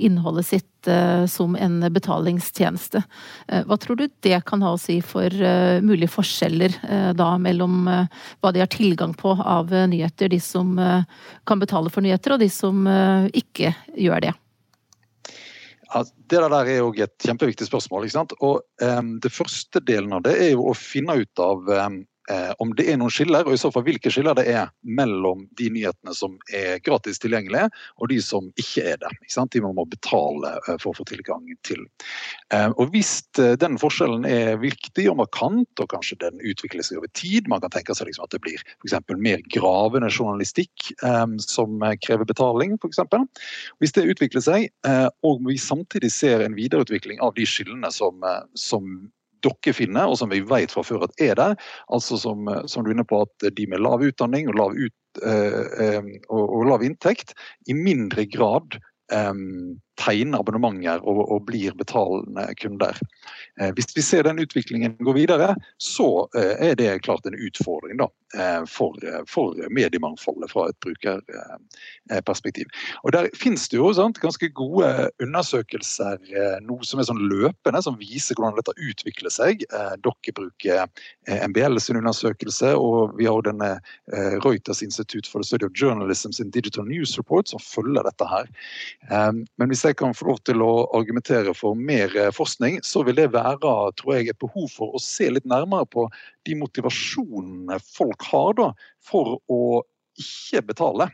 innholdet 0.00 0.48
sitt 0.48 0.88
som 1.30 1.54
en 1.60 1.84
betalingstjeneste. 1.92 3.02
Hva 3.68 3.76
tror 3.80 4.00
du 4.00 4.06
det 4.24 4.40
kan 4.48 4.64
ha 4.64 4.72
å 4.74 4.80
si 4.80 5.02
for 5.04 5.28
mulige 5.84 6.12
forskjeller 6.16 6.80
da 7.16 7.28
mellom 7.38 7.84
hva 7.84 8.52
de 8.56 8.64
har 8.64 8.72
tilgang 8.72 9.12
på 9.20 9.36
av 9.36 9.68
nyheter, 9.68 10.32
de 10.32 10.40
som 10.40 10.80
kan 11.44 11.60
betale 11.60 11.92
for 11.92 12.00
nyheter, 12.04 12.34
og 12.34 12.40
de 12.40 12.48
som 12.48 12.88
ikke 13.36 13.76
gjør 14.00 14.30
det? 14.30 14.34
Det 16.02 16.40
der 16.40 16.54
er 16.58 16.78
jo 16.78 16.90
et 16.96 17.14
kjempeviktig 17.22 17.68
spørsmål. 17.68 18.06
ikke 18.06 18.16
sant? 18.18 18.34
Og 18.40 18.62
um, 18.82 19.14
Det 19.22 19.32
første 19.32 19.82
delen 19.84 20.16
av 20.16 20.24
det 20.26 20.34
er 20.40 20.50
jo 20.54 20.68
å 20.70 20.76
finne 20.78 21.16
ut 21.20 21.42
av 21.42 21.70
um, 21.70 22.00
om 22.62 22.70
det 22.76 22.86
er 22.88 22.96
noen 23.00 23.12
skiller, 23.12 23.44
og 23.44 23.52
i 23.56 23.60
så 23.60 23.68
fall 23.72 23.84
hvilke 23.86 24.10
skiller 24.12 24.36
det 24.38 24.46
er 24.48 24.70
mellom 24.82 25.44
de 25.58 25.68
nyhetene 25.72 26.14
som 26.16 26.36
er 26.54 26.78
gratis 26.84 27.20
tilgjengelige, 27.22 27.68
og 28.00 28.10
de 28.12 28.20
som 28.24 28.48
ikke 28.60 28.84
er 28.94 29.00
det. 29.02 29.12
Ikke 29.26 29.46
de 29.52 29.62
man 29.64 29.76
må 29.76 29.84
betale 29.88 30.54
eh, 30.64 30.76
for 30.80 30.92
å 30.92 30.98
få 30.98 31.06
tilgang 31.08 31.46
til. 31.66 31.84
Eh, 32.54 32.70
og 32.70 32.92
Hvis 32.94 33.16
eh, 33.42 33.54
den 33.60 33.78
forskjellen 33.80 34.26
er 34.28 34.60
viktig 34.62 35.06
og 35.10 35.18
markant, 35.22 35.70
og 35.80 35.90
kanskje 35.92 36.18
den 36.22 36.40
utvikler 36.44 36.86
seg 36.86 37.00
over 37.00 37.10
tid, 37.16 37.48
man 37.50 37.62
kan 37.64 37.72
tenke 37.74 37.96
seg 37.96 38.10
liksom 38.10 38.28
at 38.28 38.34
det 38.34 38.42
blir 38.44 38.62
for 38.94 39.20
mer 39.20 39.42
gravende 39.52 40.10
journalistikk 40.12 40.92
eh, 41.04 41.26
som 41.44 41.82
krever 42.04 42.28
betaling, 42.28 42.78
f.eks. 42.80 43.02
Hvis 43.82 43.96
det 43.96 44.08
utvikler 44.14 44.44
seg, 44.44 44.70
eh, 44.88 45.08
og 45.26 45.44
vi 45.48 45.58
samtidig 45.60 46.12
ser 46.14 46.44
en 46.44 46.56
videreutvikling 46.58 47.22
av 47.24 47.34
de 47.38 47.46
skillene 47.48 47.90
som, 47.94 48.24
som 48.58 48.88
dere 49.44 49.76
finner, 49.76 50.08
og 50.10 50.18
som 50.20 50.32
vi 50.32 50.42
vet 50.48 50.72
fra 50.74 50.84
før 50.86 51.06
at 51.08 51.22
er 51.22 51.36
der. 51.40 51.54
Altså 51.92 52.18
som, 52.20 52.48
som 52.70 52.84
du 52.84 52.90
er 52.90 52.96
inne 52.96 53.06
på 53.08 53.22
at 53.26 53.48
de 53.56 53.68
med 53.70 53.82
lav 53.84 54.04
utdanning 54.04 54.50
og 54.50 54.58
lav, 54.60 54.74
ut, 54.74 55.22
eh, 55.22 55.62
eh, 55.84 56.10
og, 56.28 56.44
og 56.44 56.68
lav 56.72 56.84
inntekt 56.86 57.36
i 57.70 57.76
mindre 57.76 58.26
grad 58.30 58.78
um, 59.12 59.76
tegner 60.00 60.42
abonnementer 60.42 61.02
og, 61.06 61.20
og, 61.28 61.44
blir 61.48 61.74
betalende 61.78 62.46
kunder. 62.58 62.98
Eh, 63.60 63.70
hvis 63.76 63.92
vi 63.96 64.02
ser 64.02 64.26
den 64.26 64.40
utviklingen 64.42 64.96
gå 64.98 65.14
videre, 65.16 65.54
så 65.78 66.26
eh, 66.36 66.70
er 66.70 66.78
det 66.78 66.90
klart 67.06 67.26
en 67.28 67.36
utfordring 67.38 68.00
da, 68.00 68.08
eh, 68.34 68.62
for, 68.70 68.98
for, 69.30 69.58
mediemangfoldet 69.74 70.50
fra 70.50 70.66
et 70.70 70.78
brukerperspektiv. 70.84 72.70
Og 73.04 73.14
Der 73.14 73.30
finnes 73.38 73.68
det 73.70 73.78
jo 73.78 73.92
sant, 73.94 74.20
ganske 74.22 74.48
gode 74.56 75.10
undersøkelser 75.22 76.18
noe 76.64 76.86
som 76.86 77.00
er 77.00 77.08
sånn 77.08 77.22
løpende, 77.30 77.82
som 77.84 77.98
viser 78.00 78.38
hvordan 78.38 78.58
dette 78.58 78.74
utvikler 78.74 79.32
seg. 79.32 79.62
Dere 79.70 80.34
bruker 80.34 80.88
MBL 81.28 81.78
sin 81.82 82.00
undersøkelse, 82.00 82.74
og 82.74 83.14
vi 83.18 83.28
har 83.28 83.44
denne 83.46 83.76
Reuters 84.44 84.82
Institute 84.82 85.30
for 85.30 85.42
the 85.42 85.48
Study 85.48 85.68
of 85.68 85.74
Journalism 85.78 86.34
sin 86.34 86.50
Digital 86.54 86.86
News 86.88 87.16
Report 87.18 87.50
som 87.50 87.62
følger 87.62 88.06
dette 88.06 88.28
her. 88.28 88.50
Men 89.10 89.70
hvis 89.70 89.83
jeg 89.90 89.98
kan 90.00 90.14
få 90.16 90.28
lov 90.30 90.38
til 90.46 90.62
å 90.64 90.72
argumentere 90.96 91.54
for 91.56 91.78
mer 91.78 92.12
eh, 92.16 92.32
forskning, 92.34 92.80
så 92.86 93.04
vil 93.06 93.18
det 93.18 93.30
være 93.34 93.72
tror 93.98 94.14
jeg, 94.16 94.30
et 94.30 94.40
behov 94.42 94.68
for 94.72 94.94
å 94.94 95.02
se 95.02 95.30
litt 95.32 95.48
nærmere 95.48 95.88
på 95.90 96.06
de 96.48 96.56
motivasjonene 96.60 97.80
folk 97.84 98.24
har 98.30 98.56
da, 98.60 98.70
for 99.04 99.38
å 99.52 99.60
ikke 100.20 100.62
betale. 100.68 101.08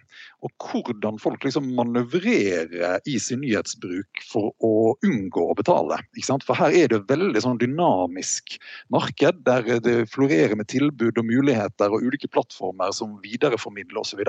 Og 0.45 0.53
hvordan 0.71 1.19
folk 1.21 1.45
liksom 1.45 1.69
manøvrerer 1.77 3.01
i 3.09 3.17
sin 3.21 3.43
nyhetsbruk 3.45 4.23
for 4.29 4.55
å 4.65 4.95
unngå 5.07 5.45
å 5.51 5.57
betale. 5.59 6.01
For 6.47 6.57
her 6.57 6.75
er 6.77 6.91
det 6.91 7.01
et 7.01 7.11
veldig 7.13 7.43
sånn 7.45 7.61
dynamisk 7.61 8.57
marked 8.93 9.43
der 9.47 9.69
det 9.85 9.97
florerer 10.13 10.57
med 10.59 10.71
tilbud 10.73 11.21
og 11.21 11.29
muligheter 11.29 11.93
og 11.93 12.07
ulike 12.07 12.31
plattformer 12.33 12.95
som 12.97 13.19
videreformidler 13.25 14.03
osv. 14.03 14.23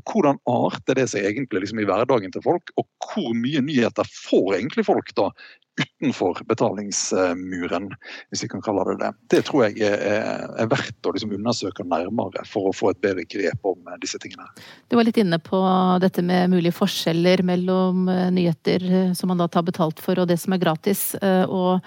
Hvordan 0.00 0.40
arter 0.50 1.00
det 1.00 1.08
seg 1.12 1.26
egentlig 1.32 1.64
liksom 1.64 1.82
i 1.82 1.88
hverdagen 1.88 2.34
til 2.34 2.44
folk, 2.44 2.74
og 2.78 2.86
hvor 3.10 3.34
mye 3.36 3.62
nyheter 3.64 4.06
får 4.10 4.60
egentlig 4.60 4.86
folk 4.88 5.14
da 5.18 5.30
utenfor 5.78 6.42
betalingsmuren, 6.48 7.90
hvis 8.30 8.44
vi 8.44 8.48
kan 8.48 8.62
kalle 8.64 8.84
det 8.88 8.96
det. 9.00 9.10
Det 9.34 9.40
tror 9.48 9.66
jeg 9.68 9.84
er, 9.86 10.46
er 10.58 10.68
verdt 10.70 11.06
å 11.06 11.12
liksom 11.14 11.32
undersøke 11.36 11.84
nærmere 11.88 12.44
for 12.48 12.70
å 12.70 12.74
få 12.74 12.92
et 12.92 13.00
bedre 13.04 13.24
grep 13.28 13.66
om 13.68 13.90
disse 14.02 14.18
tingene. 14.20 14.46
Du 14.88 14.96
var 14.98 15.06
litt 15.06 15.20
inne 15.20 15.38
på 15.42 15.60
dette 16.02 16.24
med 16.26 16.50
mulige 16.52 16.76
forskjeller 16.76 17.44
mellom 17.46 18.08
eh, 18.10 18.28
nyheter 18.34 18.86
eh, 18.90 19.12
som 19.16 19.30
man 19.32 19.40
da 19.40 19.48
tar 19.48 19.64
betalt 19.66 20.00
for 20.02 20.20
og 20.20 20.28
det 20.30 20.38
som 20.40 20.56
er 20.56 20.62
gratis. 20.62 21.14
Eh, 21.20 21.44
og 21.46 21.80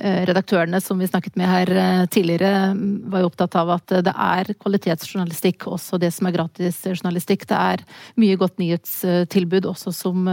redaktørene 0.00 0.78
som 0.80 1.00
vi 1.00 1.08
snakket 1.08 1.34
med 1.36 1.48
her 1.50 1.70
tidligere 2.08 2.70
var 3.12 3.20
jo 3.20 3.28
opptatt 3.28 3.56
av 3.60 3.72
at 3.74 3.92
det 4.06 4.12
er 4.14 4.48
kvalitetsjournalistikk, 4.62 5.66
også 5.68 5.98
det 6.00 6.08
som 6.16 6.28
er 6.28 6.34
gratisjournalistikk. 6.38 7.44
Det 7.50 7.58
er 7.58 7.82
mye 8.20 8.38
godt 8.40 8.56
nyhetstilbud 8.62 9.68
også 9.68 9.92
som, 9.92 10.30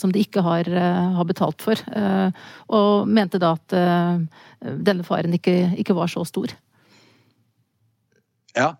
som 0.00 0.14
de 0.14 0.22
ikke 0.24 0.44
har, 0.46 0.70
har 1.18 1.28
betalt 1.28 1.60
for 1.66 1.84
og 2.68 3.08
mente 3.08 3.40
da 3.40 3.54
at 3.56 3.76
eh, 3.76 4.20
denne 4.60 5.06
faren 5.06 5.34
ikke, 5.36 5.72
ikke 5.80 5.96
var 5.96 6.10
så 6.12 6.24
stor. 6.28 6.52
Ja, 8.56 8.74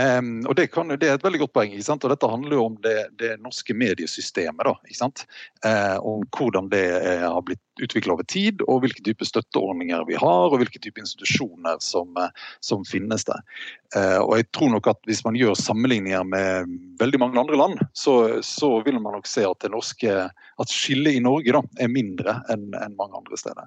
Um, 0.00 0.46
og 0.46 0.54
det, 0.56 0.68
kan, 0.70 0.88
det, 0.88 1.08
er 1.08 1.16
et 1.18 1.24
veldig 1.24 1.40
godt 1.42 1.52
poeng. 1.56 1.72
og 1.74 2.04
Dette 2.12 2.28
handler 2.30 2.56
jo 2.56 2.66
om 2.68 2.76
det, 2.84 2.96
det 3.18 3.32
norske 3.42 3.74
mediesystemet. 3.74 4.68
Da, 4.68 5.08
uh, 5.66 5.96
om 6.06 6.22
hvordan 6.36 6.70
det 6.72 6.84
uh, 7.02 7.26
har 7.26 7.42
blitt 7.46 7.82
utvikla 7.82 8.14
over 8.14 8.26
tid, 8.30 8.62
og 8.68 8.84
hvilke 8.84 9.02
type 9.04 9.26
støtteordninger 9.26 10.04
vi 10.08 10.18
har, 10.20 10.46
og 10.46 10.60
hvilke 10.60 10.80
type 10.82 11.02
institusjoner 11.02 11.80
som, 11.84 12.14
uh, 12.20 12.30
som 12.64 12.86
finnes 12.86 13.26
der. 13.28 13.42
og 14.22 14.36
jeg 14.38 14.46
tror 14.54 14.70
nok 14.70 14.86
at 14.86 14.98
Hvis 15.04 15.24
man 15.24 15.34
gjør 15.34 15.54
sammenligninger 15.58 16.22
med 16.22 16.68
veldig 17.00 17.18
mange 17.18 17.40
andre 17.40 17.56
land, 17.56 17.80
så, 17.92 18.38
så 18.42 18.82
vil 18.86 19.00
man 19.00 19.18
nok 19.18 19.26
se 19.26 19.42
at, 19.42 19.66
det 19.66 20.30
at 20.60 20.70
skillet 20.70 21.16
i 21.16 21.20
Norge 21.24 21.52
da, 21.52 21.62
er 21.80 21.90
mindre 21.90 22.40
enn 22.52 22.70
en 22.74 22.96
mange 22.96 23.16
andre 23.18 23.36
steder. 23.36 23.66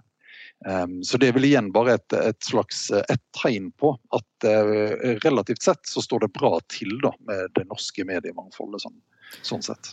Um, 0.63 1.01
så 1.03 1.19
det 1.19 1.29
er 1.29 1.35
vel 1.35 1.49
igjen 1.49 1.71
bare 1.75 1.97
et, 1.97 2.13
et 2.15 2.39
slags 2.45 2.85
et 2.95 3.21
tegn 3.35 3.67
på 3.79 3.89
at 4.15 4.47
uh, 4.47 5.17
relativt 5.25 5.65
sett 5.65 5.83
så 5.89 6.03
står 6.03 6.23
det 6.23 6.29
bra 6.37 6.53
til 6.71 6.93
da, 7.03 7.11
med 7.27 7.51
det 7.57 7.65
norske 7.67 8.05
mediemangfoldet 8.07 8.85
sånn, 8.85 8.95
sånn, 9.41 9.65
sett. 9.65 9.91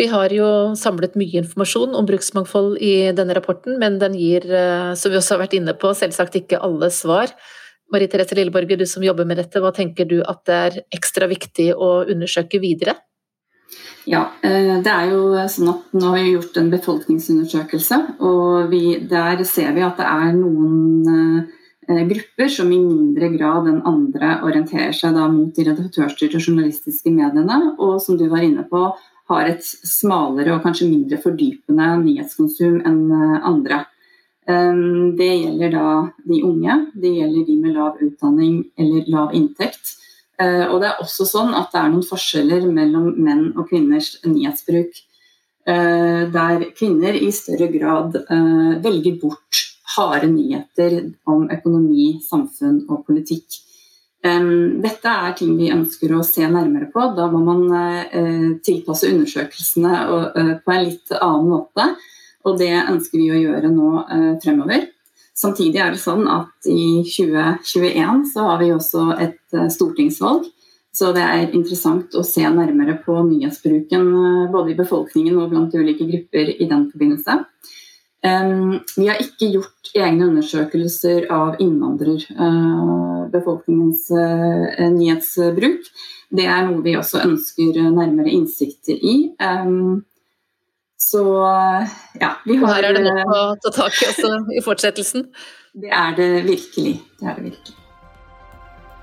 Vi 0.00 0.08
har 0.12 0.32
jo 0.32 0.46
samlet 0.76 1.16
mye 1.20 1.40
informasjon 1.40 1.96
om 1.96 2.08
bruksmangfold 2.08 2.76
i 2.84 3.12
denne 3.16 3.36
rapporten, 3.36 3.78
men 3.80 3.96
den 4.02 4.16
gir, 4.18 4.44
uh, 4.52 4.92
som 4.98 5.12
vi 5.12 5.20
også 5.20 5.36
har 5.38 5.46
vært 5.46 5.56
inne 5.56 5.76
på, 5.78 5.94
selvsagt 5.96 6.36
ikke 6.42 6.60
alle 6.60 6.92
svar. 6.92 7.32
Marie 7.92 8.08
Therese 8.12 8.36
Lilleborger, 8.36 8.80
du 8.80 8.88
som 8.88 9.04
jobber 9.04 9.28
med 9.28 9.40
dette, 9.40 9.60
hva 9.60 9.72
tenker 9.76 10.08
du 10.08 10.20
at 10.24 10.44
det 10.48 10.60
er 10.66 10.78
ekstra 10.96 11.28
viktig 11.32 11.72
å 11.76 12.02
undersøke 12.12 12.60
videre? 12.60 12.96
Ja, 14.04 14.32
eh, 14.42 14.80
det 14.82 14.90
er 14.90 15.12
jo 15.12 15.34
sånn 15.50 15.70
at 15.70 15.92
Nå 15.94 16.08
har 16.10 16.18
vi 16.18 16.32
gjort 16.32 16.56
en 16.58 16.70
befolkningsundersøkelse, 16.72 17.98
og 18.26 18.72
vi, 18.72 18.98
der 19.08 19.44
ser 19.46 19.70
vi 19.76 19.84
at 19.86 20.00
det 20.00 20.08
er 20.08 20.32
noen 20.34 21.46
eh, 21.86 22.02
grupper 22.10 22.50
som 22.50 22.72
i 22.72 22.80
mindre 22.80 23.30
grad 23.36 23.68
enn 23.70 23.84
andre 23.86 24.40
orienterer 24.46 24.94
seg 24.96 25.14
mot 25.34 25.54
de 25.54 25.68
redaktørstyrte 25.68 26.42
journalistiske 26.42 27.14
mediene, 27.14 27.76
og 27.78 28.00
som 28.02 28.18
du 28.18 28.26
var 28.32 28.42
inne 28.42 28.66
på, 28.66 28.90
har 29.30 29.48
et 29.48 29.62
smalere 29.62 30.56
og 30.56 30.66
kanskje 30.66 30.90
mindre 30.90 31.20
fordypende 31.22 31.94
nyhetskonsum 32.02 32.82
enn 32.82 33.02
eh, 33.06 33.40
andre. 33.46 33.84
Det 34.42 35.26
gjelder 35.28 35.70
da 35.70 35.90
de 36.26 36.40
unge, 36.42 36.74
det 36.98 37.12
gjelder 37.14 37.44
de 37.46 37.54
med 37.62 37.76
lav 37.76 38.00
utdanning 38.02 38.56
eller 38.74 39.04
lav 39.14 39.36
inntekt. 39.38 39.92
Eh, 40.42 40.66
og 40.68 40.80
det 40.82 40.90
er 40.90 41.00
også 41.02 41.26
sånn 41.28 41.54
at 41.56 41.72
det 41.72 41.80
er 41.80 41.90
noen 41.92 42.06
forskjeller 42.06 42.68
mellom 42.72 43.10
menn 43.22 43.50
og 43.52 43.66
kvinners 43.70 44.14
nyhetsbruk. 44.26 45.02
Eh, 45.68 46.22
der 46.34 46.64
kvinner 46.74 47.16
i 47.18 47.28
større 47.34 47.68
grad 47.72 48.16
eh, 48.22 48.72
velger 48.82 49.18
bort 49.22 49.66
harde 49.96 50.30
nyheter 50.32 50.98
om 51.28 51.44
økonomi, 51.52 52.16
samfunn 52.24 52.86
og 52.88 53.04
politikk. 53.08 53.60
Dette 54.22 55.10
er 55.10 55.32
ting 55.34 55.56
vi 55.58 55.72
ønsker 55.74 56.12
å 56.14 56.20
se 56.22 56.46
nærmere 56.46 56.86
på. 56.94 57.02
Da 57.16 57.24
må 57.26 57.40
man 57.42 57.64
tilpasse 58.62 59.10
undersøkelsene 59.10 60.60
på 60.62 60.72
en 60.72 60.84
litt 60.86 61.10
annen 61.16 61.48
måte. 61.50 61.88
Og 62.46 62.54
det 62.60 62.70
ønsker 62.70 63.18
vi 63.18 63.32
å 63.34 63.40
gjøre 63.40 63.72
nå 63.74 63.88
fremover. 64.44 64.86
Samtidig 65.42 65.80
er 65.82 65.90
det 65.90 65.98
sånn 65.98 66.28
at 66.30 66.68
i 66.70 67.02
2021 67.02 68.20
så 68.30 68.44
har 68.46 68.60
vi 68.60 68.68
også 68.74 69.08
et 69.16 69.54
eh, 69.56 69.68
stortingsvalg. 69.74 70.44
Så 70.92 71.12
det 71.16 71.24
er 71.24 71.54
interessant 71.56 72.14
å 72.14 72.22
se 72.26 72.42
nærmere 72.44 72.98
på 73.02 73.22
nyhetsbruken 73.26 74.04
eh, 74.20 74.50
både 74.52 74.70
i 74.74 74.76
befolkningen 74.78 75.38
og 75.42 75.50
blant 75.50 75.74
ulike 75.74 76.04
grupper 76.06 76.46
i 76.54 76.66
den 76.68 76.90
forbindelse. 76.92 77.34
Vi 78.22 79.06
har 79.08 79.18
ikke 79.18 79.50
gjort 79.50 79.90
egne 79.98 80.28
undersøkelser 80.28 81.26
av 81.34 81.58
innvandrerbefolkningens 81.64 84.10
eh, 84.14 84.90
nyhetsbruk. 84.94 85.82
Det 86.30 86.46
er 86.46 86.62
noe 86.68 86.84
vi 86.84 86.94
også 87.00 87.18
ønsker 87.26 87.72
nærmere 87.90 88.30
innsikter 88.30 88.94
i. 88.94 89.32
Så 91.02 91.22
ja, 92.20 92.32
vi 92.46 92.56
har 92.60 92.76
Her 92.76 92.90
er 92.90 92.96
det 92.98 93.04
nok 93.08 93.34
å 93.34 93.44
ta 93.64 93.74
tak 93.82 93.98
i 93.98 94.08
også 94.12 94.34
i 94.54 94.64
fortsettelsen. 94.64 95.28
Det 95.82 95.88
er 95.88 96.10
det 96.18 96.32
virkelig. 96.44 96.98
Det 97.16 97.30
er 97.30 97.38
det 97.38 97.46
virkelig. 97.46 97.78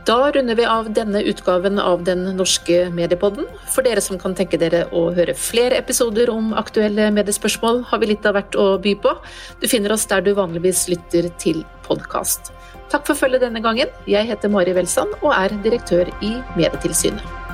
Da 0.06 0.32
runder 0.32 0.56
vi 0.56 0.66
av 0.66 0.88
denne 0.94 1.24
utgaven 1.28 1.80
av 1.82 2.04
Den 2.06 2.24
norske 2.38 2.78
mediepodden. 2.94 3.50
For 3.74 3.86
dere 3.86 4.02
som 4.06 4.22
kan 4.22 4.36
tenke 4.38 4.58
dere 4.62 4.84
å 4.96 5.08
høre 5.18 5.36
flere 5.38 5.82
episoder 5.82 6.30
om 6.34 6.54
aktuelle 6.58 7.10
mediespørsmål, 7.18 7.84
har 7.90 8.02
vi 8.02 8.14
litt 8.14 8.30
av 8.30 8.38
hvert 8.38 8.58
å 8.58 8.70
by 8.82 8.96
på. 9.02 9.16
Du 9.62 9.68
finner 9.70 9.94
oss 9.94 10.08
der 10.10 10.24
du 10.26 10.32
vanligvis 10.38 10.88
lytter 10.94 11.30
til 11.42 11.66
podkast. 11.90 12.54
Takk 12.90 13.10
for 13.10 13.18
følget 13.18 13.46
denne 13.46 13.66
gangen. 13.66 13.92
Jeg 14.10 14.30
heter 14.30 14.50
Mari 14.54 14.78
Welsand 14.78 15.14
og 15.20 15.34
er 15.34 15.58
direktør 15.66 16.10
i 16.22 16.36
Medietilsynet. 16.56 17.49